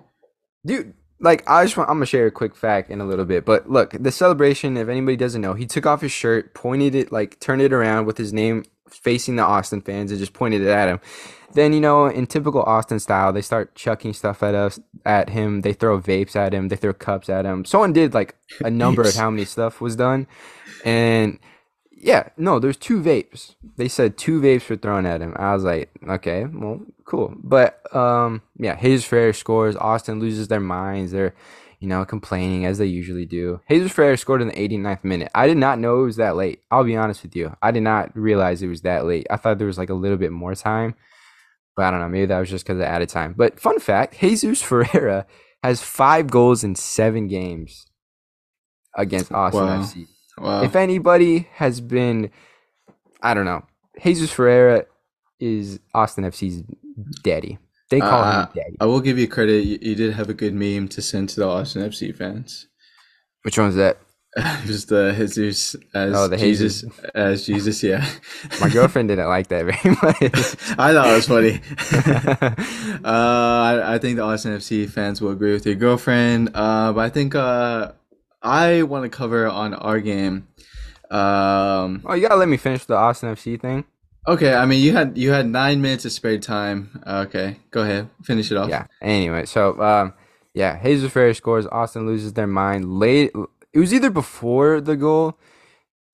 dude 0.64 0.94
like 1.20 1.48
i 1.48 1.62
just 1.64 1.76
want 1.76 1.88
i'm 1.88 1.96
gonna 1.96 2.06
share 2.06 2.26
a 2.26 2.30
quick 2.30 2.56
fact 2.56 2.90
in 2.90 3.00
a 3.00 3.04
little 3.04 3.24
bit 3.24 3.44
but 3.44 3.70
look 3.70 3.94
the 3.98 4.10
celebration 4.10 4.76
if 4.76 4.88
anybody 4.88 5.16
doesn't 5.16 5.40
know 5.40 5.54
he 5.54 5.66
took 5.66 5.86
off 5.86 6.00
his 6.00 6.12
shirt 6.12 6.54
pointed 6.54 6.94
it 6.94 7.12
like 7.12 7.38
turned 7.40 7.62
it 7.62 7.72
around 7.72 8.06
with 8.06 8.18
his 8.18 8.32
name 8.32 8.64
facing 8.88 9.36
the 9.36 9.42
austin 9.42 9.80
fans 9.80 10.10
and 10.10 10.18
just 10.18 10.32
pointed 10.32 10.62
it 10.62 10.68
at 10.68 10.88
him 10.88 11.00
then 11.52 11.72
you 11.72 11.80
know 11.80 12.06
in 12.06 12.26
typical 12.26 12.62
austin 12.62 12.98
style 12.98 13.32
they 13.32 13.42
start 13.42 13.74
chucking 13.74 14.12
stuff 14.12 14.42
at 14.42 14.54
us 14.54 14.80
at 15.04 15.28
him 15.28 15.60
they 15.60 15.72
throw 15.72 16.00
vapes 16.00 16.34
at 16.34 16.52
him 16.52 16.68
they 16.68 16.76
throw 16.76 16.92
cups 16.92 17.28
at 17.28 17.44
him 17.44 17.64
someone 17.64 17.92
did 17.92 18.14
like 18.14 18.34
a 18.64 18.70
number 18.70 19.02
of 19.02 19.14
how 19.14 19.30
many 19.30 19.44
stuff 19.44 19.80
was 19.80 19.94
done 19.96 20.26
and 20.84 21.38
yeah, 22.00 22.30
no, 22.38 22.58
there's 22.58 22.78
two 22.78 23.02
vapes. 23.02 23.54
They 23.76 23.88
said 23.88 24.16
two 24.16 24.40
vapes 24.40 24.68
were 24.70 24.76
thrown 24.76 25.04
at 25.04 25.20
him. 25.20 25.34
I 25.38 25.52
was 25.52 25.64
like, 25.64 25.90
okay, 26.08 26.46
well, 26.46 26.80
cool. 27.10 27.34
But 27.42 27.94
um, 27.94 28.42
yeah, 28.58 28.80
Jesus 28.80 29.04
Ferreira 29.04 29.34
scores. 29.34 29.76
Austin 29.76 30.20
loses 30.20 30.48
their 30.48 30.60
minds. 30.60 31.12
They're, 31.12 31.34
you 31.80 31.88
know, 31.88 32.04
complaining 32.04 32.64
as 32.66 32.78
they 32.78 32.86
usually 32.86 33.26
do. 33.26 33.60
Jesus 33.70 33.90
Ferreira 33.92 34.16
scored 34.16 34.42
in 34.42 34.48
the 34.48 34.54
89th 34.54 35.02
minute. 35.04 35.30
I 35.34 35.46
did 35.46 35.56
not 35.56 35.78
know 35.78 36.00
it 36.02 36.04
was 36.06 36.16
that 36.16 36.36
late. 36.36 36.60
I'll 36.70 36.84
be 36.84 36.96
honest 36.96 37.22
with 37.22 37.34
you. 37.34 37.56
I 37.62 37.70
did 37.70 37.82
not 37.82 38.14
realize 38.16 38.62
it 38.62 38.68
was 38.68 38.82
that 38.82 39.04
late. 39.06 39.26
I 39.30 39.36
thought 39.36 39.58
there 39.58 39.66
was 39.66 39.78
like 39.78 39.90
a 39.90 39.94
little 39.94 40.18
bit 40.18 40.32
more 40.32 40.54
time. 40.54 40.94
But 41.76 41.86
I 41.86 41.90
don't 41.90 42.00
know. 42.00 42.08
Maybe 42.08 42.26
that 42.26 42.38
was 42.38 42.50
just 42.50 42.64
because 42.64 42.78
of 42.78 42.84
added 42.84 43.08
time. 43.08 43.34
But 43.36 43.58
fun 43.60 43.78
fact 43.78 44.20
Jesus 44.20 44.62
Ferreira 44.68 45.26
has 45.62 45.82
five 45.82 46.28
goals 46.30 46.64
in 46.64 46.74
seven 46.74 47.26
games 47.26 47.86
against 48.96 49.32
Austin 49.32 49.64
Wow. 49.66 49.82
FC. 49.82 50.06
Wow. 50.38 50.62
If 50.62 50.74
anybody 50.76 51.48
has 51.54 51.80
been, 51.80 52.30
I 53.22 53.34
don't 53.34 53.44
know, 53.44 53.62
Jesus 54.02 54.30
Ferreira 54.30 54.86
is 55.38 55.80
Austin 55.94 56.24
FC's 56.24 56.62
daddy. 57.22 57.58
They 57.90 58.00
call 58.00 58.22
Uh, 58.22 58.42
him 58.46 58.48
daddy. 58.54 58.76
I 58.80 58.86
will 58.86 59.00
give 59.00 59.18
you 59.18 59.26
credit. 59.28 59.64
You, 59.64 59.78
you 59.82 59.94
did 59.94 60.12
have 60.14 60.28
a 60.30 60.34
good 60.34 60.54
meme 60.54 60.88
to 60.88 61.02
send 61.02 61.28
to 61.30 61.36
the 61.40 61.46
Austin 61.48 61.82
FC 61.82 62.14
fans. 62.14 62.66
Which 63.42 63.58
one's 63.58 63.74
that? 63.76 63.98
Just 64.64 64.88
the 64.90 65.12
Jesus 65.16 65.74
as 65.92 66.14
Oh, 66.14 66.28
the 66.28 66.36
Jesus 66.36 66.82
Jesus. 66.82 66.98
as 67.16 67.44
Jesus. 67.46 67.82
Yeah. 67.82 68.08
My 68.60 68.68
girlfriend 68.68 69.08
didn't 69.08 69.26
like 69.28 69.48
that 69.48 69.64
very 69.64 69.96
much. 70.02 70.78
I 70.78 70.92
thought 70.92 71.08
it 71.08 71.16
was 71.16 71.26
funny. 71.26 71.60
uh, 73.04 73.08
I, 73.08 73.94
I 73.94 73.98
think 73.98 74.16
the 74.16 74.22
Austin 74.22 74.52
FC 74.56 74.88
fans 74.88 75.20
will 75.20 75.30
agree 75.32 75.52
with 75.52 75.66
your 75.66 75.74
girlfriend. 75.74 76.50
Uh, 76.54 76.92
but 76.92 77.00
I 77.00 77.08
think 77.08 77.34
uh, 77.34 77.92
I 78.40 78.82
want 78.84 79.02
to 79.04 79.08
cover 79.08 79.48
on 79.48 79.74
our 79.74 79.98
game. 80.00 80.46
Um, 81.10 82.02
oh, 82.06 82.14
you 82.14 82.22
gotta 82.22 82.36
let 82.36 82.48
me 82.48 82.56
finish 82.56 82.84
the 82.84 82.94
Austin 82.94 83.34
FC 83.34 83.60
thing. 83.60 83.84
Okay, 84.26 84.54
I 84.54 84.66
mean 84.66 84.82
you 84.82 84.92
had 84.92 85.16
you 85.18 85.30
had 85.32 85.46
nine 85.46 85.80
minutes 85.82 86.04
of 86.04 86.12
spare 86.12 86.38
time. 86.38 87.02
Okay, 87.06 87.58
go 87.70 87.82
ahead, 87.82 88.08
finish 88.22 88.50
it 88.50 88.56
off. 88.56 88.68
Yeah. 88.68 88.86
Anyway, 89.00 89.46
so 89.46 89.80
um, 89.80 90.14
yeah, 90.54 90.82
Jesus 90.82 91.10
Ferreira 91.12 91.34
scores. 91.34 91.66
Austin 91.66 92.06
loses 92.06 92.32
their 92.34 92.46
mind. 92.46 92.98
Late. 92.98 93.32
It 93.72 93.78
was 93.78 93.94
either 93.94 94.10
before 94.10 94.80
the 94.80 94.96
goal. 94.96 95.38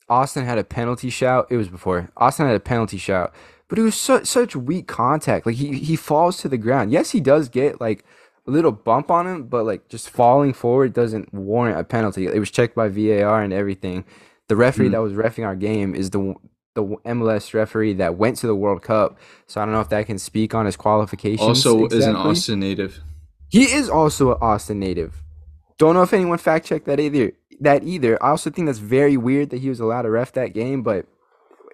Austin 0.09 0.45
had 0.45 0.59
a 0.59 0.64
penalty 0.64 1.11
shout. 1.11 1.47
It 1.51 1.57
was 1.57 1.69
before. 1.69 2.11
Austin 2.16 2.47
had 2.47 2.55
a 2.55 2.61
penalty 2.61 2.99
shout, 2.99 3.35
but 3.69 3.79
it 3.79 3.83
was 3.83 3.95
such 3.95 4.27
such 4.27 4.55
weak 4.55 4.87
contact. 4.87 5.47
Like 5.47 5.57
he 5.57 5.79
he 5.79 5.97
falls 5.97 6.37
to 6.38 6.49
the 6.49 6.59
ground. 6.59 6.92
Yes, 6.92 7.11
he 7.11 7.21
does 7.21 7.49
get 7.49 7.81
like 7.81 8.05
a 8.47 8.51
little 8.51 8.71
bump 8.73 9.11
on 9.11 9.27
him, 9.27 9.45
but 9.45 9.64
like 9.64 9.88
just 9.88 10.09
falling 10.09 10.53
forward 10.53 10.92
doesn't 10.92 11.35
warrant 11.35 11.79
a 11.81 11.83
penalty. 11.83 12.27
It 12.27 12.38
was 12.38 12.51
checked 12.51 12.77
by 12.77 12.88
VAR 12.88 13.42
and 13.42 13.53
everything. 13.53 14.05
The 14.49 14.55
referee 14.55 14.88
Mm. 14.90 14.92
that 14.92 15.03
was 15.03 15.12
refing 15.14 15.45
our 15.45 15.57
game 15.57 15.92
is 15.97 16.11
the 16.11 16.35
the 16.77 16.85
MLS 16.85 17.53
referee 17.53 17.95
that 17.95 18.17
went 18.17 18.37
to 18.39 18.47
the 18.47 18.55
World 18.55 18.83
Cup. 18.83 19.19
So 19.49 19.61
I 19.61 19.65
don't 19.65 19.75
know 19.75 19.81
if 19.81 19.89
that 19.89 20.07
can 20.07 20.19
speak 20.19 20.55
on 20.55 20.67
his 20.67 20.77
qualifications. 20.77 21.41
Also, 21.41 21.87
is 21.87 22.07
an. 22.07 22.15
Austin 22.15 22.61
native. 22.61 23.01
He 23.49 23.65
is 23.65 23.91
also 23.91 24.33
an 24.33 24.39
Austin 24.41 24.79
native. 24.79 25.23
Don't 25.79 25.95
know 25.95 26.03
if 26.03 26.12
anyone 26.12 26.39
fact 26.39 26.67
checked 26.67 26.87
that 26.87 27.01
either. 27.01 27.33
That 27.61 27.83
either. 27.83 28.23
I 28.23 28.31
also 28.31 28.51
think 28.51 28.67
that's 28.67 28.79
very 28.79 29.17
weird 29.17 29.51
that 29.51 29.59
he 29.59 29.69
was 29.69 29.81
allowed 29.81 30.03
to 30.03 30.11
ref 30.11 30.33
that 30.33 30.55
game, 30.55 30.83
but 30.83 31.07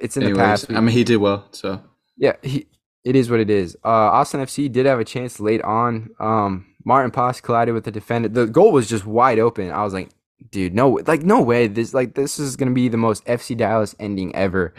it's 0.00 0.16
in 0.16 0.24
the 0.24 0.34
past. 0.34 0.70
I 0.70 0.80
mean 0.80 0.88
he 0.88 1.04
did 1.04 1.18
well. 1.18 1.44
So 1.50 1.82
yeah, 2.16 2.36
he. 2.42 2.66
It 3.04 3.16
is 3.16 3.28
what 3.28 3.40
it 3.40 3.50
is. 3.50 3.76
Uh, 3.84 3.88
Austin 3.88 4.40
FC 4.40 4.70
did 4.70 4.86
have 4.86 5.00
a 5.00 5.04
chance 5.04 5.40
late 5.40 5.60
on. 5.62 6.10
Um, 6.20 6.66
Maarten 6.86 7.10
Paes 7.10 7.42
collided 7.42 7.74
with 7.74 7.82
the 7.82 7.90
defender. 7.90 8.28
The 8.28 8.46
goal 8.46 8.70
was 8.70 8.88
just 8.88 9.04
wide 9.04 9.40
open. 9.40 9.72
I 9.72 9.82
was 9.82 9.92
like, 9.92 10.10
dude, 10.50 10.74
no, 10.74 11.00
like 11.06 11.22
no 11.22 11.40
way. 11.40 11.66
This 11.66 11.94
like 11.94 12.14
this 12.14 12.38
is 12.38 12.56
gonna 12.56 12.72
be 12.72 12.88
the 12.88 12.96
most 12.96 13.24
FC 13.26 13.56
Dallas 13.56 13.94
ending 13.98 14.34
ever 14.34 14.74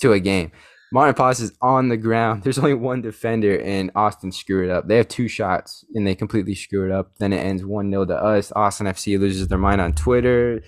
to 0.00 0.12
a 0.12 0.20
game. 0.20 0.52
Maarten 0.94 1.14
Paes 1.14 1.40
is 1.40 1.52
on 1.60 1.88
the 1.88 1.96
ground. 1.96 2.42
There's 2.44 2.58
only 2.58 2.74
one 2.74 3.02
defender, 3.02 3.58
and 3.60 3.90
Austin 3.94 4.30
screwed 4.30 4.68
it 4.68 4.70
up. 4.70 4.86
They 4.86 4.96
have 4.98 5.08
two 5.08 5.26
shots, 5.28 5.84
and 5.94 6.06
they 6.06 6.14
completely 6.14 6.54
screw 6.54 6.84
it 6.86 6.92
up. 6.92 7.12
Then 7.18 7.32
it 7.32 7.38
ends 7.38 7.64
one 7.64 7.90
0 7.90 8.04
to 8.06 8.14
us. 8.16 8.52
Austin 8.54 8.86
FC 8.86 9.18
loses 9.18 9.48
their 9.48 9.58
mind 9.58 9.80
on 9.80 9.92
Twitter. 9.92 10.62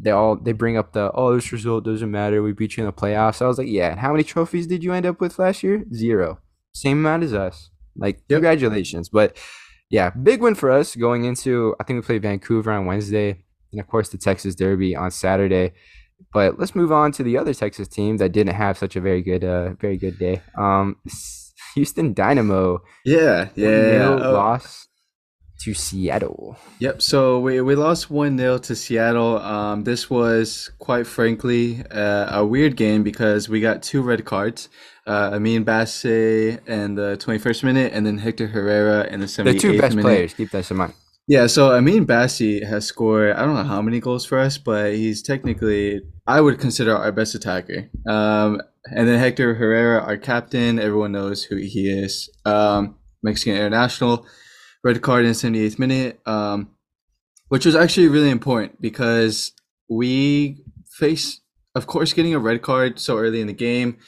They 0.00 0.10
all 0.10 0.36
they 0.36 0.52
bring 0.52 0.76
up 0.76 0.92
the 0.92 1.10
oh 1.14 1.34
this 1.34 1.52
result 1.52 1.84
doesn't 1.84 2.10
matter. 2.10 2.42
We 2.42 2.52
beat 2.52 2.76
you 2.76 2.82
in 2.84 2.86
the 2.86 2.92
playoffs. 2.92 3.42
I 3.42 3.46
was 3.46 3.58
like, 3.58 3.68
yeah. 3.68 3.90
And 3.90 4.00
how 4.00 4.12
many 4.12 4.24
trophies 4.24 4.66
did 4.66 4.82
you 4.82 4.92
end 4.92 5.04
up 5.06 5.20
with 5.20 5.38
last 5.38 5.62
year? 5.62 5.84
Zero. 5.94 6.38
Same 6.72 6.98
amount 6.98 7.24
as 7.24 7.34
us. 7.34 7.70
Like 7.96 8.16
Yep. 8.28 8.36
congratulations, 8.36 9.10
but 9.10 9.36
yeah, 9.90 10.08
big 10.10 10.40
win 10.40 10.54
for 10.54 10.70
us 10.70 10.96
going 10.96 11.24
into. 11.26 11.74
I 11.78 11.84
think 11.84 11.98
we 11.98 12.06
played 12.06 12.22
Vancouver 12.22 12.72
on 12.72 12.86
Wednesday, 12.86 13.44
and 13.72 13.80
of 13.80 13.88
course 13.88 14.10
the 14.10 14.18
Texas 14.18 14.54
Derby 14.54 14.94
on 14.94 15.10
Saturday. 15.10 15.72
But 16.32 16.58
let's 16.58 16.74
move 16.74 16.92
on 16.92 17.12
to 17.12 17.22
the 17.22 17.36
other 17.36 17.52
Texas 17.52 17.88
team 17.88 18.18
that 18.18 18.30
didn't 18.30 18.54
have 18.54 18.78
such 18.78 18.94
a 18.96 19.00
very 19.00 19.22
good, 19.22 19.42
uh, 19.42 19.70
very 19.74 19.96
good 19.96 20.18
day. 20.18 20.40
Um, 20.56 20.96
Houston 21.74 22.12
Dynamo. 22.12 22.82
Yeah, 23.04 23.48
yeah. 23.54 24.18
Oh. 24.20 24.32
Loss 24.32 24.88
to 25.62 25.74
Seattle. 25.74 26.56
Yep. 26.80 27.02
So 27.02 27.38
we, 27.38 27.60
we 27.60 27.74
lost 27.74 28.10
1 28.10 28.36
0 28.36 28.58
to 28.58 28.74
Seattle. 28.74 29.38
Um, 29.38 29.84
this 29.84 30.10
was, 30.10 30.70
quite 30.78 31.06
frankly, 31.06 31.84
uh, 31.90 32.38
a 32.38 32.44
weird 32.44 32.76
game 32.76 33.02
because 33.02 33.48
we 33.48 33.60
got 33.60 33.82
two 33.82 34.02
red 34.02 34.24
cards. 34.24 34.68
Uh, 35.06 35.30
Amine 35.32 35.64
Bassi 35.64 36.58
in 36.66 36.94
the 36.94 37.16
21st 37.18 37.64
minute 37.64 37.92
and 37.92 38.06
then 38.06 38.18
Hector 38.18 38.48
Herrera 38.48 39.06
in 39.06 39.20
the 39.20 39.26
78th 39.26 39.44
minute. 39.44 39.54
The 39.54 39.58
two 39.60 39.80
best 39.80 39.96
minute. 39.96 40.08
players. 40.08 40.34
Keep 40.34 40.50
that 40.50 40.70
in 40.70 40.76
mind. 40.76 40.94
Yeah, 41.28 41.46
so 41.46 41.72
Amine 41.72 42.04
Bassi 42.04 42.64
has 42.64 42.84
scored, 42.84 43.36
I 43.36 43.44
don't 43.44 43.54
know 43.54 43.62
how 43.62 43.80
many 43.80 44.00
goals 44.00 44.24
for 44.24 44.38
us, 44.38 44.58
but 44.58 44.94
he's 44.94 45.22
technically, 45.22 46.02
I 46.26 46.40
would 46.40 46.58
consider 46.58 46.96
our 46.96 47.12
best 47.12 47.34
attacker. 47.34 47.88
Um, 48.08 48.60
and 48.86 49.06
then 49.06 49.18
Hector 49.18 49.54
Herrera, 49.54 50.00
our 50.02 50.16
captain, 50.16 50.80
everyone 50.80 51.12
knows 51.12 51.44
who 51.44 51.56
he 51.56 51.88
is. 51.88 52.28
Um, 52.44 52.96
Mexican 53.22 53.54
international 53.54 54.26
red 54.82 55.00
card 55.02 55.24
in 55.24 55.32
78th 55.32 55.78
minute, 55.78 56.20
um, 56.26 56.70
which 57.48 57.64
was 57.64 57.76
actually 57.76 58.08
really 58.08 58.30
important 58.30 58.80
because 58.80 59.52
we 59.88 60.64
face, 60.90 61.40
of 61.74 61.86
course, 61.86 62.12
getting 62.12 62.34
a 62.34 62.38
red 62.38 62.62
card 62.62 62.98
so 62.98 63.18
early 63.18 63.40
in 63.40 63.46
the 63.46 63.52
game. 63.52 63.98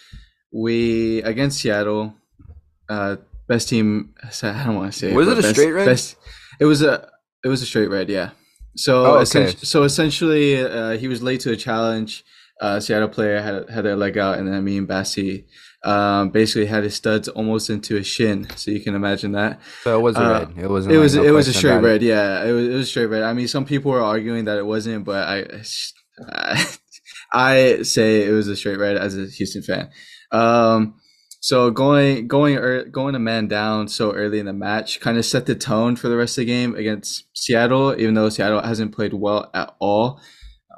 We 0.52 1.22
against 1.22 1.60
Seattle, 1.60 2.14
uh, 2.88 3.16
best 3.46 3.68
team. 3.68 4.14
I 4.42 4.64
don't 4.64 4.76
want 4.76 4.92
to 4.92 4.98
say. 4.98 5.12
Was 5.12 5.28
it, 5.28 5.32
it 5.32 5.38
a 5.38 5.42
best, 5.42 5.54
straight 5.54 5.72
red? 5.72 5.86
Best, 5.86 6.16
it 6.60 6.64
was 6.64 6.82
a 6.82 7.08
it 7.44 7.48
was 7.48 7.62
a 7.62 7.66
straight 7.66 7.90
red. 7.90 8.08
Yeah. 8.08 8.30
So 8.76 9.06
oh, 9.06 9.18
okay. 9.20 9.54
so 9.56 9.84
essentially, 9.84 10.60
uh, 10.60 10.98
he 10.98 11.08
was 11.08 11.22
late 11.22 11.40
to 11.40 11.52
a 11.52 11.56
challenge. 11.56 12.24
Uh, 12.60 12.80
Seattle 12.80 13.08
player 13.08 13.40
had 13.40 13.68
had 13.70 13.84
their 13.84 13.96
leg 13.96 14.18
out, 14.18 14.38
and 14.38 14.48
then 14.48 14.64
me 14.64 14.78
and 14.78 14.88
Bassi 14.88 15.46
um, 15.84 16.30
basically 16.30 16.66
had 16.66 16.82
his 16.82 16.94
studs 16.94 17.28
almost 17.28 17.70
into 17.70 17.94
his 17.94 18.06
shin. 18.06 18.48
So 18.56 18.70
you 18.70 18.80
can 18.80 18.94
imagine 18.94 19.32
that. 19.32 19.60
So 19.82 19.98
it 19.98 20.02
was 20.02 20.16
a 20.16 20.24
uh, 20.24 20.30
red. 20.40 20.58
It 20.58 20.70
wasn't. 20.70 20.94
It 20.94 20.98
was. 20.98 21.14
Like 21.14 21.24
no 21.24 21.28
it 21.28 21.32
was 21.32 21.48
a 21.48 21.52
straight 21.52 21.80
red. 21.80 22.02
It. 22.02 22.06
Yeah, 22.06 22.44
it 22.44 22.52
was. 22.52 22.68
It 22.68 22.74
was 22.74 22.88
straight 22.88 23.06
red. 23.06 23.22
I 23.22 23.32
mean, 23.32 23.48
some 23.48 23.64
people 23.64 23.92
were 23.92 24.02
arguing 24.02 24.46
that 24.46 24.58
it 24.58 24.66
wasn't, 24.66 25.04
but 25.04 25.28
I, 25.28 25.62
I, 26.32 26.66
I 27.32 27.82
say 27.82 28.26
it 28.26 28.32
was 28.32 28.48
a 28.48 28.56
straight 28.56 28.78
red 28.78 28.96
as 28.96 29.16
a 29.16 29.26
Houston 29.26 29.62
fan. 29.62 29.90
Um, 30.32 30.96
so 31.44 31.70
going 31.70 32.26
going 32.26 32.56
er, 32.56 32.84
going 32.84 33.14
a 33.14 33.18
man 33.18 33.48
down 33.48 33.86
so 33.86 34.12
early 34.14 34.38
in 34.38 34.46
the 34.46 34.54
match 34.54 34.98
kind 35.00 35.18
of 35.18 35.26
set 35.26 35.44
the 35.44 35.54
tone 35.54 35.94
for 35.94 36.08
the 36.08 36.16
rest 36.16 36.38
of 36.38 36.42
the 36.42 36.46
game 36.46 36.74
against 36.74 37.26
Seattle, 37.34 37.94
even 38.00 38.14
though 38.14 38.30
Seattle 38.30 38.62
hasn't 38.62 38.94
played 38.96 39.12
well 39.12 39.50
at 39.52 39.74
all. 39.78 40.22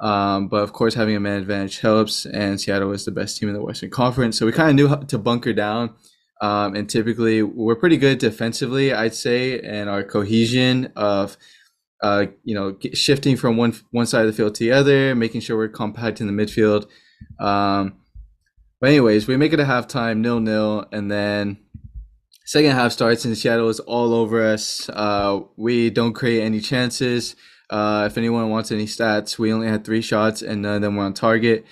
Um, 0.01 0.49
but 0.49 0.63
of 0.63 0.73
course, 0.73 0.93
having 0.93 1.15
a 1.15 1.21
man 1.21 1.39
advantage 1.39 1.79
helps, 1.79 2.25
and 2.25 2.59
Seattle 2.59 2.91
is 2.91 3.05
the 3.05 3.11
best 3.11 3.37
team 3.37 3.47
in 3.47 3.55
the 3.55 3.61
Western 3.61 3.89
Conference. 3.91 4.37
So 4.37 4.45
we 4.45 4.51
kind 4.51 4.67
of 4.67 4.75
knew 4.75 4.89
how 4.89 4.97
to 4.97 5.17
bunker 5.17 5.53
down. 5.53 5.95
Um, 6.41 6.75
and 6.75 6.89
typically, 6.89 7.43
we're 7.43 7.77
pretty 7.77 7.95
good 7.95 8.17
defensively, 8.17 8.91
I'd 8.91 9.15
say, 9.15 9.61
and 9.61 9.89
our 9.89 10.03
cohesion 10.03 10.91
of, 10.97 11.37
uh, 12.03 12.25
you 12.43 12.53
know, 12.53 12.75
shifting 12.93 13.37
from 13.37 13.55
one 13.55 13.73
one 13.91 14.05
side 14.05 14.25
of 14.25 14.27
the 14.27 14.33
field 14.33 14.55
to 14.55 14.65
the 14.65 14.73
other, 14.73 15.15
making 15.15 15.39
sure 15.39 15.55
we're 15.55 15.69
compact 15.69 16.19
in 16.19 16.27
the 16.27 16.33
midfield. 16.33 16.87
Um, 17.39 17.99
but 18.79 18.89
anyways, 18.89 19.27
we 19.27 19.37
make 19.37 19.53
it 19.53 19.59
a 19.59 19.65
halftime, 19.65 20.19
nil 20.19 20.39
nil, 20.39 20.85
and 20.91 21.11
then 21.11 21.57
second 22.45 22.71
half 22.71 22.91
starts, 22.91 23.25
and 23.25 23.37
Seattle 23.37 23.69
is 23.69 23.79
all 23.81 24.13
over 24.13 24.43
us. 24.43 24.89
Uh, 24.89 25.41
we 25.57 25.89
don't 25.89 26.13
create 26.13 26.41
any 26.41 26.59
chances. 26.59 27.35
Uh, 27.69 28.07
if 28.09 28.17
anyone 28.17 28.49
wants 28.49 28.71
any 28.71 28.85
stats, 28.85 29.37
we 29.37 29.51
only 29.51 29.67
had 29.67 29.83
three 29.83 30.01
shots 30.01 30.41
and 30.41 30.61
none 30.61 30.75
of 30.77 30.81
them 30.81 30.95
were 30.95 31.03
on 31.03 31.13
target. 31.13 31.65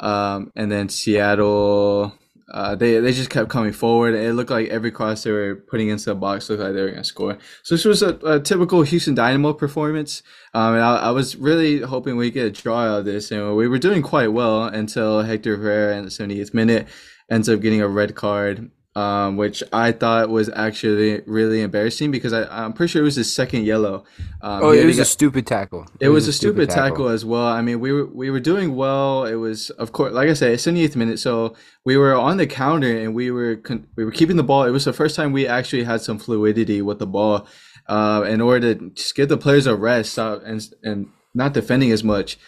Um, 0.00 0.52
and 0.56 0.72
then 0.72 0.88
Seattle, 0.88 2.18
uh, 2.54 2.76
they 2.76 3.00
they 3.00 3.12
just 3.12 3.30
kept 3.30 3.50
coming 3.50 3.72
forward. 3.72 4.14
It 4.14 4.32
looked 4.34 4.50
like 4.50 4.68
every 4.68 4.92
cross 4.92 5.24
they 5.24 5.32
were 5.32 5.56
putting 5.56 5.88
into 5.88 6.04
the 6.04 6.14
box 6.14 6.48
looked 6.48 6.62
like 6.62 6.72
they 6.72 6.82
were 6.82 6.90
going 6.90 7.02
to 7.02 7.04
score. 7.04 7.36
So 7.64 7.74
this 7.74 7.84
was 7.84 8.00
a, 8.00 8.14
a 8.24 8.38
typical 8.38 8.82
Houston 8.82 9.16
Dynamo 9.16 9.52
performance. 9.52 10.22
Um, 10.54 10.74
and 10.74 10.82
I, 10.84 10.96
I, 10.98 11.10
was 11.10 11.34
really 11.34 11.80
hoping 11.80 12.16
we 12.16 12.30
get 12.30 12.46
a 12.46 12.50
draw 12.52 12.82
out 12.82 13.00
of 13.00 13.04
this, 13.06 13.32
and 13.32 13.56
we 13.56 13.66
were 13.66 13.78
doing 13.78 14.02
quite 14.02 14.32
well 14.32 14.62
until 14.62 15.22
Hector 15.22 15.56
Herrera 15.56 15.96
in 15.96 16.04
the 16.04 16.10
78th 16.10 16.54
minute 16.54 16.86
ends 17.28 17.48
up 17.48 17.60
getting 17.60 17.80
a 17.80 17.88
red 17.88 18.14
card 18.14 18.70
um, 18.96 19.36
which 19.36 19.62
I 19.72 19.90
thought 19.90 20.28
was 20.28 20.48
actually 20.50 21.20
really 21.26 21.62
embarrassing 21.62 22.12
because 22.12 22.32
I, 22.32 22.64
am 22.64 22.72
pretty 22.72 22.92
sure 22.92 23.02
it 23.02 23.04
was 23.04 23.16
his 23.16 23.34
second 23.34 23.64
yellow. 23.64 24.04
Um, 24.40 24.62
oh, 24.62 24.70
it 24.70 24.84
was 24.84 24.96
got, 24.96 25.02
a 25.02 25.06
stupid 25.06 25.46
tackle. 25.46 25.82
It, 25.98 26.06
it 26.06 26.08
was, 26.10 26.26
was, 26.26 26.28
a 26.28 26.32
stupid, 26.38 26.70
tackle. 26.70 26.90
tackle. 26.90 27.08
as 27.08 27.24
well. 27.24 27.46
I 27.46 27.60
mean, 27.60 27.80
we 27.80 27.92
were 27.92 28.06
we 28.06 28.30
were 28.30 28.40
doing 28.40 28.76
well. 28.76 29.24
It 29.24 29.34
was, 29.34 29.70
of 29.70 29.92
course, 29.92 30.12
like 30.12 30.28
I 30.28 30.34
said, 30.34 30.52
it's 30.52 30.64
78th 30.64 30.96
minute, 30.96 31.18
so 31.18 31.56
we 31.84 31.96
were 31.96 32.14
on 32.14 32.36
the 32.36 32.46
counter 32.46 32.96
and 32.96 33.14
we 33.14 33.30
were 33.30 33.56
con- 33.56 33.88
we 33.96 34.04
were 34.04 34.12
keeping 34.12 34.36
the 34.36 34.44
ball. 34.44 34.64
It 34.64 34.70
was 34.70 34.84
the 34.84 34.92
first 34.92 35.16
time 35.16 35.32
we 35.32 35.46
actually 35.46 35.84
had 35.84 36.00
some 36.00 36.18
fluidity 36.18 36.80
with 36.80 37.00
the 37.00 37.06
ball, 37.06 37.48
uh, 37.88 38.24
in 38.28 38.40
order 38.40 38.74
to 38.74 38.90
just 38.90 39.16
give 39.16 39.28
the 39.28 39.36
players 39.36 39.66
a 39.66 39.74
rest 39.74 40.18
uh, 40.18 40.38
and 40.44 40.68
and 40.84 41.08
not 41.34 41.52
defending 41.52 41.90
as 41.90 42.04
much. 42.04 42.38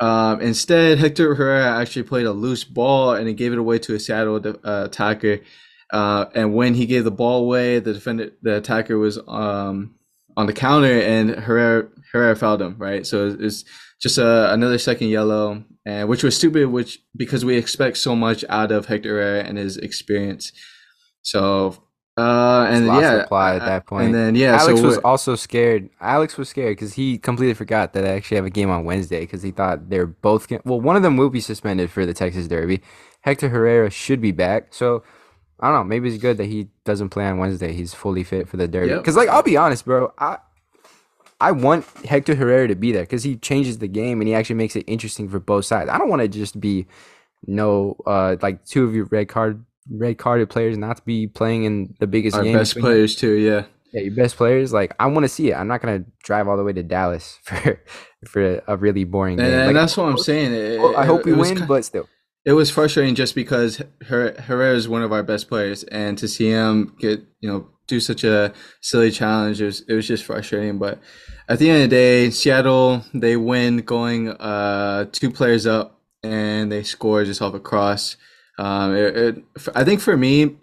Um, 0.00 0.40
instead, 0.40 0.98
Hector 0.98 1.34
Herrera 1.34 1.80
actually 1.80 2.04
played 2.04 2.26
a 2.26 2.32
loose 2.32 2.62
ball 2.62 3.14
and 3.14 3.26
he 3.26 3.34
gave 3.34 3.52
it 3.52 3.58
away 3.58 3.78
to 3.80 3.94
a 3.94 3.98
Seattle 3.98 4.36
uh, 4.36 4.84
attacker. 4.84 5.40
Uh, 5.92 6.26
and 6.34 6.54
when 6.54 6.74
he 6.74 6.86
gave 6.86 7.04
the 7.04 7.10
ball 7.10 7.44
away, 7.44 7.78
the 7.78 7.94
defender, 7.94 8.30
the 8.42 8.56
attacker 8.56 8.98
was 8.98 9.18
um, 9.26 9.94
on 10.36 10.46
the 10.46 10.52
counter, 10.52 11.00
and 11.00 11.30
Herrera 11.30 11.88
Herrera 12.12 12.36
fouled 12.36 12.62
him. 12.62 12.76
Right, 12.78 13.06
so 13.06 13.36
it's 13.38 13.64
just 14.00 14.18
a, 14.18 14.52
another 14.52 14.78
second 14.78 15.08
yellow, 15.08 15.64
and 15.86 16.08
which 16.08 16.22
was 16.22 16.36
stupid, 16.36 16.68
which 16.68 17.00
because 17.16 17.44
we 17.44 17.56
expect 17.56 17.96
so 17.96 18.14
much 18.14 18.44
out 18.48 18.70
of 18.70 18.86
Hector 18.86 19.10
Herrera 19.10 19.44
and 19.44 19.56
his 19.56 19.76
experience. 19.76 20.52
So 21.22 21.76
uh, 22.18 22.66
and 22.68 22.86
yeah, 22.86 23.14
apply 23.14 23.54
at 23.54 23.64
that 23.64 23.86
point. 23.86 24.06
And 24.06 24.14
then 24.14 24.34
yeah, 24.34 24.56
Alex 24.56 24.80
so 24.80 24.86
was 24.86 24.98
also 24.98 25.36
scared. 25.36 25.88
Alex 26.00 26.36
was 26.36 26.48
scared 26.48 26.72
because 26.72 26.94
he 26.94 27.16
completely 27.16 27.54
forgot 27.54 27.92
that 27.92 28.04
I 28.04 28.08
actually 28.08 28.38
have 28.38 28.44
a 28.44 28.50
game 28.50 28.70
on 28.70 28.84
Wednesday 28.84 29.20
because 29.20 29.42
he 29.42 29.52
thought 29.52 29.88
they're 29.88 30.06
both. 30.06 30.50
well, 30.64 30.80
one 30.80 30.96
of 30.96 31.02
them 31.02 31.16
will 31.16 31.30
be 31.30 31.40
suspended 31.40 31.92
for 31.92 32.04
the 32.04 32.12
Texas 32.12 32.48
Derby. 32.48 32.82
Hector 33.20 33.50
Herrera 33.50 33.88
should 33.90 34.20
be 34.20 34.32
back, 34.32 34.74
so 34.74 35.04
I 35.60 35.68
don't 35.68 35.76
know. 35.76 35.84
Maybe 35.84 36.08
it's 36.08 36.22
good 36.22 36.36
that 36.36 36.46
he 36.46 36.68
doesn't 36.84 37.08
play 37.08 37.26
on 37.26 37.38
Wednesday. 37.38 37.72
He's 37.72 37.92
fully 37.92 38.22
fit 38.22 38.48
for 38.48 38.56
the 38.56 38.68
derby. 38.68 38.94
Because, 38.94 39.16
yep. 39.16 39.26
like, 39.26 39.34
I'll 39.34 39.42
be 39.42 39.56
honest, 39.56 39.84
bro. 39.84 40.12
I 40.18 40.38
I 41.40 41.52
want 41.52 41.86
Hector 42.04 42.34
Herrera 42.34 42.68
to 42.68 42.74
be 42.74 42.92
there 42.92 43.02
because 43.02 43.22
he 43.22 43.36
changes 43.36 43.78
the 43.78 43.88
game 43.88 44.20
and 44.20 44.28
he 44.28 44.34
actually 44.34 44.56
makes 44.56 44.74
it 44.74 44.84
interesting 44.86 45.28
for 45.28 45.38
both 45.38 45.64
sides. 45.64 45.88
I 45.88 45.98
don't 45.98 46.08
want 46.08 46.22
to 46.22 46.28
just 46.28 46.60
be 46.60 46.86
no 47.46 47.96
uh 48.06 48.36
like 48.42 48.64
two 48.64 48.84
of 48.84 48.94
your 48.94 49.04
red 49.06 49.28
card 49.28 49.64
red 49.88 50.18
carded 50.18 50.50
players 50.50 50.76
not 50.76 50.96
to 50.96 51.02
be 51.04 51.28
playing 51.28 51.62
in 51.62 51.94
the 52.00 52.08
biggest 52.08 52.36
Our 52.36 52.42
game. 52.42 52.56
best 52.56 52.76
players 52.76 53.14
too, 53.14 53.34
yeah. 53.34 53.66
Yeah, 53.92 54.02
your 54.02 54.14
best 54.14 54.36
players. 54.36 54.72
Like 54.72 54.94
I 54.98 55.06
want 55.06 55.24
to 55.24 55.28
see 55.28 55.50
it. 55.50 55.54
I'm 55.54 55.68
not 55.68 55.80
gonna 55.80 56.04
drive 56.24 56.48
all 56.48 56.56
the 56.56 56.64
way 56.64 56.72
to 56.72 56.82
Dallas 56.82 57.38
for 57.42 57.80
for 58.26 58.60
a 58.66 58.76
really 58.76 59.04
boring 59.04 59.38
and, 59.38 59.48
game. 59.48 59.58
And 59.58 59.66
like, 59.66 59.74
that's 59.74 59.96
what 59.96 60.08
I'm 60.08 60.18
saying. 60.18 60.52
It, 60.52 60.80
I 60.96 61.04
hope 61.04 61.24
we 61.24 61.32
win, 61.32 61.56
kind 61.56 61.68
but 61.68 61.84
still 61.84 62.08
it 62.48 62.54
was 62.54 62.70
frustrating 62.70 63.14
just 63.14 63.34
because 63.34 63.82
Her- 64.06 64.34
Herrera 64.40 64.74
is 64.74 64.88
one 64.88 65.02
of 65.02 65.12
our 65.12 65.22
best 65.22 65.50
players, 65.50 65.84
and 65.84 66.16
to 66.16 66.26
see 66.26 66.48
him 66.48 66.94
get 66.98 67.20
you 67.40 67.50
know 67.50 67.68
do 67.86 68.00
such 68.00 68.24
a 68.24 68.54
silly 68.80 69.10
challenge, 69.10 69.60
it 69.60 69.66
was, 69.66 69.80
it 69.82 69.92
was 69.92 70.08
just 70.08 70.24
frustrating. 70.24 70.78
But 70.78 70.98
at 71.46 71.58
the 71.58 71.68
end 71.68 71.82
of 71.82 71.90
the 71.90 71.94
day, 71.94 72.30
Seattle 72.30 73.04
they 73.12 73.36
win 73.36 73.78
going 73.78 74.30
uh, 74.30 75.04
two 75.12 75.30
players 75.30 75.66
up, 75.66 76.00
and 76.22 76.72
they 76.72 76.82
score 76.84 77.22
just 77.22 77.42
off 77.42 77.52
a 77.52 77.60
cross. 77.60 78.16
Um, 78.58 78.96
it, 78.96 79.16
it, 79.16 79.44
I 79.74 79.84
think 79.84 80.00
for 80.00 80.16
me, 80.16 80.56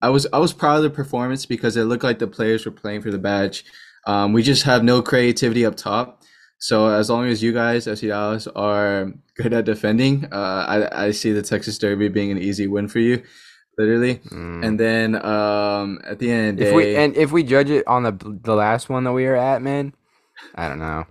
I 0.00 0.10
was 0.10 0.28
I 0.32 0.38
was 0.38 0.52
proud 0.52 0.76
of 0.76 0.82
the 0.84 0.90
performance 0.90 1.46
because 1.46 1.76
it 1.76 1.82
looked 1.86 2.04
like 2.04 2.20
the 2.20 2.28
players 2.28 2.64
were 2.64 2.70
playing 2.70 3.02
for 3.02 3.10
the 3.10 3.18
badge. 3.18 3.64
Um, 4.06 4.32
we 4.32 4.44
just 4.44 4.62
have 4.62 4.84
no 4.84 5.02
creativity 5.02 5.66
up 5.66 5.74
top. 5.74 6.22
So 6.58 6.88
as 6.88 7.10
long 7.10 7.26
as 7.26 7.42
you 7.42 7.52
guys, 7.52 7.86
FC 7.86 8.08
Dallas, 8.08 8.46
are 8.46 9.12
good 9.36 9.52
at 9.52 9.64
defending, 9.64 10.26
uh, 10.32 10.64
I, 10.68 11.06
I 11.06 11.10
see 11.10 11.32
the 11.32 11.42
Texas 11.42 11.78
Derby 11.78 12.08
being 12.08 12.30
an 12.30 12.38
easy 12.38 12.66
win 12.66 12.88
for 12.88 13.00
you, 13.00 13.22
literally. 13.76 14.16
Mm. 14.16 14.64
And 14.64 14.80
then 14.80 15.14
um, 15.24 16.00
at 16.04 16.18
the 16.18 16.30
end, 16.30 16.58
the 16.58 16.68
if 16.68 16.74
we 16.74 16.96
and 16.96 17.16
if 17.16 17.32
we 17.32 17.42
judge 17.42 17.70
it 17.70 17.86
on 17.86 18.02
the 18.04 18.12
the 18.12 18.54
last 18.54 18.88
one 18.88 19.04
that 19.04 19.12
we 19.12 19.26
are 19.26 19.36
at, 19.36 19.62
man, 19.62 19.94
I 20.54 20.68
don't 20.68 20.78
know. 20.78 21.04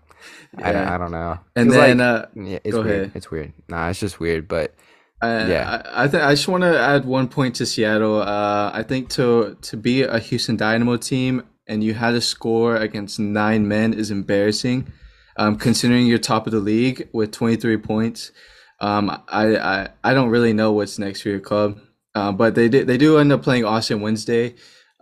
Yeah. 0.58 0.70
I 0.70 0.72
don't, 0.72 0.88
I 0.88 0.98
don't 0.98 1.12
know. 1.12 1.40
And 1.56 1.72
then 1.72 1.98
like, 1.98 2.08
uh, 2.08 2.26
yeah, 2.36 2.60
it's 2.64 2.76
weird. 2.76 2.88
Ahead. 2.88 3.12
It's 3.16 3.32
weird. 3.32 3.54
Nah, 3.68 3.90
it's 3.90 4.00
just 4.00 4.20
weird, 4.20 4.48
but. 4.48 4.74
Uh, 5.22 5.46
yeah, 5.48 5.82
I, 5.86 6.04
I 6.04 6.08
think 6.10 6.22
I 6.22 6.34
just 6.34 6.50
want 6.50 6.64
to 6.64 6.78
add 6.78 7.06
one 7.06 7.30
point 7.30 7.56
to 7.56 7.66
Seattle. 7.66 8.22
Uh, 8.22 8.72
I 8.74 8.84
think 8.84 9.08
to 9.12 9.56
to 9.62 9.78
be 9.78 10.02
a 10.04 10.20
Houston 10.20 10.58
Dynamo 10.58 10.98
team 10.98 11.44
and 11.68 11.84
you 11.84 11.94
had 11.94 12.12
to 12.12 12.22
score 12.22 12.76
against 12.76 13.20
nine 13.20 13.68
men 13.68 13.94
is 13.94 14.12
embarrassing. 14.12 14.92
Um, 15.38 15.56
considering 15.58 16.06
you're 16.06 16.20
top 16.20 16.46
of 16.48 16.54
the 16.54 16.60
league 16.60 17.10
with 17.14 17.32
23 17.32 17.78
points, 17.78 18.32
um, 18.80 19.10
I, 19.28 19.56
I 19.58 19.90
I 20.04 20.14
don't 20.14 20.30
really 20.30 20.54
know 20.54 20.72
what's 20.74 21.00
next 21.00 21.22
for 21.22 21.30
your 21.30 21.40
club. 21.40 21.80
Uh, 22.16 22.32
but 22.32 22.54
they 22.54 22.70
did, 22.70 22.86
they 22.86 22.98
do 22.98 23.18
end 23.18 23.32
up 23.32 23.42
playing 23.42 23.66
Austin 23.66 24.00
Wednesday. 24.02 24.54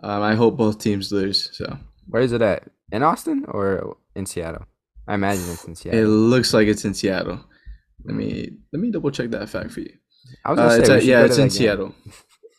Um, 0.02 0.22
I 0.22 0.34
hope 0.34 0.56
both 0.56 0.78
teams 0.78 1.12
lose. 1.12 1.50
So 1.56 1.78
Where 2.08 2.22
is 2.22 2.32
it 2.32 2.40
at? 2.40 2.64
In 2.90 3.02
Austin 3.02 3.44
or 3.48 3.96
in 4.16 4.24
Seattle? 4.26 4.64
I 5.06 5.14
imagine 5.14 5.44
it's 5.50 5.64
in 5.64 5.74
Seattle. 5.74 6.00
It 6.00 6.06
looks 6.06 6.54
like 6.54 6.68
it's 6.68 6.84
in 6.86 6.94
Seattle. 6.94 7.40
Let 8.04 8.16
me 8.16 8.50
let 8.72 8.80
me 8.80 8.90
double 8.90 9.10
check 9.10 9.30
that 9.30 9.48
fact 9.50 9.72
for 9.72 9.80
you. 9.80 9.92
I 10.44 10.50
was 10.52 10.58
Uh, 10.58 10.62
gonna 10.68 10.78
it's 10.78 10.88
say, 10.88 10.96
at- 10.96 11.04
yeah, 11.04 11.24
it's 11.24 11.36
in 11.36 11.44
game. 11.44 11.50
Seattle. 11.50 11.94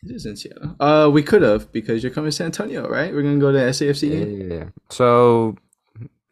It 0.06 0.14
is 0.14 0.26
in 0.26 0.36
Seattle. 0.36 0.76
Uh, 0.78 1.10
we 1.12 1.22
could 1.22 1.42
have 1.42 1.72
because 1.72 2.02
you're 2.02 2.12
coming 2.12 2.28
to 2.30 2.36
San 2.36 2.46
Antonio, 2.46 2.88
right? 2.88 3.12
We're 3.12 3.22
gonna 3.22 3.38
go 3.38 3.50
to 3.52 3.58
SAFC 3.58 4.10
Yeah, 4.10 4.24
yeah, 4.26 4.54
yeah. 4.60 4.64
So 4.90 5.56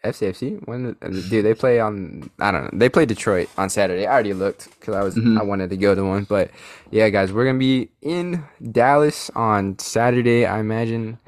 FCFC 0.05 0.61
when 0.67 0.97
dude 1.31 1.45
they 1.45 1.55
play 1.55 1.79
on 1.81 2.31
I 2.41 2.51
don't 2.51 2.65
know 2.65 2.71
they 2.73 2.89
play 2.89 3.07
Detroit 3.07 3.49
on 3.57 3.69
Saturday. 3.71 4.07
I 4.07 4.13
already 4.13 4.35
looked 4.35 4.69
because 4.79 4.95
I 4.95 5.03
was 5.03 5.15
Mhm. 5.15 5.39
I 5.39 5.43
wanted 5.43 5.71
to 5.71 5.77
go 5.77 5.95
to 5.95 6.05
one, 6.05 6.25
but 6.25 6.51
yeah, 6.91 7.09
guys, 7.09 7.33
we're 7.33 7.45
gonna 7.45 7.59
be 7.59 7.91
in 8.01 8.45
Dallas 8.71 9.31
on 9.35 9.79
Saturday. 9.79 10.45
I 10.47 10.59
imagine 10.61 11.19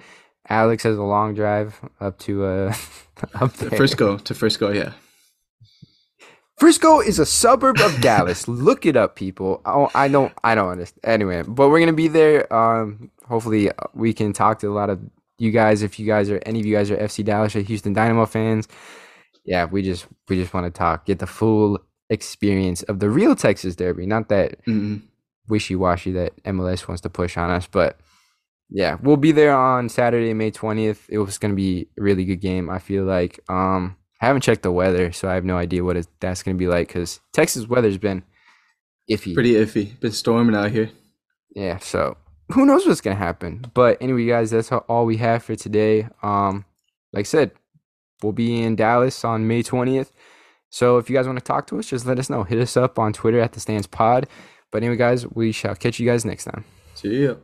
Alex 0.49 0.83
has 0.83 0.99
a 0.99 1.03
long 1.03 1.35
drive 1.35 1.81
up 2.01 2.19
to 2.21 2.45
uh 2.45 2.75
up 3.41 3.53
there. 3.55 3.71
Frisco 3.71 4.19
to 4.19 4.35
Frisco, 4.35 4.73
yeah. 4.73 4.93
Frisco 6.59 7.01
is 7.01 7.19
a 7.19 7.27
suburb 7.27 7.79
of 7.81 8.01
Dallas. 8.01 8.47
Look 8.49 8.87
it 8.87 8.97
up, 8.97 9.17
people. 9.17 9.61
Oh, 9.67 9.91
I 9.95 10.07
don't, 10.09 10.33
I 10.45 10.55
don't 10.55 10.69
understand. 10.71 11.01
Anyway, 11.05 11.43
but 11.47 11.69
we're 11.69 11.81
gonna 11.81 11.93
be 11.93 12.09
there. 12.09 12.53
Um, 12.53 13.11
hopefully, 13.27 13.71
uh, 13.71 13.75
we 13.93 14.13
can 14.13 14.33
talk 14.33 14.61
to 14.61 14.69
a 14.69 14.73
lot 14.75 14.89
of 14.89 15.01
you 15.39 15.51
guys. 15.51 15.83
If 15.83 15.99
you 15.99 16.07
guys 16.07 16.31
are 16.31 16.41
any 16.47 16.61
of 16.61 16.67
you 16.67 16.75
guys 16.75 16.91
are 16.91 16.97
FC 16.97 17.25
Dallas 17.25 17.57
or 17.57 17.61
Houston 17.61 17.93
Dynamo 17.93 18.27
fans, 18.27 18.69
yeah, 19.45 19.65
we 19.65 19.83
just 19.83 20.07
we 20.29 20.37
just 20.37 20.55
want 20.55 20.67
to 20.67 20.77
talk, 20.77 21.07
get 21.07 21.19
the 21.19 21.27
full 21.27 21.79
experience 22.11 22.83
of 22.85 23.01
the 23.01 23.11
real 23.11 23.35
Texas 23.35 23.77
Derby, 23.77 24.07
not 24.07 24.29
that 24.29 24.65
mm 24.67 25.03
wishy 25.47 25.77
washy 25.77 26.11
that 26.11 26.33
MLS 26.45 26.89
wants 26.89 27.03
to 27.03 27.11
push 27.11 27.37
on 27.37 27.51
us. 27.51 27.67
But 27.67 28.01
yeah, 28.71 28.97
we'll 29.03 29.19
be 29.19 29.33
there 29.33 29.55
on 29.55 29.89
Saturday, 29.89 30.33
May 30.33 30.51
twentieth. 30.51 31.07
It 31.11 31.19
was 31.19 31.39
gonna 31.39 31.55
be 31.55 31.89
a 31.99 32.03
really 32.03 32.25
good 32.25 32.41
game. 32.41 32.71
I 32.71 32.79
feel 32.79 33.05
like. 33.05 33.41
Um, 33.49 33.97
I 34.21 34.27
haven't 34.27 34.43
checked 34.43 34.63
the 34.63 34.73
weather, 34.73 35.13
so 35.13 35.29
I 35.29 35.35
have 35.35 35.45
no 35.45 35.59
idea 35.59 35.85
what 35.85 35.99
it, 35.99 36.07
that's 36.19 36.43
gonna 36.43 36.57
be 36.57 36.67
like 36.67 36.89
because 36.89 37.21
Texas 37.35 37.69
weather's 37.69 37.99
been 37.99 38.23
iffy. 39.11 39.35
Pretty 39.35 39.53
iffy. 39.53 40.01
Been 40.01 40.13
storming 40.13 40.57
out 40.57 40.71
here. 40.71 40.91
Yeah, 41.55 41.77
so 41.79 42.17
who 42.53 42.67
knows 42.67 42.87
what's 42.87 43.01
gonna 43.01 43.17
happen? 43.17 43.65
But 43.75 43.99
anyway, 44.01 44.27
guys, 44.27 44.51
that's 44.51 44.71
all- 44.73 45.07
we 45.07 45.17
have 45.19 45.43
for 45.43 45.57
today. 45.57 46.09
Um, 46.23 46.65
like 47.13 47.23
I 47.23 47.29
said, 47.29 47.53
we'll 48.23 48.33
be 48.33 48.63
in 48.63 48.77
Dallas 48.77 49.25
on 49.25 49.47
May 49.47 49.63
twentieth. 49.63 50.13
So 50.71 50.99
if 50.99 51.09
you 51.09 51.15
guys 51.17 51.27
want 51.27 51.39
to 51.39 51.45
talk 51.45 51.67
to 51.69 51.79
us, 51.79 51.87
just 51.87 52.05
let 52.07 52.19
us 52.19 52.29
know. 52.29 52.43
Hit 52.43 52.59
us 52.59 52.77
up 52.77 52.99
on 52.99 53.13
Twitter 53.13 53.39
at 53.41 53.53
the 53.53 53.61
Stands 53.61 53.87
Pod. 53.87 54.27
But 54.73 54.83
anyway, 54.83 54.97
guys, 54.97 55.27
we 55.29 55.53
shall 55.53 55.77
catch 55.77 56.01
you 56.01 56.07
guys 56.07 56.25
next 56.25 56.45
time. 56.45 56.65
See 56.95 57.25
ya. 57.25 57.35